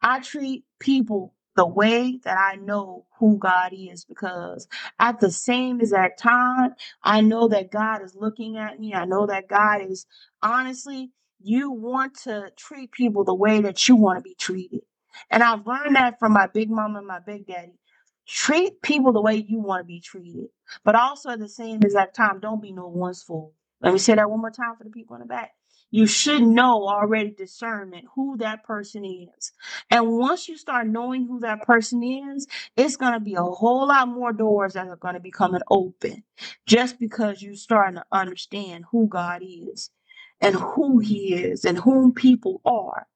I 0.04 0.22
treat 0.22 0.66
people 0.80 1.36
the 1.58 1.68
way 1.68 2.22
that 2.24 2.38
I 2.38 2.56
know 2.58 3.06
who 3.20 3.38
God 3.38 3.74
is 3.74 4.06
because 4.06 4.70
at 5.02 5.20
the 5.20 5.32
same 5.32 5.82
exact 5.82 6.22
time, 6.22 6.76
I 7.04 7.22
know 7.22 7.50
that 7.50 7.72
God 7.74 8.04
is 8.04 8.16
looking 8.16 8.58
at 8.58 8.80
me. 8.80 8.96
I 8.96 9.06
know 9.08 9.28
that 9.28 9.50
God 9.50 9.82
is 9.84 10.08
honestly, 10.42 11.12
you 11.44 11.72
want 11.72 12.16
to 12.24 12.52
treat 12.58 12.92
people 12.92 13.24
the 13.26 13.36
way 13.36 13.62
that 13.62 13.88
you 13.88 13.96
want 13.98 14.20
to 14.20 14.24
be 14.24 14.36
treated. 14.36 14.82
And 15.32 15.44
I've 15.44 15.68
learned 15.68 15.96
that 15.98 16.20
from 16.20 16.34
my 16.34 16.48
big 16.48 16.72
mama 16.72 17.00
and 17.00 17.08
my 17.08 17.20
big 17.20 17.48
daddy. 17.48 17.74
Treat 18.28 18.82
people 18.82 19.14
the 19.14 19.22
way 19.22 19.36
you 19.36 19.60
want 19.60 19.82
to 19.82 19.86
be 19.88 20.02
treated. 20.02 20.48
But 20.86 20.96
also 20.96 21.30
at 21.32 21.40
the 21.40 21.50
same 21.50 21.82
exact 21.84 22.16
time, 22.16 22.40
don't 22.42 22.62
be 22.62 22.74
no 22.74 22.88
one's 22.88 23.24
fool. 23.24 23.54
Let 23.82 23.94
me 23.94 24.00
say 24.00 24.16
that 24.16 24.30
one 24.30 24.42
more 24.42 24.52
time 24.52 24.76
for 24.78 24.86
the 24.86 24.92
people 24.92 25.16
in 25.18 25.22
the 25.22 25.28
back. 25.28 25.54
You 25.92 26.08
should 26.08 26.44
know 26.44 26.88
already 26.88 27.32
discernment 27.32 28.06
who 28.16 28.38
that 28.38 28.64
person 28.66 29.06
is 29.06 29.52
and 29.90 30.18
once 30.18 30.50
you 30.50 30.58
start 30.58 30.88
knowing 30.88 31.28
who 31.28 31.40
that 31.42 31.64
person 31.64 32.04
is, 32.04 32.48
it's 32.76 32.98
going 32.98 33.14
to 33.14 33.22
be 33.22 33.36
a 33.36 33.44
whole 33.44 33.88
lot 33.88 34.08
more 34.10 34.34
doors 34.34 34.74
that 34.74 34.88
are 34.88 34.98
going 34.98 35.14
to 35.14 35.22
be 35.22 35.32
coming 35.32 35.62
open 35.72 36.24
just 36.66 37.00
because 37.00 37.42
you're 37.42 37.56
starting 37.56 37.96
to 37.96 38.06
understand 38.12 38.86
who 38.92 39.08
God 39.08 39.44
is 39.44 39.92
and 40.42 40.56
who 40.56 41.00
He 41.00 41.34
is 41.36 41.66
and 41.66 41.78
whom 41.78 42.14
people 42.14 42.62
are. 42.66 43.08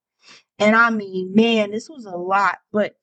And 0.59 0.75
I 0.75 0.89
mean, 0.89 1.33
man, 1.35 1.71
this 1.71 1.89
was 1.89 2.05
a 2.05 2.15
lot, 2.15 2.59
but 2.71 2.95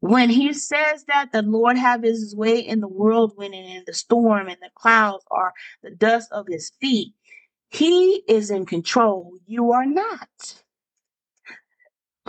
when 0.00 0.30
he 0.30 0.52
says 0.52 1.04
that 1.08 1.32
the 1.32 1.42
Lord 1.42 1.76
have 1.76 2.02
his 2.02 2.34
way 2.36 2.60
in 2.60 2.80
the 2.80 2.88
whirlwind 2.88 3.54
and 3.54 3.66
in 3.66 3.84
the 3.86 3.94
storm 3.94 4.48
and 4.48 4.58
the 4.60 4.70
clouds 4.74 5.24
are 5.30 5.52
the 5.82 5.90
dust 5.90 6.30
of 6.32 6.46
his 6.46 6.70
feet, 6.80 7.14
he 7.70 8.22
is 8.28 8.50
in 8.50 8.66
control. 8.66 9.32
You 9.46 9.72
are 9.72 9.86
not. 9.86 10.62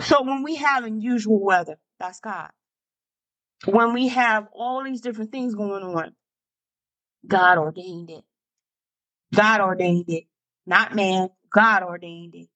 So 0.00 0.22
when 0.22 0.42
we 0.42 0.56
have 0.56 0.84
unusual 0.84 1.42
weather, 1.42 1.78
that's 2.00 2.20
God. 2.20 2.50
When 3.66 3.92
we 3.92 4.08
have 4.08 4.48
all 4.52 4.84
these 4.84 5.00
different 5.00 5.32
things 5.32 5.54
going 5.54 5.82
on, 5.82 6.14
God 7.26 7.58
ordained 7.58 8.10
it. 8.10 8.24
God 9.34 9.60
ordained 9.60 10.08
it, 10.08 10.24
not 10.68 10.94
man. 10.96 11.30
God 11.52 11.84
ordained 11.84 12.36
it. 12.36 12.48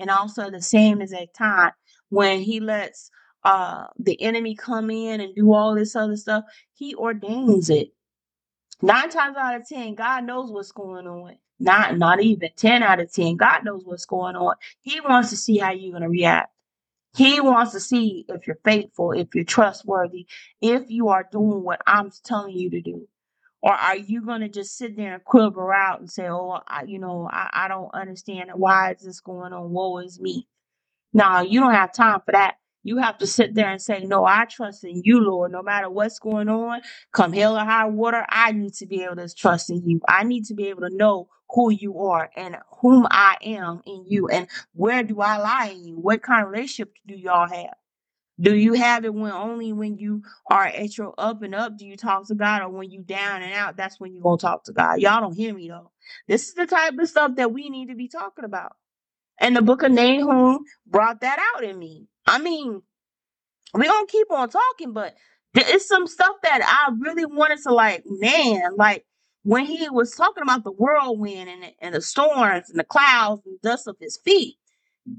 And 0.00 0.10
also 0.10 0.50
the 0.50 0.62
same 0.62 1.02
at 1.02 1.34
time 1.34 1.72
when 2.10 2.40
he 2.40 2.60
lets 2.60 3.10
uh 3.44 3.86
the 3.98 4.20
enemy 4.22 4.56
come 4.56 4.90
in 4.90 5.20
and 5.20 5.34
do 5.36 5.54
all 5.54 5.76
this 5.76 5.96
other 5.96 6.16
stuff, 6.16 6.44
he 6.74 6.94
ordains 6.96 7.70
it. 7.70 7.90
Nine 8.82 9.10
times 9.10 9.36
out 9.36 9.56
of 9.56 9.68
ten, 9.68 9.94
God 9.96 10.24
knows 10.24 10.52
what's 10.52 10.72
going 10.72 11.06
on. 11.08 11.36
Not 11.60 11.98
not 11.98 12.22
even 12.22 12.50
ten 12.56 12.82
out 12.82 13.00
of 13.00 13.12
ten. 13.12 13.36
God 13.36 13.64
knows 13.64 13.82
what's 13.84 14.06
going 14.06 14.36
on. 14.36 14.54
He 14.82 15.00
wants 15.00 15.30
to 15.30 15.36
see 15.36 15.58
how 15.58 15.72
you're 15.72 15.92
gonna 15.92 16.10
react. 16.10 16.50
He 17.16 17.40
wants 17.40 17.72
to 17.72 17.80
see 17.80 18.26
if 18.28 18.46
you're 18.46 18.60
faithful, 18.64 19.12
if 19.12 19.34
you're 19.34 19.44
trustworthy, 19.44 20.26
if 20.60 20.90
you 20.90 21.08
are 21.08 21.28
doing 21.30 21.64
what 21.64 21.80
I'm 21.86 22.12
telling 22.24 22.56
you 22.56 22.70
to 22.70 22.80
do. 22.82 23.08
Or 23.62 23.72
are 23.72 23.96
you 23.96 24.22
going 24.22 24.42
to 24.42 24.48
just 24.48 24.76
sit 24.76 24.96
there 24.96 25.14
and 25.14 25.24
quiver 25.24 25.72
out 25.74 26.00
and 26.00 26.10
say, 26.10 26.28
oh, 26.28 26.60
I, 26.68 26.84
you 26.84 26.98
know, 26.98 27.28
I, 27.30 27.50
I 27.52 27.68
don't 27.68 27.90
understand. 27.92 28.50
Why 28.54 28.92
is 28.92 29.04
this 29.04 29.20
going 29.20 29.52
on? 29.52 29.70
Woe 29.70 29.98
is 29.98 30.20
me. 30.20 30.46
No, 31.12 31.40
you 31.40 31.60
don't 31.60 31.74
have 31.74 31.92
time 31.92 32.20
for 32.24 32.32
that. 32.32 32.56
You 32.84 32.98
have 32.98 33.18
to 33.18 33.26
sit 33.26 33.54
there 33.54 33.68
and 33.70 33.82
say, 33.82 34.04
No, 34.04 34.24
I 34.24 34.44
trust 34.44 34.84
in 34.84 35.02
you, 35.04 35.20
Lord. 35.20 35.52
No 35.52 35.62
matter 35.62 35.90
what's 35.90 36.18
going 36.18 36.48
on, 36.48 36.80
come 37.12 37.32
hell 37.32 37.56
or 37.56 37.64
high 37.64 37.86
water, 37.86 38.24
I 38.28 38.52
need 38.52 38.74
to 38.74 38.86
be 38.86 39.02
able 39.02 39.16
to 39.16 39.28
trust 39.34 39.70
in 39.70 39.82
you. 39.84 40.00
I 40.08 40.24
need 40.24 40.44
to 40.46 40.54
be 40.54 40.68
able 40.68 40.82
to 40.88 40.94
know 40.94 41.28
who 41.50 41.70
you 41.70 41.98
are 42.00 42.30
and 42.36 42.56
whom 42.80 43.06
I 43.10 43.36
am 43.42 43.82
in 43.86 44.04
you 44.06 44.28
and 44.28 44.46
where 44.74 45.02
do 45.02 45.20
I 45.20 45.38
lie 45.38 45.72
in 45.74 45.84
you? 45.84 45.96
What 45.96 46.22
kind 46.22 46.44
of 46.44 46.52
relationship 46.52 46.94
do 47.06 47.14
y'all 47.14 47.48
have? 47.48 47.74
Do 48.40 48.54
you 48.56 48.74
have 48.74 49.04
it 49.04 49.14
when 49.14 49.32
only 49.32 49.72
when 49.72 49.98
you 49.98 50.22
are 50.50 50.66
at 50.66 50.98
your 50.98 51.14
up 51.18 51.42
and 51.42 51.54
up 51.54 51.78
do 51.78 51.86
you 51.86 51.96
talk 51.96 52.28
to 52.28 52.36
God, 52.36 52.62
or 52.62 52.70
when 52.70 52.90
you 52.90 53.02
down 53.02 53.42
and 53.42 53.54
out, 53.54 53.76
that's 53.76 54.00
when 54.00 54.14
you 54.14 54.22
gonna 54.22 54.38
talk 54.38 54.64
to 54.64 54.72
God? 54.72 55.00
Y'all 55.00 55.22
don't 55.22 55.34
hear 55.36 55.54
me 55.54 55.68
though. 55.68 55.90
This 56.28 56.48
is 56.48 56.54
the 56.54 56.66
type 56.66 56.94
of 56.98 57.08
stuff 57.08 57.36
that 57.36 57.52
we 57.52 57.70
need 57.70 57.88
to 57.88 57.96
be 57.96 58.08
talking 58.08 58.44
about. 58.44 58.72
And 59.40 59.56
the 59.56 59.62
book 59.62 59.82
of 59.82 59.92
Nahum 59.92 60.60
brought 60.86 61.22
that 61.22 61.40
out 61.56 61.64
in 61.64 61.78
me. 61.78 62.08
I 62.26 62.38
mean, 62.38 62.82
we 63.74 63.86
gonna 63.86 64.06
keep 64.08 64.30
on 64.32 64.50
talking, 64.50 64.92
but 64.92 65.14
there 65.54 65.74
is 65.76 65.88
some 65.88 66.06
stuff 66.06 66.36
that 66.44 66.62
I 66.64 66.92
really 66.98 67.26
wanted 67.26 67.60
to 67.64 67.74
like, 67.74 68.04
man, 68.06 68.76
like 68.76 69.06
when 69.44 69.66
he 69.66 69.88
was 69.90 70.12
talking 70.12 70.42
about 70.44 70.64
the 70.64 70.72
whirlwind 70.72 71.48
and, 71.50 71.72
and 71.80 71.94
the 71.94 72.02
storms 72.02 72.70
and 72.70 72.78
the 72.78 72.84
clouds 72.84 73.42
and 73.46 73.60
dust 73.62 73.88
of 73.88 73.96
his 74.00 74.18
feet. 74.24 74.56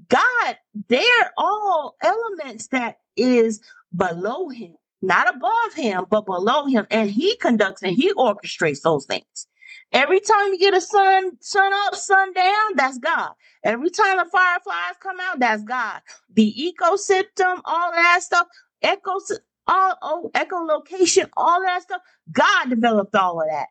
God, 0.10 0.58
they're 0.90 1.32
all 1.38 1.96
elements 2.04 2.68
that 2.70 2.98
is 3.22 3.62
below 3.96 4.50
him, 4.50 4.76
not 5.02 5.34
above 5.36 5.76
him, 5.76 6.06
but 6.10 6.26
below 6.26 6.66
him. 6.68 6.88
And 6.92 7.12
he 7.12 7.38
conducts 7.38 7.84
and 7.84 7.96
he 7.96 8.14
orchestrates 8.16 8.82
those 8.84 9.06
things. 9.06 9.48
Every 9.94 10.20
time 10.22 10.50
you 10.54 10.60
get 10.60 10.76
a 10.76 10.82
sun, 10.82 11.32
sun 11.42 11.72
up, 11.88 11.96
sun 11.96 12.34
down, 12.34 12.72
that's 12.76 13.00
God. 13.00 13.32
Every 13.64 13.90
time 13.92 14.18
the 14.18 14.26
fireflies 14.26 14.96
come 15.02 15.18
out, 15.22 15.40
that's 15.40 15.64
God. 15.64 16.02
The 16.36 16.54
ecosystem, 16.82 17.62
all 17.66 17.92
that 17.94 18.22
stuff, 18.24 18.48
echo, 18.84 19.20
all 19.68 19.96
oh, 20.04 20.32
echolocation, 20.36 21.30
all 21.38 21.62
that 21.64 21.84
stuff. 21.84 22.02
God 22.32 22.70
developed 22.70 23.16
all 23.16 23.42
of 23.42 23.48
that. 23.50 23.68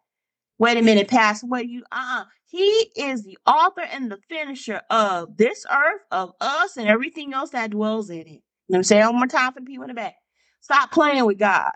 Wait 0.59 0.77
a 0.79 0.83
minute, 0.83 1.09
Pastor. 1.09 1.47
What 1.49 1.69
you 1.69 1.83
uh 1.93 2.23
uh 2.23 2.25
He 2.47 2.91
is 2.97 3.25
the 3.25 3.39
author 3.47 3.83
and 3.83 4.11
the 4.11 4.19
finisher 4.29 4.83
of 4.91 5.37
this 5.37 5.67
earth, 5.71 6.03
of 6.13 6.33
us, 6.41 6.77
and 6.77 6.89
everything 6.89 7.35
else 7.35 7.51
that 7.51 7.71
dwells 7.71 8.11
in 8.11 8.27
it. 8.29 8.43
Let 8.69 8.79
me 8.79 8.85
say 8.85 9.01
it 9.01 9.07
one 9.07 9.17
more 9.17 9.27
time 9.27 9.53
for 9.53 9.61
the 9.61 9.67
people 9.67 9.85
in 9.85 9.89
the 9.89 9.95
back. 9.95 10.17
Stop 10.61 10.93
playing 10.93 11.25
with 11.27 11.39
God. 11.39 11.71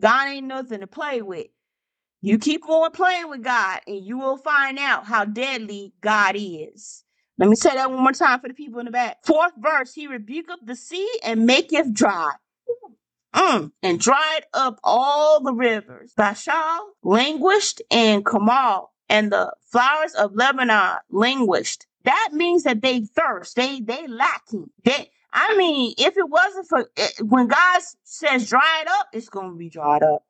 God 0.00 0.28
ain't 0.28 0.46
nothing 0.46 0.80
to 0.80 0.86
play 0.86 1.22
with. 1.22 1.48
You 2.20 2.38
keep 2.38 2.68
on 2.68 2.90
playing 2.92 3.30
with 3.30 3.44
God, 3.44 3.80
and 3.86 4.04
you 4.04 4.18
will 4.18 4.38
find 4.38 4.78
out 4.78 5.06
how 5.06 5.24
deadly 5.24 5.92
God 6.00 6.34
is. 6.36 7.04
Let 7.38 7.48
me 7.48 7.56
say 7.56 7.74
that 7.74 7.90
one 7.90 8.02
more 8.02 8.12
time 8.12 8.40
for 8.40 8.48
the 8.48 8.54
people 8.54 8.80
in 8.80 8.86
the 8.86 8.92
back. 8.92 9.18
Fourth 9.24 9.52
verse, 9.58 9.94
he 9.94 10.08
rebuketh 10.08 10.66
the 10.66 10.76
sea 10.76 11.08
and 11.24 11.46
maketh 11.46 11.94
dry. 11.94 12.32
Mm, 13.34 13.72
and 13.82 14.00
dried 14.00 14.46
up 14.54 14.80
all 14.82 15.42
the 15.42 15.52
rivers. 15.52 16.12
Bashan 16.16 16.80
languished 17.04 17.82
and 17.90 18.24
Carmel 18.24 18.92
and 19.08 19.30
the 19.30 19.52
flowers 19.70 20.14
of 20.14 20.34
Lebanon 20.34 20.96
languished. 21.10 21.86
That 22.04 22.30
means 22.32 22.64
that 22.64 22.82
they 22.82 23.02
thirst. 23.02 23.54
They 23.56 23.80
they 23.80 24.06
lacking. 24.08 24.70
They 24.84 25.10
I 25.32 25.56
mean, 25.56 25.94
if 25.98 26.16
it 26.16 26.28
wasn't 26.28 26.68
for 26.68 26.90
eh, 26.96 27.08
when 27.22 27.48
God 27.48 27.80
says 28.04 28.48
dry 28.48 28.80
it 28.82 28.88
up, 28.88 29.08
it's 29.12 29.28
gonna 29.28 29.56
be 29.56 29.68
dried 29.68 30.02
up. 30.02 30.24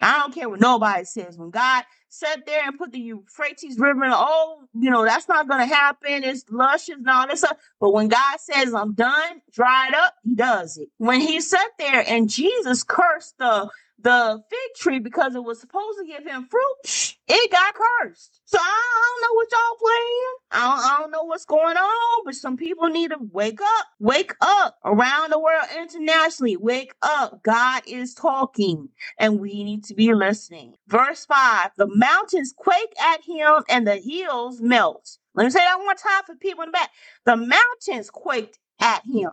I 0.00 0.18
don't 0.18 0.34
care 0.34 0.48
what 0.48 0.60
nobody 0.60 1.04
says. 1.04 1.36
When 1.36 1.50
God 1.50 1.84
sat 2.08 2.46
there 2.46 2.66
and 2.66 2.78
put 2.78 2.92
the 2.92 3.00
Euphrates 3.00 3.78
River 3.78 4.04
in, 4.04 4.12
oh, 4.14 4.62
you 4.74 4.90
know, 4.90 5.04
that's 5.04 5.28
not 5.28 5.48
going 5.48 5.60
to 5.60 5.74
happen. 5.74 6.24
It's 6.24 6.44
luscious 6.50 6.96
and 6.96 7.08
all 7.08 7.26
this 7.26 7.40
stuff. 7.40 7.58
But 7.80 7.90
when 7.90 8.08
God 8.08 8.40
says, 8.40 8.72
I'm 8.74 8.94
done, 8.94 9.42
dried 9.52 9.94
up, 9.94 10.14
he 10.24 10.34
does 10.34 10.78
it. 10.78 10.88
When 10.98 11.20
he 11.20 11.40
sat 11.40 11.68
there 11.78 12.04
and 12.06 12.30
Jesus 12.30 12.82
cursed 12.82 13.36
the 13.38 13.68
the 14.02 14.42
fig 14.48 14.74
tree 14.76 14.98
because 14.98 15.34
it 15.34 15.44
was 15.44 15.60
supposed 15.60 15.98
to 15.98 16.06
give 16.06 16.26
him 16.26 16.46
fruit, 16.46 17.16
it 17.28 17.50
got 17.50 17.74
cursed. 17.74 18.40
So 18.44 18.58
I, 18.58 18.62
I 18.62 19.14
don't 19.20 19.22
know 19.22 19.34
what 19.34 19.48
y'all 19.52 19.78
playing. 19.78 20.34
I 20.52 20.76
don't, 20.76 20.84
I 20.84 20.98
don't 21.00 21.10
know 21.10 21.24
what's 21.24 21.44
going 21.44 21.76
on, 21.76 22.24
but 22.24 22.34
some 22.34 22.56
people 22.56 22.88
need 22.88 23.10
to 23.10 23.18
wake 23.32 23.60
up. 23.60 23.86
Wake 23.98 24.32
up 24.40 24.78
around 24.84 25.30
the 25.30 25.38
world 25.38 25.66
internationally. 25.76 26.56
Wake 26.56 26.94
up. 27.02 27.42
God 27.42 27.82
is 27.86 28.14
talking 28.14 28.88
and 29.18 29.40
we 29.40 29.64
need 29.64 29.84
to 29.84 29.94
be 29.94 30.14
listening. 30.14 30.74
Verse 30.88 31.26
5 31.26 31.70
The 31.76 31.88
mountains 31.94 32.54
quake 32.56 32.94
at 33.00 33.22
him 33.22 33.62
and 33.68 33.86
the 33.86 33.96
hills 33.96 34.60
melt. 34.60 35.18
Let 35.34 35.44
me 35.44 35.50
say 35.50 35.60
that 35.60 35.76
one 35.76 35.86
more 35.86 35.94
time 35.94 36.24
for 36.26 36.34
people 36.34 36.64
in 36.64 36.68
the 36.68 36.72
back. 36.72 36.90
The 37.24 37.36
mountains 37.36 38.10
quaked 38.10 38.58
at 38.80 39.04
him 39.04 39.30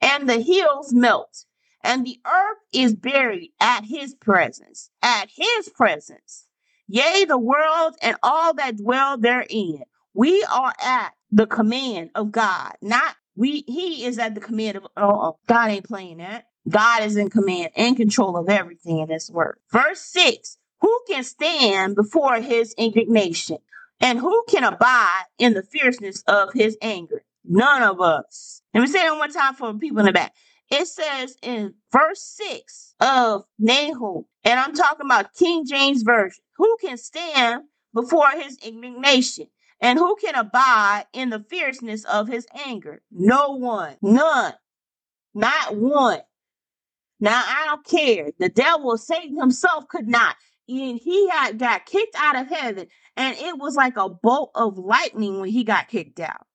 and 0.00 0.28
the 0.28 0.40
hills 0.40 0.92
melt 0.92 1.44
and 1.86 2.06
the 2.06 2.20
earth 2.26 2.58
is 2.72 2.94
buried 2.94 3.52
at 3.60 3.84
his 3.84 4.14
presence, 4.14 4.90
at 5.02 5.30
his 5.34 5.70
presence. 5.70 6.46
Yea, 6.88 7.24
the 7.26 7.38
world 7.38 7.96
and 8.02 8.16
all 8.22 8.54
that 8.54 8.78
dwell 8.78 9.18
therein. 9.18 9.82
We 10.14 10.44
are 10.52 10.74
at 10.82 11.12
the 11.32 11.46
command 11.46 12.10
of 12.14 12.32
God, 12.32 12.74
not 12.82 13.16
we. 13.36 13.64
He 13.66 14.04
is 14.04 14.18
at 14.18 14.34
the 14.34 14.42
command 14.42 14.78
of. 14.78 14.86
Oh, 14.96 15.38
God 15.48 15.70
ain't 15.70 15.86
playing 15.88 16.18
that. 16.18 16.46
God 16.68 17.04
is 17.04 17.16
in 17.16 17.30
command 17.30 17.70
and 17.76 17.96
control 17.96 18.36
of 18.36 18.48
everything 18.48 18.98
in 19.00 19.08
this 19.08 19.30
word. 19.30 19.58
Verse 19.72 20.00
six: 20.00 20.58
Who 20.80 21.00
can 21.08 21.24
stand 21.24 21.96
before 21.96 22.40
his 22.40 22.74
indignation, 22.78 23.58
and 24.00 24.18
who 24.18 24.44
can 24.48 24.64
abide 24.64 25.24
in 25.38 25.54
the 25.54 25.62
fierceness 25.62 26.22
of 26.26 26.50
his 26.54 26.76
anger? 26.82 27.22
None 27.44 27.82
of 27.82 28.00
us. 28.00 28.62
Let 28.74 28.80
me 28.82 28.86
say 28.88 29.02
that 29.02 29.18
one 29.18 29.32
time 29.32 29.54
for 29.54 29.74
people 29.74 30.00
in 30.00 30.06
the 30.06 30.12
back. 30.12 30.34
It 30.70 30.88
says 30.88 31.36
in 31.42 31.74
verse 31.92 32.22
6 32.22 32.94
of 33.00 33.44
Nahum, 33.58 34.24
and 34.44 34.58
I'm 34.58 34.74
talking 34.74 35.06
about 35.06 35.34
King 35.34 35.64
James 35.66 36.02
Version, 36.02 36.42
who 36.56 36.76
can 36.80 36.96
stand 36.96 37.62
before 37.94 38.30
his 38.30 38.58
indignation? 38.58 39.46
And 39.80 39.98
who 39.98 40.16
can 40.16 40.34
abide 40.34 41.04
in 41.12 41.28
the 41.28 41.44
fierceness 41.50 42.04
of 42.04 42.28
his 42.28 42.46
anger? 42.66 43.02
No 43.10 43.58
one. 43.58 43.96
None. 44.00 44.54
Not 45.34 45.76
one. 45.76 46.20
Now 47.20 47.42
I 47.46 47.66
don't 47.66 47.84
care. 47.84 48.30
The 48.38 48.48
devil, 48.48 48.96
Satan 48.96 49.38
himself, 49.38 49.86
could 49.88 50.08
not. 50.08 50.36
And 50.68 50.98
he 50.98 51.28
had 51.28 51.58
got 51.58 51.86
kicked 51.86 52.16
out 52.16 52.36
of 52.36 52.48
heaven, 52.48 52.88
and 53.16 53.36
it 53.36 53.58
was 53.58 53.76
like 53.76 53.96
a 53.96 54.08
bolt 54.08 54.50
of 54.54 54.78
lightning 54.78 55.40
when 55.40 55.50
he 55.50 55.62
got 55.62 55.88
kicked 55.88 56.20
out. 56.20 56.46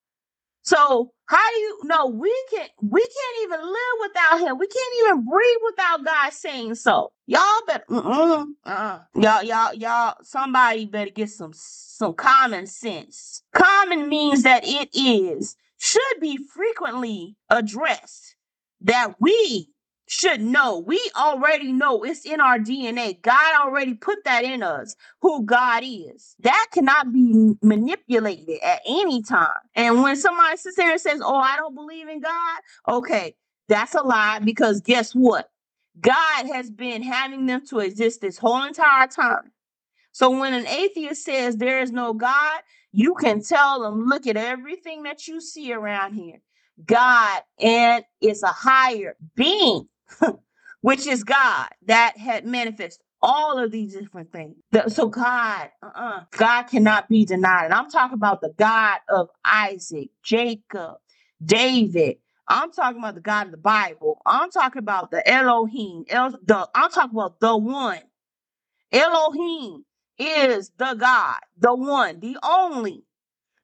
So 0.63 1.11
how 1.25 1.51
do 1.51 1.57
you 1.59 1.79
know 1.85 2.07
we 2.07 2.45
can 2.51 2.61
not 2.61 2.69
we 2.81 3.01
can't 3.01 3.43
even 3.43 3.61
live 3.61 3.97
without 4.01 4.39
him? 4.47 4.57
We 4.59 4.67
can't 4.67 4.95
even 5.05 5.25
breathe 5.25 5.57
without 5.65 6.05
God 6.05 6.33
saying 6.33 6.75
so. 6.75 7.11
Y'all 7.25 7.61
better 7.67 7.85
uh 8.65 8.99
y'all 9.15 9.43
y'all 9.43 9.73
y'all 9.73 10.15
somebody 10.23 10.85
better 10.85 11.11
get 11.11 11.29
some 11.29 11.51
some 11.55 12.13
common 12.13 12.67
sense. 12.67 13.43
Common 13.53 14.09
means 14.09 14.43
that 14.43 14.63
it 14.65 14.89
is 14.93 15.55
should 15.79 16.19
be 16.19 16.37
frequently 16.53 17.35
addressed 17.49 18.35
that 18.81 19.15
we 19.19 19.69
should 20.11 20.41
know. 20.41 20.79
We 20.79 20.99
already 21.17 21.71
know 21.71 22.03
it's 22.03 22.25
in 22.25 22.41
our 22.41 22.59
DNA. 22.59 23.21
God 23.21 23.61
already 23.61 23.93
put 23.93 24.25
that 24.25 24.43
in 24.43 24.61
us, 24.61 24.93
who 25.21 25.45
God 25.45 25.83
is. 25.85 26.35
That 26.41 26.67
cannot 26.73 27.13
be 27.13 27.53
manipulated 27.63 28.59
at 28.61 28.81
any 28.85 29.23
time. 29.23 29.55
And 29.73 30.03
when 30.03 30.17
somebody 30.17 30.57
sits 30.57 30.75
there 30.75 30.91
and 30.91 30.99
says, 30.99 31.21
Oh, 31.23 31.37
I 31.37 31.55
don't 31.55 31.75
believe 31.75 32.09
in 32.09 32.19
God, 32.19 32.61
okay, 32.89 33.35
that's 33.69 33.95
a 33.95 34.01
lie 34.01 34.39
because 34.39 34.81
guess 34.81 35.13
what? 35.13 35.49
God 36.01 36.47
has 36.53 36.69
been 36.69 37.03
having 37.03 37.45
them 37.45 37.65
to 37.67 37.79
exist 37.79 38.19
this 38.19 38.37
whole 38.37 38.65
entire 38.65 39.07
time. 39.07 39.53
So 40.11 40.29
when 40.29 40.53
an 40.53 40.67
atheist 40.67 41.23
says 41.23 41.55
there 41.57 41.81
is 41.81 41.91
no 41.91 42.13
God, 42.13 42.61
you 42.91 43.15
can 43.15 43.41
tell 43.41 43.81
them, 43.81 44.05
look 44.07 44.27
at 44.27 44.37
everything 44.37 45.03
that 45.03 45.27
you 45.27 45.39
see 45.39 45.71
around 45.73 46.15
here. 46.15 46.41
God 46.85 47.41
and 47.59 48.03
it's 48.21 48.43
a 48.43 48.47
higher 48.47 49.15
being, 49.35 49.87
which 50.81 51.07
is 51.07 51.23
God 51.23 51.69
that 51.87 52.17
had 52.17 52.45
manifested 52.45 53.03
all 53.21 53.59
of 53.59 53.71
these 53.71 53.95
different 53.95 54.31
things. 54.31 54.55
So 54.93 55.07
God, 55.09 55.69
uh-uh, 55.83 56.25
God 56.31 56.63
cannot 56.63 57.09
be 57.09 57.25
denied. 57.25 57.65
And 57.65 57.73
I'm 57.73 57.89
talking 57.89 58.15
about 58.15 58.41
the 58.41 58.53
God 58.57 58.99
of 59.09 59.29
Isaac, 59.45 60.09
Jacob, 60.23 60.97
David. 61.43 62.17
I'm 62.47 62.71
talking 62.71 62.99
about 62.99 63.15
the 63.15 63.21
God 63.21 63.47
of 63.47 63.51
the 63.51 63.57
Bible. 63.57 64.21
I'm 64.25 64.51
talking 64.51 64.79
about 64.79 65.11
the 65.11 65.27
Elohim. 65.29 66.05
El, 66.09 66.31
the, 66.45 66.69
I'm 66.75 66.91
talking 66.91 67.17
about 67.17 67.39
the 67.39 67.57
one. 67.57 67.99
Elohim 68.91 69.85
is 70.19 70.71
the 70.77 70.95
God, 70.95 71.39
the 71.59 71.75
one, 71.75 72.21
the 72.21 72.37
only 72.43 73.05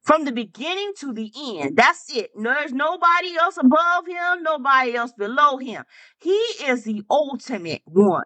from 0.08 0.26
the 0.26 0.34
beginning 0.34 0.94
to 1.02 1.14
the 1.14 1.32
end. 1.62 1.78
That's 1.78 2.06
it. 2.16 2.32
There's 2.38 2.74
nobody 2.74 3.38
else 3.40 3.58
above 3.60 4.08
him, 4.08 4.44
nobody 4.44 4.96
else 4.96 5.14
below 5.14 5.60
him. 5.60 5.86
He 6.22 6.32
is 6.66 6.86
the 6.86 7.04
ultimate 7.12 7.84
one. 7.86 8.26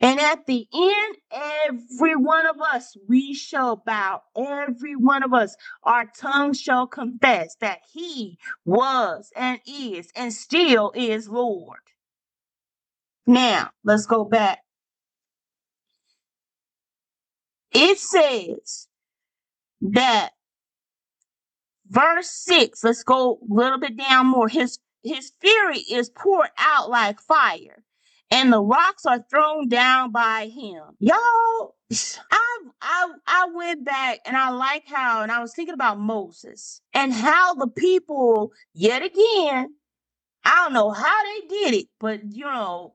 And 0.00 0.20
at 0.20 0.46
the 0.46 0.66
end, 0.74 1.16
every 1.32 2.16
one 2.16 2.46
of 2.46 2.56
us, 2.62 2.96
we 3.08 3.34
shall 3.34 3.76
bow. 3.86 4.22
Every 4.36 4.96
one 4.96 5.24
of 5.24 5.34
us, 5.34 5.56
our 5.84 6.06
tongues 6.18 6.60
shall 6.60 6.86
confess 6.86 7.56
that 7.62 7.80
he 7.92 8.38
was 8.64 9.32
and 9.36 9.60
is 9.66 10.10
and 10.16 10.32
still 10.34 10.92
is 10.96 11.28
Lord. 11.28 11.80
Now, 13.26 13.70
let's 13.84 14.06
go 14.06 14.24
back. 14.24 14.60
It 17.72 17.98
says 17.98 18.88
that 19.82 20.30
verse 21.90 22.30
6 22.30 22.84
let's 22.84 23.04
go 23.04 23.34
a 23.42 23.54
little 23.54 23.78
bit 23.80 23.96
down 23.96 24.26
more. 24.28 24.48
His 24.48 24.78
his 25.04 25.32
fury 25.40 25.78
is 25.78 26.10
poured 26.10 26.50
out 26.58 26.90
like 26.90 27.20
fire 27.20 27.82
and 28.30 28.52
the 28.52 28.60
rocks 28.60 29.06
are 29.06 29.24
thrown 29.30 29.68
down 29.68 30.12
by 30.12 30.48
him. 30.54 30.82
Y'all 31.00 31.76
i 32.32 32.58
i 32.82 33.10
i 33.28 33.48
went 33.54 33.84
back 33.84 34.20
and 34.26 34.36
i 34.36 34.50
like 34.50 34.84
how 34.88 35.22
and 35.22 35.32
i 35.32 35.40
was 35.40 35.54
thinking 35.54 35.74
about 35.74 36.00
moses 36.00 36.80
and 36.94 37.12
how 37.12 37.54
the 37.54 37.68
people 37.68 38.52
yet 38.74 39.02
again 39.02 39.68
i 40.44 40.50
don't 40.64 40.72
know 40.72 40.90
how 40.90 41.24
they 41.24 41.48
did 41.48 41.74
it 41.74 41.86
but 42.00 42.20
you 42.32 42.44
know 42.44 42.94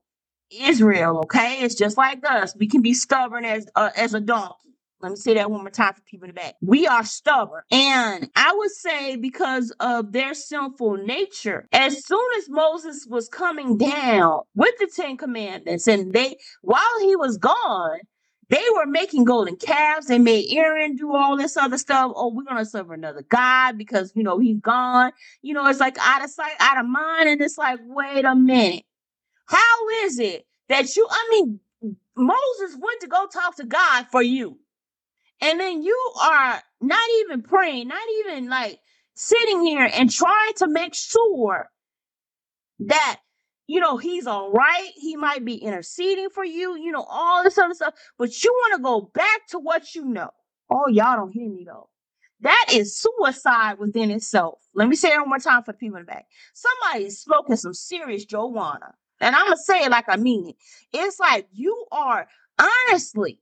israel 0.51 1.19
okay? 1.19 1.61
It's 1.61 1.75
just 1.75 1.97
like 1.97 2.19
us. 2.29 2.55
We 2.57 2.67
can 2.67 2.81
be 2.81 2.93
stubborn 2.93 3.45
as 3.45 3.67
uh, 3.75 3.91
as 3.95 4.13
a 4.13 4.21
donkey 4.21 4.70
let 5.01 5.11
me 5.11 5.15
say 5.15 5.33
that 5.35 5.49
one 5.49 5.61
more 5.61 5.69
time 5.69 5.93
for 5.93 6.01
people 6.01 6.25
in 6.25 6.35
the 6.35 6.39
back. 6.39 6.55
We 6.61 6.87
are 6.87 7.03
stubborn. 7.03 7.63
And 7.71 8.29
I 8.35 8.53
would 8.55 8.71
say 8.71 9.15
because 9.15 9.71
of 9.79 10.11
their 10.11 10.33
sinful 10.33 10.97
nature, 10.97 11.67
as 11.71 12.05
soon 12.05 12.25
as 12.37 12.49
Moses 12.49 13.07
was 13.09 13.27
coming 13.27 13.77
down 13.77 14.41
with 14.55 14.75
the 14.79 14.89
Ten 14.95 15.17
Commandments, 15.17 15.87
and 15.87 16.13
they, 16.13 16.37
while 16.61 16.99
he 17.01 17.15
was 17.15 17.37
gone, 17.37 17.99
they 18.49 18.63
were 18.75 18.85
making 18.85 19.23
golden 19.23 19.55
calves. 19.55 20.07
They 20.07 20.19
made 20.19 20.45
Aaron 20.51 20.97
do 20.97 21.15
all 21.15 21.37
this 21.37 21.55
other 21.55 21.77
stuff. 21.77 22.11
Oh, 22.13 22.33
we're 22.33 22.43
to 22.43 22.65
serve 22.65 22.91
another 22.91 23.21
God 23.21 23.77
because, 23.77 24.11
you 24.13 24.23
know, 24.23 24.39
he's 24.39 24.59
gone. 24.59 25.13
You 25.41 25.53
know, 25.53 25.65
it's 25.67 25.79
like 25.79 25.97
out 25.99 26.21
of 26.21 26.29
sight, 26.29 26.55
out 26.59 26.77
of 26.77 26.85
mind. 26.85 27.29
And 27.29 27.41
it's 27.41 27.57
like, 27.57 27.79
wait 27.83 28.25
a 28.25 28.35
minute. 28.35 28.83
How 29.45 29.89
is 30.03 30.19
it 30.19 30.45
that 30.67 30.93
you, 30.97 31.07
I 31.09 31.27
mean, 31.31 31.61
Moses 32.17 32.77
went 32.77 33.01
to 33.01 33.07
go 33.07 33.25
talk 33.27 33.55
to 33.55 33.65
God 33.65 34.07
for 34.11 34.21
you. 34.21 34.57
And 35.41 35.59
then 35.59 35.81
you 35.81 36.13
are 36.21 36.61
not 36.81 37.09
even 37.19 37.41
praying, 37.41 37.87
not 37.87 38.07
even 38.19 38.47
like 38.47 38.79
sitting 39.15 39.65
here 39.65 39.89
and 39.91 40.09
trying 40.09 40.53
to 40.57 40.67
make 40.67 40.93
sure 40.93 41.67
that, 42.79 43.19
you 43.67 43.79
know, 43.79 43.97
he's 43.97 44.27
all 44.27 44.51
right. 44.51 44.91
He 44.95 45.15
might 45.15 45.43
be 45.43 45.55
interceding 45.55 46.29
for 46.29 46.45
you, 46.45 46.77
you 46.77 46.91
know, 46.91 47.05
all 47.09 47.43
this 47.43 47.57
other 47.57 47.73
stuff. 47.73 47.95
But 48.17 48.43
you 48.43 48.51
want 48.51 48.77
to 48.77 48.83
go 48.83 49.11
back 49.13 49.47
to 49.49 49.59
what 49.59 49.95
you 49.95 50.05
know. 50.05 50.29
Oh, 50.69 50.87
y'all 50.87 51.17
don't 51.17 51.31
hear 51.31 51.49
me 51.49 51.65
though. 51.65 51.89
That 52.41 52.67
is 52.71 52.99
suicide 52.99 53.77
within 53.79 54.09
itself. 54.09 54.59
Let 54.73 54.87
me 54.87 54.95
say 54.95 55.09
it 55.09 55.19
one 55.19 55.29
more 55.29 55.39
time 55.39 55.63
for 55.63 55.73
the 55.73 55.77
people 55.77 55.97
in 55.97 56.03
the 56.03 56.07
back. 56.07 56.25
Somebody 56.53 57.05
is 57.05 57.21
smoking 57.21 57.55
some 57.55 57.73
serious 57.73 58.25
Joanna. 58.25 58.93
And 59.19 59.35
I'm 59.35 59.51
to 59.51 59.57
say 59.57 59.83
it 59.83 59.91
like 59.91 60.05
I 60.07 60.17
mean 60.17 60.49
it. 60.49 60.55
It's 60.91 61.19
like 61.19 61.47
you 61.51 61.85
are 61.91 62.27
honestly 62.59 63.39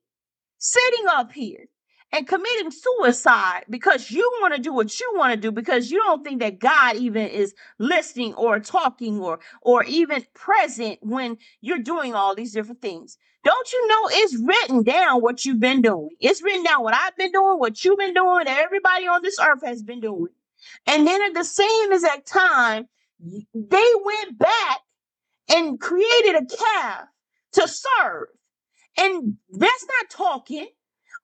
sitting 0.57 1.05
up 1.09 1.31
here 1.31 1.67
and 2.11 2.27
committing 2.27 2.71
suicide 2.71 3.65
because 3.69 4.09
you 4.09 4.29
want 4.41 4.55
to 4.55 4.61
do 4.61 4.73
what 4.73 4.99
you 4.99 5.11
want 5.15 5.33
to 5.33 5.39
do 5.39 5.51
because 5.51 5.91
you 5.91 5.99
don't 5.99 6.23
think 6.23 6.39
that 6.39 6.59
God 6.59 6.95
even 6.95 7.27
is 7.27 7.53
listening 7.77 8.33
or 8.33 8.59
talking 8.59 9.19
or 9.19 9.39
or 9.61 9.83
even 9.85 10.25
present 10.33 10.99
when 11.01 11.37
you're 11.61 11.79
doing 11.79 12.15
all 12.15 12.35
these 12.35 12.53
different 12.53 12.81
things. 12.81 13.17
Don't 13.43 13.71
you 13.71 13.87
know 13.87 14.09
it's 14.11 14.37
written 14.43 14.83
down 14.83 15.21
what 15.21 15.45
you've 15.45 15.59
been 15.59 15.81
doing? 15.81 16.09
It's 16.19 16.41
written 16.41 16.63
down 16.63 16.83
what 16.83 16.95
I've 16.95 17.15
been 17.15 17.31
doing, 17.31 17.59
what 17.59 17.83
you've 17.85 17.99
been 17.99 18.13
doing, 18.13 18.47
everybody 18.47 19.07
on 19.07 19.21
this 19.21 19.39
earth 19.39 19.63
has 19.63 19.83
been 19.83 20.01
doing. 20.01 20.33
And 20.87 21.07
then 21.07 21.21
at 21.21 21.33
the 21.33 21.43
same 21.43 21.93
exact 21.93 22.27
time, 22.27 22.87
they 23.19 23.91
went 24.03 24.37
back 24.37 24.79
and 25.49 25.79
created 25.79 26.35
a 26.35 26.45
calf 26.45 27.05
to 27.53 27.67
serve. 27.67 28.27
And 28.97 29.37
that's 29.51 29.85
not 29.85 30.09
talking. 30.09 30.67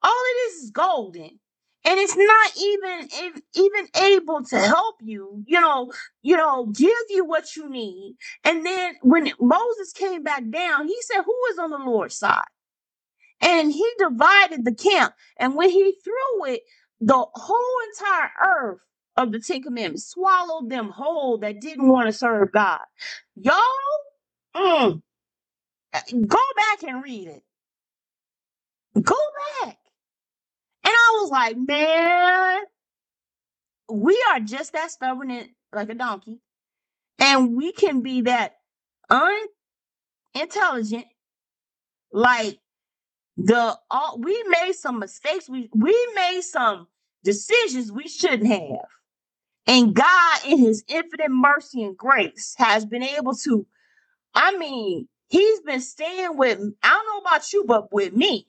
All 0.04 0.12
it 0.14 0.40
is 0.52 0.64
is 0.66 0.72
golden. 0.72 1.40
And 1.86 2.00
it's 2.00 2.16
not 2.18 2.52
even 2.58 3.10
ev- 3.24 3.42
even 3.56 3.88
able 4.04 4.44
to 4.46 4.58
help 4.60 4.98
you, 5.02 5.44
you 5.48 5.60
know, 5.62 5.92
you 6.22 6.38
know, 6.38 6.68
give 6.68 6.92
you 7.10 7.26
what 7.26 7.56
you 7.56 7.70
need. 7.70 8.16
And 8.44 8.66
then 8.66 8.96
when 9.02 9.32
Moses 9.40 9.94
came 9.94 10.24
back 10.24 10.44
down, 10.50 10.88
he 10.88 10.98
said, 11.04 11.24
"Who 11.24 11.36
is 11.52 11.60
on 11.60 11.72
the 11.72 11.78
Lord's 11.80 12.18
side?" 12.18 12.46
And 13.42 13.72
he 13.72 13.86
divided 14.00 14.66
the 14.66 14.76
camp. 14.76 15.14
And 15.38 15.56
when 15.56 15.70
he 15.70 15.96
threw 16.04 16.46
it, 16.48 16.62
the 17.02 17.26
whole 17.34 17.78
entire 17.94 18.32
earth 18.44 18.80
of 19.18 19.32
the 19.32 19.40
Ten 19.40 19.64
Commandments 19.64 20.08
swallowed 20.10 20.70
them 20.70 20.90
whole 20.90 21.38
that 21.40 21.62
didn't 21.62 21.88
want 21.88 22.08
to 22.08 22.14
serve 22.14 22.52
God. 22.52 22.82
Y'all, 23.36 23.56
mm, 24.56 25.02
go 26.28 26.40
back 26.58 26.84
and 26.88 27.04
read 27.04 27.28
it. 27.30 27.44
Go 29.04 29.16
back. 29.64 29.78
And 30.86 30.94
I 30.94 31.20
was 31.22 31.32
like, 31.32 31.58
man, 31.58 32.64
we 33.92 34.24
are 34.32 34.40
just 34.40 34.74
that 34.74 34.92
stubborn 34.92 35.32
and 35.32 35.50
like 35.74 35.90
a 35.90 35.96
donkey. 35.96 36.40
And 37.20 37.56
we 37.56 37.72
can 37.72 38.02
be 38.02 38.22
that 38.22 38.56
unintelligent, 40.36 41.06
like 42.12 42.60
the 43.38 43.78
all 43.90 44.20
we 44.20 44.44
made 44.48 44.74
some 44.74 45.00
mistakes. 45.00 45.50
We 45.50 45.70
we 45.74 46.08
made 46.16 46.42
some 46.42 46.88
decisions 47.24 47.92
we 47.92 48.08
shouldn't 48.08 48.48
have. 48.48 48.88
And 49.68 49.96
God, 49.96 50.40
in 50.48 50.60
his 50.60 50.84
infinite 50.88 51.32
mercy 51.32 51.84
and 51.84 51.98
grace, 51.98 52.54
has 52.58 52.86
been 52.86 53.02
able 53.04 53.34
to, 53.36 53.66
I 54.36 54.56
mean, 54.58 55.08
he's 55.28 55.62
been 55.62 55.82
staying 55.82 56.38
with, 56.38 56.60
I 56.84 56.90
don't 56.90 57.08
know 57.08 57.30
about 57.30 57.52
you, 57.52 57.64
but 57.66 57.92
with 57.92 58.14
me 58.14 58.48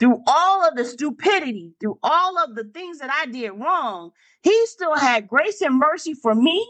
through 0.00 0.22
all 0.28 0.68
of 0.68 0.76
the 0.76 0.86
stupidity, 0.86 1.74
through 1.80 1.98
all 2.04 2.38
of 2.38 2.56
the 2.56 2.64
things 2.64 3.00
that 3.00 3.10
I 3.12 3.26
did 3.26 3.52
wrong, 3.52 4.12
he 4.42 4.66
still 4.66 4.96
had 4.96 5.28
grace 5.28 5.62
and 5.62 5.78
mercy 5.78 6.14
for 6.14 6.34
me 6.34 6.68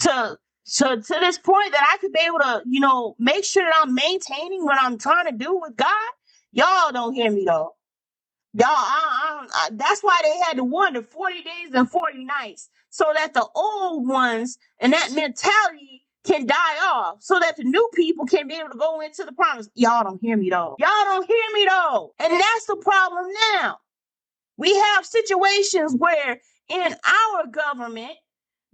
to 0.00 0.38
to 0.76 0.84
to 1.02 1.16
this 1.20 1.38
point 1.38 1.72
that 1.72 1.88
I 1.94 1.98
could 1.98 2.12
be 2.12 2.20
able 2.20 2.40
to, 2.40 2.62
you 2.66 2.80
know, 2.80 3.16
make 3.18 3.44
sure 3.44 3.64
that 3.64 3.74
I'm 3.82 3.94
maintaining 3.94 4.64
what 4.64 4.78
I'm 4.80 4.98
trying 4.98 5.26
to 5.26 5.32
do 5.32 5.58
with 5.60 5.76
God. 5.76 6.10
Y'all 6.52 6.92
don't 6.92 7.14
hear 7.14 7.30
me 7.30 7.44
though. 7.46 7.72
Y'all, 8.54 8.68
I, 8.68 9.46
I, 9.46 9.46
I, 9.54 9.70
that's 9.72 10.02
why 10.02 10.18
they 10.24 10.38
had 10.46 10.56
to 10.58 10.64
wonder 10.64 11.02
40 11.02 11.42
days 11.42 11.70
and 11.74 11.90
40 11.90 12.24
nights 12.24 12.68
so 12.90 13.06
that 13.14 13.34
the 13.34 13.46
old 13.54 14.08
ones 14.08 14.58
and 14.80 14.92
that 14.92 15.12
mentality 15.12 16.01
can 16.24 16.46
die 16.46 16.78
off 16.84 17.18
so 17.20 17.38
that 17.40 17.56
the 17.56 17.64
new 17.64 17.88
people 17.94 18.26
can 18.26 18.46
be 18.48 18.54
able 18.54 18.70
to 18.70 18.78
go 18.78 19.00
into 19.00 19.24
the 19.24 19.32
promise. 19.32 19.68
Y'all 19.74 20.04
don't 20.04 20.20
hear 20.20 20.36
me 20.36 20.50
though. 20.50 20.76
Y'all 20.78 21.04
don't 21.04 21.26
hear 21.26 21.44
me 21.54 21.66
though. 21.68 22.14
And 22.18 22.32
that's 22.32 22.66
the 22.66 22.76
problem 22.76 23.26
now. 23.54 23.78
We 24.56 24.74
have 24.76 25.06
situations 25.06 25.94
where 25.96 26.40
in 26.68 26.94
our 27.04 27.46
government 27.50 28.12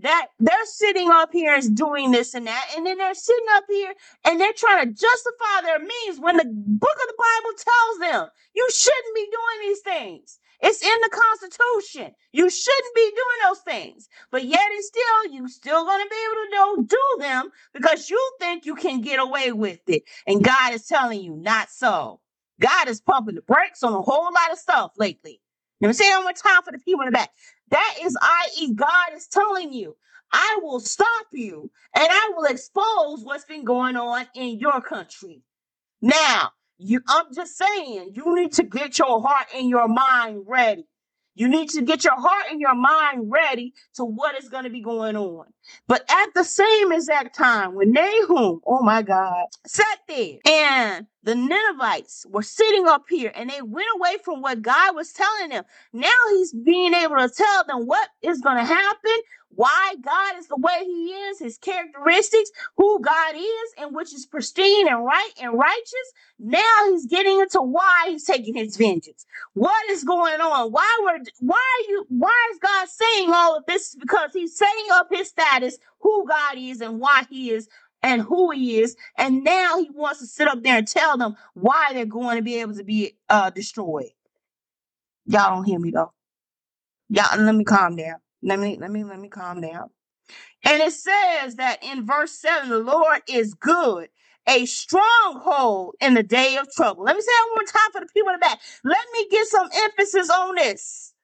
that 0.01 0.28
they're 0.38 0.66
sitting 0.66 1.11
up 1.11 1.30
here 1.32 1.55
and 1.55 1.76
doing 1.76 2.11
this 2.11 2.34
and 2.34 2.46
that, 2.46 2.66
and 2.76 2.86
then 2.86 2.99
they're 2.99 3.14
sitting 3.14 3.46
up 3.55 3.64
here 3.68 3.94
and 4.24 4.40
they're 4.40 4.53
trying 4.53 4.86
to 4.86 4.92
justify 4.92 5.62
their 5.62 5.78
means 5.80 6.20
when 6.20 6.36
the 6.36 6.44
book 6.44 6.96
of 7.03 7.09
the 7.09 7.14
Bible 7.18 7.57
tells 7.59 8.12
them 8.12 8.28
you 8.55 8.68
shouldn't 8.72 9.14
be 9.14 9.26
doing 9.26 9.68
these 9.68 9.80
things. 9.80 10.38
It's 10.61 10.82
in 10.82 11.00
the 11.02 11.11
Constitution. 11.11 12.12
You 12.32 12.50
shouldn't 12.50 12.96
be 12.96 13.11
doing 13.11 13.40
those 13.48 13.61
things. 13.61 14.09
But 14.32 14.44
yet 14.44 14.61
and 14.72 14.84
still, 14.84 15.32
you 15.32 15.48
still 15.48 15.86
gonna 15.86 16.04
be 16.11 16.16
able 16.26 16.34
to 16.76 16.86
do, 16.86 16.88
do 16.88 17.22
them 17.22 17.50
because 17.74 18.11
you 18.11 18.32
think 18.40 18.66
you 18.66 18.76
can 18.76 19.02
get 19.02 19.20
away 19.20 19.52
with 19.52 19.80
it. 19.88 20.04
And 20.26 20.44
God 20.44 20.74
is 20.74 20.86
telling 20.86 21.22
you 21.22 21.36
not 21.36 21.70
so. 21.70 22.20
God 22.61 22.88
is 22.88 23.00
pumping 23.02 23.36
the 23.36 23.42
brakes 23.42 23.84
on 23.84 23.94
a 23.94 24.02
whole 24.02 24.24
lot 24.32 24.52
of 24.52 24.59
stuff 24.59 24.92
lately. 24.98 25.40
Let 25.80 25.88
me 25.88 25.94
say 25.94 26.11
it 26.11 26.16
one 26.16 26.24
more 26.24 26.32
time 26.34 26.62
for 26.64 26.72
the 26.72 26.80
people 26.80 27.02
in 27.02 27.09
the 27.09 27.12
back. 27.12 27.30
That 27.70 27.96
is, 28.02 28.16
i.e., 28.20 28.74
God 28.74 29.14
is 29.14 29.28
telling 29.28 29.72
you, 29.72 29.96
I 30.32 30.59
will 30.62 30.80
stop 30.80 31.26
you 31.32 31.70
and 31.96 32.09
I 32.11 32.32
will 32.36 32.46
expose 32.46 33.24
what's 33.24 33.46
been 33.46 33.64
going 33.64 33.96
on 33.96 34.26
in 34.34 34.59
your 34.59 34.80
country. 34.82 35.42
Now, 36.02 36.52
you 36.78 37.00
I'm 37.08 37.26
just 37.34 37.56
saying, 37.58 38.12
you 38.14 38.34
need 38.34 38.52
to 38.54 38.64
get 38.64 38.98
your 38.98 39.22
heart 39.22 39.48
and 39.54 39.68
your 39.68 39.88
mind 39.88 40.44
ready. 40.46 40.84
You 41.34 41.48
need 41.48 41.70
to 41.70 41.82
get 41.82 42.04
your 42.04 42.16
heart 42.16 42.46
and 42.50 42.60
your 42.60 42.74
mind 42.74 43.30
ready 43.30 43.74
to 43.96 44.04
what 44.04 44.38
is 44.42 44.48
going 44.48 44.64
to 44.64 44.70
be 44.70 44.82
going 44.82 45.16
on. 45.16 45.46
But 45.88 46.04
at 46.10 46.34
the 46.34 46.44
same 46.44 46.92
exact 46.92 47.36
time, 47.36 47.74
when 47.74 47.92
Nahum, 47.92 48.60
oh 48.66 48.82
my 48.82 49.02
God, 49.02 49.46
sat 49.66 50.00
there 50.08 50.38
and 50.46 51.06
the 51.24 51.34
Ninevites 51.34 52.26
were 52.30 52.42
sitting 52.42 52.86
up 52.88 53.04
here 53.08 53.32
and 53.34 53.50
they 53.50 53.62
went 53.62 53.88
away 53.96 54.16
from 54.24 54.42
what 54.42 54.62
God 54.62 54.94
was 54.96 55.12
telling 55.12 55.50
them. 55.50 55.64
Now 55.92 56.08
he's 56.30 56.52
being 56.54 56.94
able 56.94 57.16
to 57.16 57.28
tell 57.28 57.64
them 57.66 57.86
what 57.86 58.08
is 58.22 58.40
going 58.40 58.56
to 58.58 58.64
happen, 58.64 59.12
why 59.50 59.94
God 60.02 60.38
is 60.38 60.48
the 60.48 60.56
way 60.58 60.84
he 60.84 61.10
is, 61.12 61.40
his 61.40 61.58
characteristics, 61.58 62.50
who 62.76 63.00
God 63.00 63.34
is, 63.36 63.74
and 63.78 63.94
which 63.94 64.14
is 64.14 64.26
pristine 64.26 64.88
and 64.88 65.04
right 65.04 65.32
and 65.40 65.58
righteous. 65.58 66.12
Now 66.38 66.62
he's 66.90 67.06
getting 67.06 67.40
into 67.40 67.60
why 67.60 68.06
he's 68.08 68.24
taking 68.24 68.54
his 68.54 68.76
vengeance. 68.76 69.26
What 69.54 69.90
is 69.90 70.04
going 70.04 70.40
on? 70.40 70.72
Why 70.72 70.98
were 71.02 71.18
why 71.40 71.56
are 71.56 71.90
you 71.90 72.06
why 72.08 72.48
is 72.52 72.58
God 72.60 72.88
saying 72.88 73.32
all 73.32 73.56
of 73.56 73.66
this? 73.66 73.94
Because 73.96 74.30
he's 74.32 74.56
setting 74.56 74.86
up 74.92 75.08
his 75.10 75.28
status, 75.28 75.57
who 76.00 76.26
God 76.28 76.56
is 76.59 76.80
and 76.80 77.00
why 77.00 77.24
he 77.30 77.50
is 77.50 77.68
and 78.02 78.22
who 78.22 78.50
he 78.50 78.80
is. 78.80 78.96
And 79.16 79.44
now 79.44 79.78
he 79.78 79.90
wants 79.90 80.20
to 80.20 80.26
sit 80.26 80.48
up 80.48 80.62
there 80.62 80.78
and 80.78 80.88
tell 80.88 81.18
them 81.18 81.36
why 81.54 81.92
they're 81.92 82.06
going 82.06 82.36
to 82.36 82.42
be 82.42 82.61
able 82.61 82.74
to 82.76 82.84
be 82.84 83.16
uh 83.28 83.50
destroyed. 83.50 84.11
Y'all 85.26 85.56
don't 85.56 85.64
hear 85.64 85.78
me 85.78 85.90
though. 85.90 86.12
Y'all 87.11 87.40
let 87.40 87.54
me 87.54 87.64
calm 87.64 87.96
down. 87.96 88.16
Let 88.42 88.59
me 88.59 88.78
let 88.80 88.90
me 88.90 89.04
let 89.04 89.18
me 89.20 89.28
calm 89.28 89.61
down. 89.61 89.90
And 90.64 90.82
it 90.82 90.92
says 90.92 91.56
that 91.56 91.82
in 91.82 92.06
verse 92.06 92.32
7, 92.32 92.68
the 92.68 92.78
Lord 92.80 93.22
is 93.28 93.54
good, 93.54 94.09
a 94.46 94.66
stronghold 94.66 95.94
in 96.00 96.14
the 96.14 96.22
day 96.22 96.56
of 96.59 96.70
trouble. 96.72 97.04
Let 97.04 97.16
me 97.16 97.22
say 97.22 97.26
that 97.32 97.46
one 97.48 97.56
more 97.56 97.64
time 97.72 97.92
for 97.92 98.00
the 98.00 98.12
people 98.12 98.28
in 98.30 98.34
the 98.34 98.40
back. 98.40 98.61
Let 98.84 99.06
me 99.14 99.28
get 99.30 99.46
some 99.46 99.68
emphasis 99.84 100.30
on 100.30 100.56
this. 100.56 101.14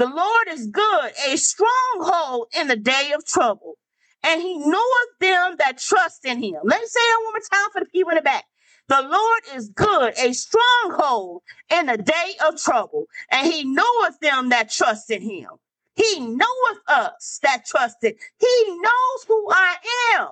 The 0.00 0.06
Lord 0.06 0.48
is 0.48 0.66
good, 0.66 1.12
a 1.28 1.36
stronghold 1.36 2.46
in 2.58 2.68
the 2.68 2.76
day 2.76 3.12
of 3.14 3.26
trouble. 3.26 3.76
And 4.22 4.40
he 4.40 4.56
knoweth 4.56 5.18
them 5.20 5.56
that 5.58 5.76
trust 5.76 6.24
in 6.24 6.42
him. 6.42 6.56
Let 6.64 6.80
me 6.80 6.86
say 6.86 7.00
that 7.00 7.20
one 7.22 7.34
more 7.34 7.40
time 7.40 7.70
for 7.70 7.80
the 7.80 7.90
people 7.90 8.08
in 8.12 8.16
the 8.16 8.22
back. 8.22 8.46
The 8.88 9.02
Lord 9.02 9.42
is 9.54 9.68
good, 9.68 10.14
a 10.18 10.32
stronghold 10.32 11.42
in 11.70 11.84
the 11.84 11.98
day 11.98 12.32
of 12.48 12.58
trouble. 12.58 13.08
And 13.30 13.46
he 13.46 13.62
knoweth 13.62 14.18
them 14.20 14.48
that 14.48 14.70
trust 14.70 15.10
in 15.10 15.20
him. 15.20 15.50
He 15.96 16.18
knoweth 16.18 16.80
us 16.88 17.38
that 17.42 17.66
trust 17.66 18.00
trusted. 18.00 18.16
He 18.38 18.64
knows 18.68 19.24
who 19.28 19.50
I 19.52 19.76
am 20.14 20.28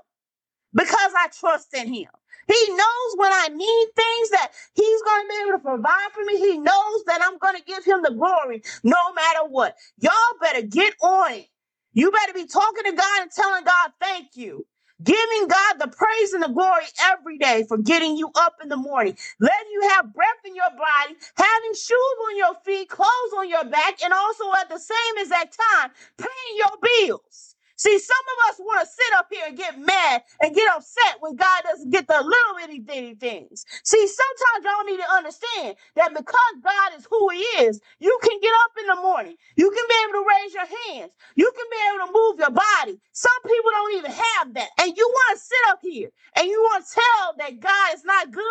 because 0.72 1.12
I 1.14 1.28
trust 1.38 1.74
in 1.74 1.92
him. 1.92 2.08
He 2.48 2.70
knows 2.70 3.10
when 3.16 3.32
I 3.32 3.48
need 3.52 3.88
things 3.96 4.30
that 4.32 4.52
he's 4.74 5.02
going 5.02 5.22
to 5.24 5.28
be 5.30 5.42
able 5.48 5.58
to 5.58 5.64
provide 5.64 6.12
for 6.14 6.24
me. 6.24 6.38
He 6.38 6.58
knows 6.58 7.04
that 7.06 7.20
I'm 7.24 7.38
going 7.38 7.56
to 7.56 7.64
give 7.64 7.84
him 7.84 8.02
the 8.02 8.12
glory 8.12 8.62
no 8.84 8.98
matter 9.14 9.48
what. 9.48 9.76
Y'all 10.00 10.12
better 10.40 10.62
get 10.62 10.94
on 11.02 11.32
it. 11.34 11.48
You 11.94 12.12
better 12.12 12.34
be 12.34 12.46
talking 12.46 12.84
to 12.86 12.92
God 12.92 13.22
and 13.22 13.32
telling 13.32 13.64
God, 13.64 13.92
thank 14.00 14.36
you. 14.36 14.66
Giving 15.04 15.48
God 15.48 15.76
the 15.80 15.88
praise 15.88 16.34
and 16.34 16.42
the 16.42 16.48
glory 16.48 16.84
every 17.12 17.38
day 17.38 17.64
for 17.68 17.78
getting 17.78 18.16
you 18.18 18.30
up 18.36 18.56
in 18.62 18.68
the 18.68 18.76
morning, 18.76 19.16
letting 19.40 19.70
you 19.72 19.90
have 19.90 20.14
breath 20.14 20.42
in 20.46 20.56
your 20.56 20.70
body, 20.70 21.16
having 21.36 21.74
shoes 21.74 22.16
on 22.28 22.36
your 22.38 22.54
feet, 22.64 22.88
clothes 22.90 23.34
on 23.38 23.48
your 23.48 23.64
back, 23.66 24.02
and 24.04 24.12
also 24.12 24.44
at 24.60 24.70
the 24.70 24.78
same 24.78 25.18
exact 25.18 25.58
time, 25.72 25.90
paying 26.18 26.58
your 26.58 27.08
bills. 27.08 27.56
See, 27.78 27.98
some 28.00 28.26
of 28.38 28.50
us 28.54 28.60
want 28.60 28.82
to 28.82 28.88
sit 28.88 29.18
up 29.18 29.28
here 29.32 29.44
and 29.48 29.58
get 29.58 29.78
mad 29.80 30.22
and 30.42 30.54
get 30.56 30.70
upset 30.76 31.18
when 31.20 31.36
God 31.36 31.62
doesn't 31.64 31.90
get 31.90 32.08
the 32.08 32.14
little 32.22 32.56
bitty 32.58 32.80
bitty 32.80 33.16
things. 33.16 33.66
See, 33.84 34.06
sometimes 34.08 34.64
y'all 34.66 34.86
need 34.86 35.02
to 35.02 35.12
understand 35.12 35.76
that 35.96 36.14
because 36.14 36.54
God 36.62 36.98
is 36.98 37.08
who 37.10 37.30
He 37.30 37.40
is, 37.66 37.80
you 38.00 38.18
can 38.22 38.40
get 38.42 38.52
up 38.66 38.72
in 38.80 38.88
the 38.88 38.96
morning. 39.02 39.36
You 39.56 39.70
can 39.70 39.86
be 39.88 39.96
able 40.04 40.20
to 40.22 40.26
raise 40.28 40.54
your 40.54 40.68
hands. 40.68 41.12
You 41.36 41.52
can 41.56 41.66
be 41.70 41.78
able 41.90 42.06
to 42.08 42.14
move 42.14 42.40
your 42.40 42.52
body. 42.52 43.00
Some 43.12 43.42
people 43.44 43.72
don't 43.72 43.98
even 43.98 44.12
have 44.12 44.54
that. 44.54 44.70
And 44.80 44.96
you 44.96 45.08
want 45.12 45.38
to 45.38 45.44
sit 45.44 45.64
up 45.70 45.80
here 45.82 46.10
and 46.36 46.48
you 46.48 46.60
want 46.62 46.86
to 46.86 46.94
tell 46.94 47.34
that 47.38 47.60
God 47.60 47.94
is 47.94 48.04
not 48.04 48.32
good. 48.32 48.44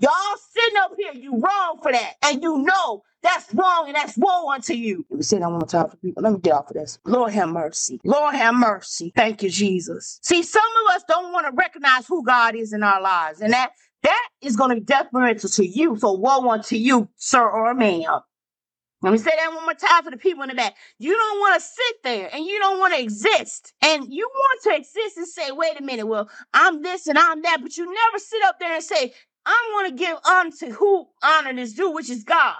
Y'all 0.00 0.36
sitting 0.52 0.78
up 0.82 0.92
here, 0.98 1.14
you 1.14 1.32
wrong 1.40 1.80
for 1.82 1.92
that. 1.92 2.14
And 2.24 2.42
you 2.42 2.58
know 2.64 3.04
that's 3.24 3.52
wrong 3.54 3.86
and 3.88 3.96
that's 3.96 4.16
woe 4.16 4.50
unto 4.52 4.74
you. 4.74 5.04
Let 5.10 5.16
me 5.18 5.22
say 5.24 5.38
that 5.40 5.50
one 5.50 5.60
more 5.60 5.66
time 5.66 5.88
for 5.88 5.96
people. 5.96 6.22
Let 6.22 6.34
me 6.34 6.40
get 6.40 6.52
off 6.52 6.68
of 6.70 6.74
this. 6.74 6.98
Lord 7.06 7.32
have 7.32 7.48
mercy. 7.48 8.00
Lord 8.04 8.34
have 8.36 8.54
mercy. 8.54 9.12
Thank 9.16 9.42
you, 9.42 9.50
Jesus. 9.50 10.20
See, 10.22 10.42
some 10.44 10.62
of 10.86 10.94
us 10.96 11.04
don't 11.08 11.32
want 11.32 11.46
to 11.46 11.52
recognize 11.54 12.06
who 12.06 12.24
God 12.24 12.54
is 12.54 12.72
in 12.72 12.84
our 12.84 13.02
lives. 13.02 13.40
And 13.40 13.52
that 13.52 13.72
that 14.04 14.28
is 14.42 14.56
going 14.56 14.70
to 14.70 14.76
be 14.76 14.82
detrimental 14.82 15.48
to 15.50 15.66
you. 15.66 15.96
So 15.98 16.12
woe 16.12 16.50
unto 16.50 16.76
you, 16.76 17.08
sir 17.16 17.48
or 17.48 17.74
ma'am. 17.74 18.20
Let 19.02 19.12
me 19.12 19.18
say 19.18 19.32
that 19.38 19.54
one 19.54 19.64
more 19.64 19.74
time 19.74 20.04
for 20.04 20.10
the 20.10 20.16
people 20.16 20.42
in 20.44 20.50
the 20.50 20.54
back. 20.54 20.74
You 20.98 21.14
don't 21.14 21.40
want 21.40 21.60
to 21.60 21.66
sit 21.66 21.96
there 22.04 22.30
and 22.32 22.44
you 22.44 22.58
don't 22.58 22.78
want 22.78 22.94
to 22.94 23.00
exist. 23.02 23.72
And 23.82 24.06
you 24.12 24.28
want 24.34 24.62
to 24.64 24.76
exist 24.76 25.18
and 25.18 25.26
say, 25.26 25.52
wait 25.52 25.78
a 25.78 25.82
minute, 25.82 26.06
well, 26.06 26.30
I'm 26.54 26.82
this 26.82 27.06
and 27.06 27.18
I'm 27.18 27.42
that. 27.42 27.58
But 27.62 27.76
you 27.76 27.86
never 27.86 28.18
sit 28.18 28.42
up 28.44 28.58
there 28.60 28.74
and 28.74 28.82
say, 28.84 29.12
I 29.46 29.70
want 29.74 29.88
to 29.88 30.04
give 30.04 30.16
unto 30.24 30.70
who 30.70 31.06
honor 31.22 31.58
is 31.58 31.74
due, 31.74 31.92
which 31.92 32.10
is 32.10 32.24
God. 32.24 32.56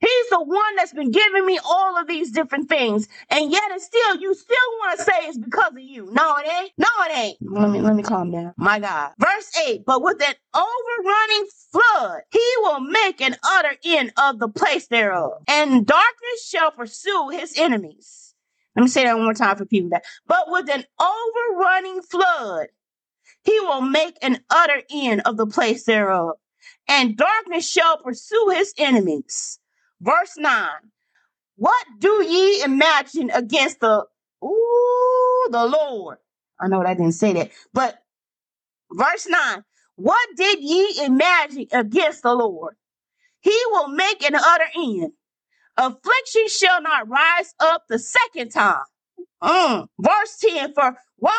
He's 0.00 0.28
the 0.30 0.42
one 0.42 0.76
that's 0.76 0.92
been 0.92 1.10
giving 1.10 1.44
me 1.44 1.58
all 1.64 1.98
of 1.98 2.06
these 2.06 2.30
different 2.30 2.68
things. 2.68 3.08
And 3.30 3.50
yet 3.50 3.70
and 3.70 3.82
still, 3.82 4.16
you 4.16 4.32
still 4.34 4.56
want 4.80 4.98
to 4.98 5.04
say 5.04 5.12
it's 5.22 5.38
because 5.38 5.72
of 5.72 5.80
you. 5.80 6.08
No, 6.12 6.36
it 6.36 6.46
ain't. 6.46 6.72
No, 6.78 6.88
it 7.00 7.16
ain't. 7.16 7.38
Let 7.40 7.70
me 7.70 7.80
let 7.80 7.96
me 7.96 8.02
calm 8.02 8.30
down. 8.30 8.54
My 8.56 8.78
God. 8.78 9.12
Verse 9.18 9.50
8, 9.66 9.84
but 9.84 10.02
with 10.02 10.22
an 10.22 10.34
overrunning 10.54 11.46
flood, 11.72 12.20
he 12.30 12.52
will 12.58 12.80
make 12.80 13.20
an 13.20 13.36
utter 13.42 13.76
end 13.84 14.12
of 14.16 14.38
the 14.38 14.48
place 14.48 14.86
thereof. 14.86 15.32
And 15.48 15.84
darkness 15.86 16.46
shall 16.48 16.70
pursue 16.70 17.30
his 17.32 17.58
enemies. 17.58 18.34
Let 18.76 18.82
me 18.82 18.88
say 18.88 19.04
that 19.04 19.16
one 19.16 19.24
more 19.24 19.34
time 19.34 19.56
for 19.56 19.66
people 19.66 19.90
that. 19.90 20.04
But 20.28 20.44
with 20.46 20.70
an 20.70 20.84
overrunning 21.00 22.02
flood, 22.02 22.68
he 23.42 23.58
will 23.60 23.80
make 23.80 24.16
an 24.22 24.38
utter 24.50 24.82
end 24.90 25.22
of 25.24 25.36
the 25.36 25.46
place 25.46 25.84
thereof. 25.84 26.36
And 26.86 27.16
darkness 27.16 27.68
shall 27.68 27.98
pursue 27.98 28.52
his 28.54 28.72
enemies. 28.78 29.58
Verse 30.00 30.36
9. 30.36 30.68
What 31.56 31.86
do 31.98 32.24
ye 32.24 32.62
imagine 32.64 33.30
against 33.30 33.80
the 33.80 34.04
ooh 34.44 35.48
the 35.50 35.66
Lord? 35.66 36.18
I 36.60 36.68
know 36.68 36.80
that 36.80 36.88
I 36.88 36.94
didn't 36.94 37.12
say 37.12 37.32
that, 37.34 37.50
but 37.72 37.98
verse 38.92 39.26
9. 39.28 39.64
What 39.96 40.28
did 40.36 40.60
ye 40.60 41.04
imagine 41.04 41.66
against 41.72 42.22
the 42.22 42.34
Lord? 42.34 42.76
He 43.40 43.56
will 43.70 43.88
make 43.88 44.24
an 44.24 44.36
utter 44.36 44.68
end. 44.76 45.12
Affliction 45.76 46.48
shall 46.48 46.82
not 46.82 47.08
rise 47.08 47.54
up 47.60 47.84
the 47.88 47.98
second 47.98 48.50
time. 48.50 48.84
Mm. 49.42 49.88
Verse 50.00 50.38
10 50.40 50.74
For 50.74 50.96
while 51.16 51.34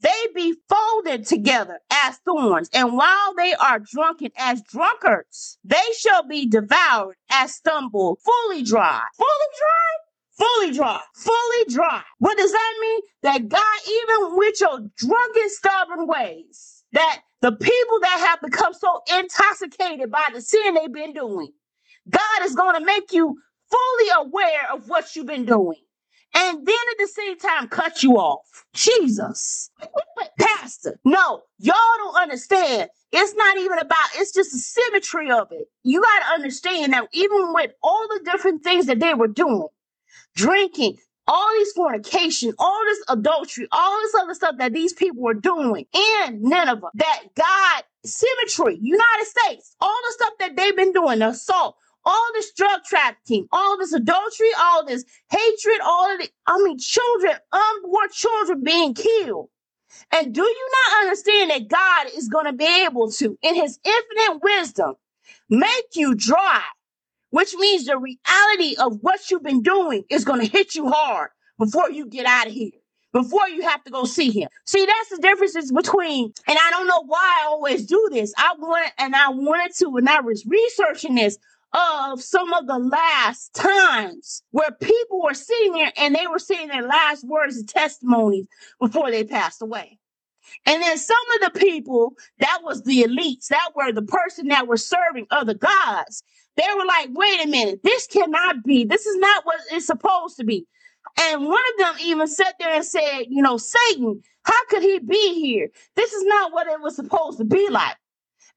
they 0.00 0.26
be 0.34 0.54
folded 0.68 1.26
together 1.26 1.80
as 1.92 2.18
thorns, 2.18 2.70
and 2.74 2.96
while 2.96 3.34
they 3.36 3.54
are 3.54 3.80
drunken 3.80 4.30
as 4.38 4.62
drunkards, 4.62 5.58
they 5.64 5.76
shall 5.98 6.26
be 6.26 6.46
devoured 6.46 7.16
as 7.30 7.54
stumble, 7.54 8.18
fully 8.24 8.62
dry. 8.62 9.02
Fully 9.16 9.48
dry? 9.58 10.46
Fully 10.46 10.72
dry. 10.76 11.00
Fully 11.16 11.74
dry. 11.74 12.02
What 12.18 12.38
does 12.38 12.52
that 12.52 12.74
mean? 12.80 13.00
That 13.22 13.48
God, 13.48 13.78
even 13.88 14.36
with 14.36 14.60
your 14.60 14.80
drunken, 14.98 15.50
stubborn 15.50 16.06
ways, 16.06 16.84
that 16.92 17.20
the 17.42 17.52
people 17.52 18.00
that 18.02 18.26
have 18.28 18.40
become 18.40 18.74
so 18.74 19.02
intoxicated 19.18 20.10
by 20.10 20.28
the 20.34 20.40
sin 20.42 20.74
they've 20.74 20.92
been 20.92 21.14
doing, 21.14 21.52
God 22.10 22.44
is 22.44 22.54
going 22.54 22.78
to 22.78 22.86
make 22.86 23.12
you 23.12 23.36
fully 23.70 24.26
aware 24.26 24.72
of 24.72 24.88
what 24.88 25.16
you've 25.16 25.26
been 25.26 25.46
doing. 25.46 25.80
And 26.34 26.66
then 26.66 26.76
at 26.92 26.98
the 26.98 27.08
same 27.08 27.38
time, 27.38 27.68
cut 27.68 28.02
you 28.02 28.14
off. 28.18 28.66
Jesus. 28.74 29.70
Pastor, 30.38 30.98
no, 31.04 31.42
y'all 31.58 31.76
don't 31.98 32.22
understand. 32.22 32.90
It's 33.12 33.34
not 33.34 33.58
even 33.58 33.78
about, 33.78 34.08
it's 34.16 34.32
just 34.32 34.52
the 34.52 34.58
symmetry 34.58 35.30
of 35.30 35.48
it. 35.52 35.68
You 35.84 36.02
got 36.02 36.20
to 36.20 36.34
understand 36.34 36.92
that 36.92 37.08
even 37.12 37.52
with 37.54 37.72
all 37.82 38.06
the 38.08 38.20
different 38.24 38.64
things 38.64 38.86
that 38.86 39.00
they 39.00 39.14
were 39.14 39.28
doing, 39.28 39.68
drinking, 40.36 40.98
all 41.26 41.50
these 41.58 41.72
fornication, 41.72 42.54
all 42.58 42.80
this 42.86 43.04
adultery, 43.08 43.68
all 43.72 44.00
this 44.02 44.14
other 44.16 44.34
stuff 44.34 44.56
that 44.58 44.72
these 44.72 44.92
people 44.92 45.22
were 45.22 45.34
doing 45.34 45.86
in 45.92 46.42
Nineveh, 46.42 46.90
that 46.94 47.22
God, 47.36 47.84
symmetry, 48.04 48.78
United 48.80 49.26
States, 49.26 49.76
all 49.80 49.96
the 50.08 50.12
stuff 50.14 50.32
that 50.40 50.56
they've 50.56 50.76
been 50.76 50.92
doing, 50.92 51.20
the 51.20 51.28
assault, 51.30 51.76
all 52.08 52.28
this 52.34 52.52
drug 52.54 52.84
trafficking, 52.84 53.48
all 53.52 53.78
this 53.78 53.94
adultery, 53.94 54.50
all 54.60 54.86
this 54.86 55.04
hatred, 55.30 55.80
all 55.84 56.14
of 56.14 56.20
the, 56.20 56.30
I 56.48 56.58
mean, 56.64 56.78
children, 56.80 57.34
unborn 57.52 58.10
children 58.12 58.64
being 58.64 58.94
killed. 58.94 59.50
And 60.12 60.34
do 60.34 60.42
you 60.42 60.70
not 60.90 61.02
understand 61.02 61.50
that 61.52 61.68
God 61.68 62.08
is 62.16 62.28
going 62.28 62.46
to 62.46 62.54
be 62.54 62.86
able 62.86 63.12
to, 63.12 63.38
in 63.42 63.56
his 63.56 63.80
infinite 63.84 64.40
wisdom, 64.42 64.94
make 65.50 65.86
you 65.94 66.14
dry 66.16 66.62
which 67.30 67.54
means 67.56 67.86
the 67.86 67.98
reality 67.98 68.76
of 68.80 68.98
what 69.02 69.30
you've 69.30 69.44
been 69.44 69.62
doing 69.62 70.04
is 70.10 70.24
going 70.24 70.40
to 70.40 70.46
hit 70.46 70.74
you 70.74 70.88
hard 70.90 71.30
before 71.58 71.90
you 71.90 72.06
get 72.06 72.26
out 72.26 72.48
of 72.48 72.54
here. 72.54 72.72
before 73.12 73.48
you 73.48 73.62
have 73.62 73.84
to 73.84 73.90
go 73.90 74.04
see 74.04 74.30
him. 74.30 74.48
See, 74.66 74.86
that's 74.86 75.10
the 75.10 75.18
differences 75.18 75.72
between, 75.72 76.32
and 76.48 76.58
I 76.58 76.70
don't 76.70 76.86
know 76.86 77.04
why 77.06 77.40
I 77.42 77.46
always 77.46 77.86
do 77.86 78.08
this. 78.12 78.32
I 78.38 78.54
want, 78.58 78.92
and 78.98 79.16
I 79.16 79.30
wanted 79.30 79.74
to, 79.78 79.90
when 79.90 80.08
I 80.08 80.20
was 80.20 80.46
researching 80.46 81.16
this, 81.16 81.38
of 81.72 82.22
some 82.22 82.52
of 82.54 82.66
the 82.66 82.78
last 82.78 83.54
times 83.54 84.42
where 84.50 84.70
people 84.80 85.22
were 85.22 85.34
sitting 85.34 85.72
there 85.72 85.92
and 85.96 86.14
they 86.14 86.26
were 86.26 86.38
saying 86.38 86.68
their 86.68 86.86
last 86.86 87.24
words 87.24 87.56
and 87.56 87.68
testimonies 87.68 88.46
before 88.80 89.10
they 89.10 89.24
passed 89.24 89.62
away. 89.62 89.98
And 90.66 90.82
then 90.82 90.96
some 90.96 91.16
of 91.34 91.52
the 91.52 91.60
people 91.60 92.14
that 92.38 92.60
was 92.62 92.82
the 92.82 93.02
elites, 93.02 93.48
that 93.48 93.70
were 93.74 93.92
the 93.92 94.02
person 94.02 94.48
that 94.48 94.66
were 94.66 94.76
serving 94.78 95.26
other 95.30 95.54
gods, 95.54 96.22
they 96.56 96.66
were 96.76 96.86
like, 96.86 97.08
wait 97.12 97.44
a 97.44 97.48
minute, 97.48 97.80
this 97.84 98.06
cannot 98.06 98.64
be. 98.64 98.84
This 98.84 99.06
is 99.06 99.16
not 99.16 99.44
what 99.44 99.60
it's 99.70 99.86
supposed 99.86 100.36
to 100.38 100.44
be. 100.44 100.66
And 101.20 101.44
one 101.46 101.62
of 101.74 101.78
them 101.78 101.94
even 102.02 102.26
sat 102.26 102.54
there 102.58 102.74
and 102.74 102.84
said, 102.84 103.24
you 103.28 103.42
know, 103.42 103.56
Satan, 103.56 104.22
how 104.44 104.64
could 104.68 104.82
he 104.82 104.98
be 104.98 105.40
here? 105.40 105.68
This 105.96 106.12
is 106.12 106.24
not 106.24 106.52
what 106.52 106.66
it 106.66 106.80
was 106.80 106.96
supposed 106.96 107.38
to 107.38 107.44
be 107.44 107.68
like. 107.70 107.96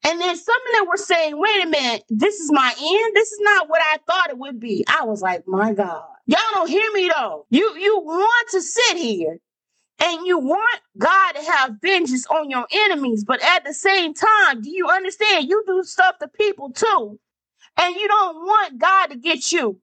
And 0.03 0.19
then 0.19 0.35
some 0.35 0.55
of 0.55 0.79
them 0.79 0.87
were 0.87 0.97
saying, 0.97 1.37
wait 1.37 1.63
a 1.63 1.67
minute, 1.67 2.03
this 2.09 2.39
is 2.39 2.51
my 2.51 2.69
end. 2.69 3.15
This 3.15 3.31
is 3.31 3.39
not 3.41 3.69
what 3.69 3.81
I 3.81 3.97
thought 4.07 4.29
it 4.31 4.37
would 4.37 4.59
be. 4.59 4.83
I 4.87 5.05
was 5.05 5.21
like, 5.21 5.47
my 5.47 5.73
God. 5.73 6.03
Y'all 6.25 6.39
don't 6.53 6.69
hear 6.69 6.91
me 6.93 7.09
though. 7.15 7.45
You 7.49 7.75
you 7.77 7.99
want 7.99 8.49
to 8.51 8.61
sit 8.61 8.97
here 8.97 9.37
and 10.03 10.25
you 10.25 10.39
want 10.39 10.81
God 10.97 11.33
to 11.33 11.43
have 11.51 11.75
vengeance 11.81 12.25
on 12.27 12.49
your 12.49 12.65
enemies, 12.71 13.23
but 13.25 13.43
at 13.43 13.63
the 13.65 13.73
same 13.73 14.13
time, 14.13 14.61
do 14.61 14.69
you 14.71 14.87
understand? 14.87 15.49
You 15.49 15.63
do 15.67 15.83
stuff 15.83 16.17
to 16.19 16.27
people 16.27 16.71
too, 16.71 17.19
and 17.79 17.95
you 17.95 18.07
don't 18.07 18.37
want 18.37 18.79
God 18.79 19.07
to 19.07 19.17
get 19.17 19.51
you. 19.51 19.79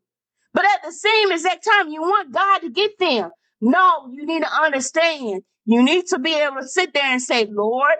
But 0.54 0.64
at 0.64 0.82
the 0.84 0.92
same 0.92 1.32
exact 1.32 1.64
time, 1.64 1.90
you 1.90 2.00
want 2.02 2.32
God 2.32 2.60
to 2.60 2.70
get 2.70 2.98
them. 2.98 3.30
No, 3.60 4.08
you 4.12 4.26
need 4.26 4.42
to 4.42 4.52
understand. 4.52 5.42
You 5.66 5.82
need 5.82 6.06
to 6.08 6.18
be 6.18 6.34
able 6.34 6.56
to 6.56 6.68
sit 6.68 6.94
there 6.94 7.04
and 7.04 7.22
say, 7.22 7.46
Lord, 7.50 7.96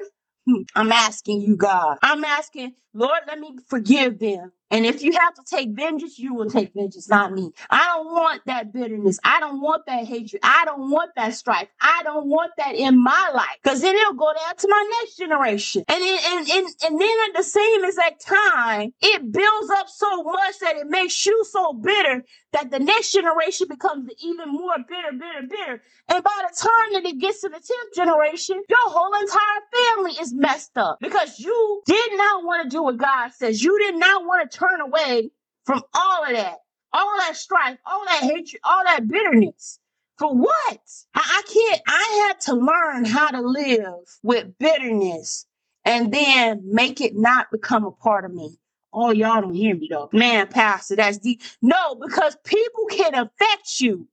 Hmm, 0.49 0.63
I'm 0.77 0.93
asking 0.93 1.43
you, 1.43 1.57
God. 1.57 1.99
I'm 2.03 2.25
asking, 2.25 2.75
Lord, 2.95 3.21
let 3.29 3.41
me 3.41 3.57
forgive 3.69 4.21
them. 4.21 4.53
And 4.71 4.85
if 4.85 5.03
you 5.03 5.13
have 5.13 5.35
to 5.35 5.43
take 5.49 5.71
vengeance, 5.71 6.19
you 6.19 6.35
will 6.35 6.51
take 6.51 6.75
vengeance, 6.75 7.09
not 7.09 7.33
me. 7.33 7.51
I 7.71 7.85
don't 7.95 8.07
want 8.07 8.43
that 8.47 8.73
bitterness. 8.73 9.19
I 9.25 9.41
don't 9.41 9.61
want 9.61 9.87
that 9.87 10.05
hatred. 10.05 10.41
I 10.43 10.65
don't 10.67 10.91
want 10.91 11.13
that 11.17 11.35
strife. 11.35 11.69
I 11.81 12.03
don't 12.05 12.27
want 12.27 12.53
that 12.59 12.75
in 12.75 13.03
my 13.03 13.31
life 13.35 13.59
because 13.63 13.81
then 13.81 13.97
it'll 13.97 14.15
go 14.15 14.33
down 14.33 14.57
to 14.57 14.69
my 14.69 14.91
next 15.01 15.17
generation. 15.17 15.85
And, 15.89 16.03
then, 16.03 16.19
and, 16.27 16.51
and, 16.51 16.67
and 16.85 17.01
then 17.01 17.17
at 17.29 17.37
the 17.37 17.43
same 17.43 17.85
exact 17.85 18.27
time, 18.27 18.93
it 19.01 19.33
builds 19.33 19.71
up 19.71 19.89
so 19.89 20.23
much 20.23 20.59
that 20.61 20.77
it 20.77 20.87
makes 20.87 21.25
you 21.25 21.45
so 21.51 21.73
bitter 21.73 22.25
that 22.53 22.71
the 22.71 22.79
next 22.79 23.13
generation 23.13 23.67
becomes 23.69 24.11
even 24.23 24.53
more 24.53 24.77
bitter, 24.89 25.13
bitter, 25.13 25.47
bitter. 25.49 25.83
And 26.09 26.25
by 26.25 26.43
the 26.49 26.57
time 26.57 26.93
that 26.95 27.07
it 27.07 27.19
gets 27.21 27.43
to 27.43 27.49
the 27.49 27.57
10th 27.57 27.97
generation, 27.97 28.63
your 28.69 28.79
whole 28.89 29.15
entire 29.21 29.97
family 29.97 30.13
is 30.21 30.35
messed 30.35 30.77
up 30.77 30.99
because 31.01 31.39
you 31.39 31.83
did 31.87 32.17
not 32.17 32.45
want 32.45 32.65
to 32.65 32.75
do 32.75 32.83
what 32.83 32.97
God 32.97 33.33
says. 33.33 33.63
You 33.63 33.79
did 33.79 33.97
not 33.97 34.25
want 34.25 34.51
to 34.51 34.58
turn 34.59 34.81
away 34.81 35.31
from 35.65 35.83
all 35.95 36.25
of 36.25 36.33
that, 36.33 36.59
all 36.93 37.17
that 37.19 37.37
strife, 37.37 37.79
all 37.87 38.05
that 38.07 38.23
hatred, 38.23 38.61
all 38.65 38.85
that 38.85 39.09
bitterness. 39.09 39.79
For 40.19 40.35
what? 40.35 40.79
I, 41.15 41.21
I 41.21 41.43
can't, 41.53 41.83
I 41.87 42.27
had 42.27 42.41
to 42.43 42.55
learn 42.55 43.05
how 43.05 43.29
to 43.29 43.41
live 43.41 44.19
with 44.23 44.59
bitterness 44.59 45.47
and 45.85 46.13
then 46.13 46.63
make 46.65 47.01
it 47.01 47.17
not 47.17 47.51
become 47.53 47.85
a 47.85 47.93
part 47.93 48.25
of 48.25 48.35
me. 48.35 48.59
Oh, 48.93 49.13
y'all 49.13 49.41
don't 49.41 49.55
hear 49.55 49.77
me 49.77 49.89
though. 49.91 50.09
Man, 50.13 50.49
Pastor, 50.49 50.97
that's 50.97 51.19
deep. 51.19 51.43
No, 51.63 51.95
because 51.95 52.37
people 52.45 52.87
can 52.91 53.15
affect 53.15 53.81
you 53.81 54.09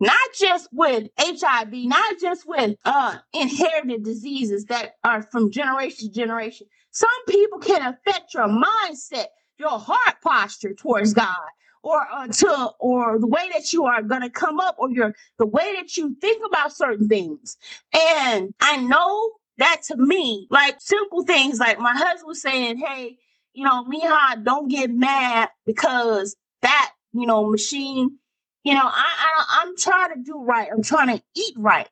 not 0.00 0.28
just 0.38 0.68
with 0.72 1.08
HIV, 1.18 1.72
not 1.72 2.18
just 2.20 2.46
with 2.46 2.76
uh, 2.84 3.16
inherited 3.32 4.04
diseases 4.04 4.66
that 4.66 4.96
are 5.04 5.22
from 5.22 5.50
generation 5.50 6.08
to 6.08 6.14
generation. 6.14 6.66
Some 6.90 7.08
people 7.28 7.58
can 7.58 7.82
affect 7.82 8.34
your 8.34 8.48
mindset, 8.48 9.26
your 9.58 9.78
heart 9.78 10.16
posture 10.22 10.74
towards 10.74 11.14
God, 11.14 11.36
or 11.82 12.06
uh, 12.12 12.28
to 12.28 12.70
or 12.80 13.18
the 13.18 13.26
way 13.26 13.50
that 13.54 13.72
you 13.72 13.84
are 13.84 14.02
going 14.02 14.22
to 14.22 14.30
come 14.30 14.60
up, 14.60 14.76
or 14.78 14.90
your 14.90 15.14
the 15.38 15.46
way 15.46 15.74
that 15.76 15.96
you 15.96 16.16
think 16.20 16.42
about 16.46 16.76
certain 16.76 17.08
things. 17.08 17.56
And 17.94 18.54
I 18.60 18.78
know 18.78 19.32
that 19.58 19.82
to 19.88 19.96
me, 19.96 20.46
like 20.50 20.76
simple 20.80 21.24
things, 21.24 21.60
like 21.60 21.78
my 21.78 21.92
husband 21.94 22.28
was 22.28 22.42
saying, 22.42 22.78
"Hey, 22.78 23.18
you 23.54 23.64
know, 23.64 23.84
Miha, 23.84 24.44
don't 24.44 24.68
get 24.68 24.90
mad 24.90 25.50
because 25.66 26.36
that 26.62 26.92
you 27.12 27.26
know 27.26 27.48
machine." 27.50 28.18
You 28.64 28.74
know, 28.74 28.84
I, 28.84 28.90
I 29.38 29.62
I'm 29.62 29.76
trying 29.76 30.14
to 30.14 30.22
do 30.22 30.42
right. 30.44 30.68
I'm 30.72 30.82
trying 30.82 31.16
to 31.16 31.22
eat 31.36 31.54
right. 31.58 31.88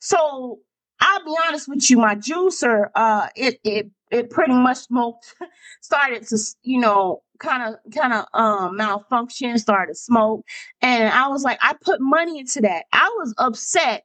So 0.00 0.60
I'll 1.02 1.24
be 1.24 1.34
honest 1.48 1.68
with 1.68 1.90
you, 1.90 1.98
my 1.98 2.14
juicer, 2.14 2.86
uh, 2.94 3.28
it 3.34 3.58
it 3.64 3.90
it 4.12 4.30
pretty 4.30 4.52
much 4.54 4.78
smoked, 4.78 5.34
started 5.82 6.24
to 6.28 6.38
you 6.62 6.78
know 6.80 7.22
kind 7.40 7.74
of 7.74 7.92
kind 7.92 8.12
of 8.12 8.26
um 8.34 8.76
malfunction, 8.76 9.58
started 9.58 9.94
to 9.94 9.98
smoke, 9.98 10.44
and 10.80 11.12
I 11.12 11.26
was 11.28 11.42
like, 11.42 11.58
I 11.60 11.74
put 11.74 12.00
money 12.00 12.38
into 12.38 12.60
that. 12.60 12.84
I 12.92 13.08
was 13.18 13.34
upset, 13.36 14.04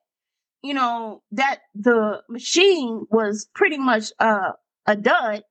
you 0.64 0.74
know, 0.74 1.22
that 1.34 1.60
the 1.76 2.24
machine 2.30 3.06
was 3.12 3.48
pretty 3.54 3.78
much 3.78 4.12
uh 4.20 4.54
a 4.88 4.96
dud, 4.96 5.44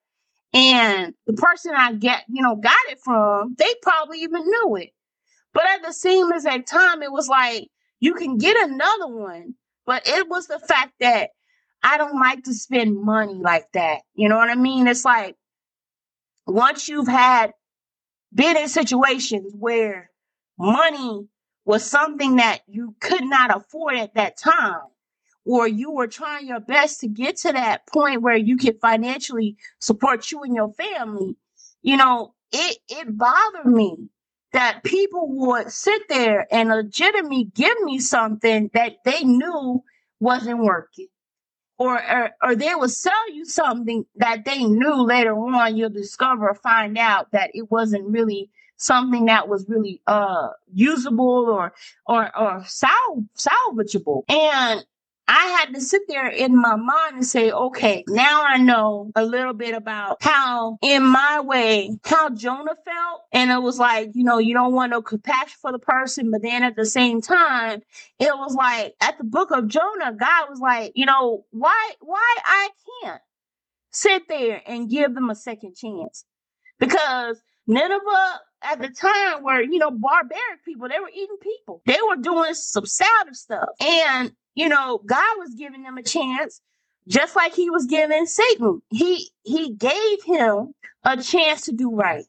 and 0.53 1.15
the 1.29 1.35
person 1.35 1.75
I 1.77 1.93
get 1.93 2.25
you 2.29 2.43
know 2.43 2.57
got 2.57 2.77
it 2.91 2.99
from, 3.05 3.55
they 3.57 3.73
probably 3.83 4.23
even 4.23 4.43
knew 4.45 4.77
it. 4.77 4.91
But 5.55 5.65
at 5.67 5.83
the 5.83 5.93
same 5.93 6.33
exact 6.33 6.69
time, 6.69 7.03
it 7.03 7.13
was 7.13 7.29
like 7.29 7.69
you 8.01 8.15
can 8.15 8.37
get 8.37 8.57
another 8.69 9.07
one, 9.07 9.55
but 9.87 10.03
it 10.09 10.29
was 10.29 10.49
the 10.49 10.59
fact 10.59 10.93
that 10.99 11.31
I 11.87 11.99
don't 11.99 12.19
like 12.19 12.43
to 12.45 12.53
spend 12.53 13.01
money 13.01 13.35
like 13.35 13.71
that. 13.75 14.01
You 14.17 14.29
know 14.29 14.37
what 14.37 14.51
I 14.51 14.57
mean? 14.57 14.89
It's 14.89 15.05
like 15.05 15.37
once 16.45 16.89
you've 16.89 17.07
had 17.07 17.53
been 18.35 18.57
in 18.57 18.69
situations 18.69 19.55
where 19.57 20.11
money 20.59 21.29
was 21.65 21.85
something 21.85 22.37
that 22.37 22.63
you 22.67 22.97
could 23.01 23.23
not 23.23 23.57
afford 23.57 23.97
at 23.97 24.15
that 24.15 24.37
time, 24.37 24.81
or 25.45 25.69
you 25.69 25.93
were 25.93 26.09
trying 26.09 26.49
your 26.49 26.59
best 26.59 27.01
to 27.01 27.09
get 27.09 27.37
to 27.39 27.53
that 27.53 27.87
point 27.87 28.21
where 28.21 28.37
you 28.37 28.57
could 28.57 28.81
financially 28.81 29.57
support 29.79 30.33
you 30.33 30.43
and 30.43 30.57
your 30.57 30.73
family, 30.73 31.37
you 31.83 31.97
know, 31.97 32.35
it 32.53 32.79
it 32.89 33.17
bothered 33.17 33.67
me 33.73 34.09
that 34.53 34.83
people 34.83 35.29
would 35.29 35.71
sit 35.71 36.03
there 36.09 36.49
and 36.53 36.69
legitimately 36.69 37.45
give 37.55 37.81
me 37.83 38.01
something 38.01 38.71
that 38.75 38.97
they 39.05 39.23
knew 39.23 39.85
wasn't 40.19 40.59
working. 40.59 41.07
Or, 41.79 42.03
or, 42.03 42.31
or 42.43 42.55
they 42.55 42.75
will 42.75 42.89
sell 42.89 43.33
you 43.35 43.45
something 43.45 44.07
that 44.17 44.45
they 44.47 44.65
knew 44.65 45.03
later 45.03 45.35
on 45.35 45.77
you'll 45.77 45.91
discover 45.91 46.49
or 46.49 46.55
find 46.55 46.97
out 46.97 47.31
that 47.33 47.51
it 47.53 47.71
wasn't 47.71 48.09
really 48.09 48.51
something 48.79 49.27
that 49.27 49.49
was 49.49 49.67
really 49.69 50.01
uh 50.07 50.49
usable 50.73 51.47
or 51.49 51.73
or 52.07 52.37
or 52.39 52.65
sal- 52.67 53.25
salvageable. 53.37 54.23
And 54.29 54.85
I 55.29 55.47
had 55.59 55.75
to 55.75 55.81
sit 55.81 56.03
there 56.09 56.29
in 56.29 56.55
my 56.55 56.77
mind 56.77 57.17
and 57.17 57.27
say, 57.27 57.51
okay, 57.51 58.05
now 58.09 58.45
I 58.45 58.59
know 58.59 59.11
a 59.17 59.25
little 59.25 59.55
bit 59.55 59.75
about 59.75 60.23
how, 60.23 60.79
in 60.83 61.05
my 61.05 61.41
way, 61.41 61.99
how 62.05 62.31
Jonah 62.31 62.77
felt. 62.85 63.23
And 63.33 63.51
it 63.51 63.61
was 63.61 63.79
like, 63.79 64.11
you 64.15 64.23
know, 64.23 64.39
you 64.39 64.55
don't 64.55 64.75
want 64.75 64.91
no 64.91 65.03
compassion 65.03 65.57
for 65.61 65.73
the 65.73 65.81
person. 65.81 66.31
But 66.31 66.43
then 66.43 66.63
at 66.63 66.77
the 66.77 66.87
same 66.87 67.21
time, 67.23 67.83
it 68.21 68.37
was 68.37 68.55
like 68.55 68.95
at 69.01 69.19
the 69.19 69.25
book 69.25 69.51
of 69.51 69.67
Jonah, 69.67 70.13
God 70.13 70.49
was 70.49 70.61
like, 70.61 70.93
you 70.95 71.07
know, 71.07 71.45
why, 71.51 71.93
why 72.01 72.37
I 72.45 72.69
can't 73.03 73.21
sit 73.91 74.29
there 74.29 74.63
and 74.67 74.89
give 74.89 75.15
them 75.15 75.31
a 75.31 75.35
second 75.35 75.75
chance? 75.77 76.25
Because 76.79 77.43
Nineveh 77.67 78.41
at 78.71 78.81
the 78.81 78.89
time 78.89 79.43
were, 79.43 79.63
you 79.63 79.79
know, 79.79 79.91
barbaric 79.91 80.65
people. 80.65 80.89
They 80.89 80.99
were 81.01 81.11
eating 81.11 81.37
people. 81.41 81.83
They 81.87 81.99
were 82.09 82.17
doing 82.17 82.55
some 82.55 82.87
savage 82.87 83.35
stuff. 83.35 83.69
And 83.81 84.33
you 84.55 84.69
know, 84.69 85.01
God 85.05 85.39
was 85.39 85.55
giving 85.55 85.83
them 85.83 85.99
a 85.99 86.03
chance, 86.03 86.61
just 87.07 87.37
like 87.37 87.55
he 87.55 87.71
was 87.71 87.87
giving 87.87 88.27
Satan. 88.27 88.81
He 88.91 89.31
he 89.45 89.73
gave 89.75 90.23
him 90.25 90.73
a 91.05 91.23
chance 91.23 91.63
to 91.67 91.73
do 91.73 91.95
right. 91.95 92.25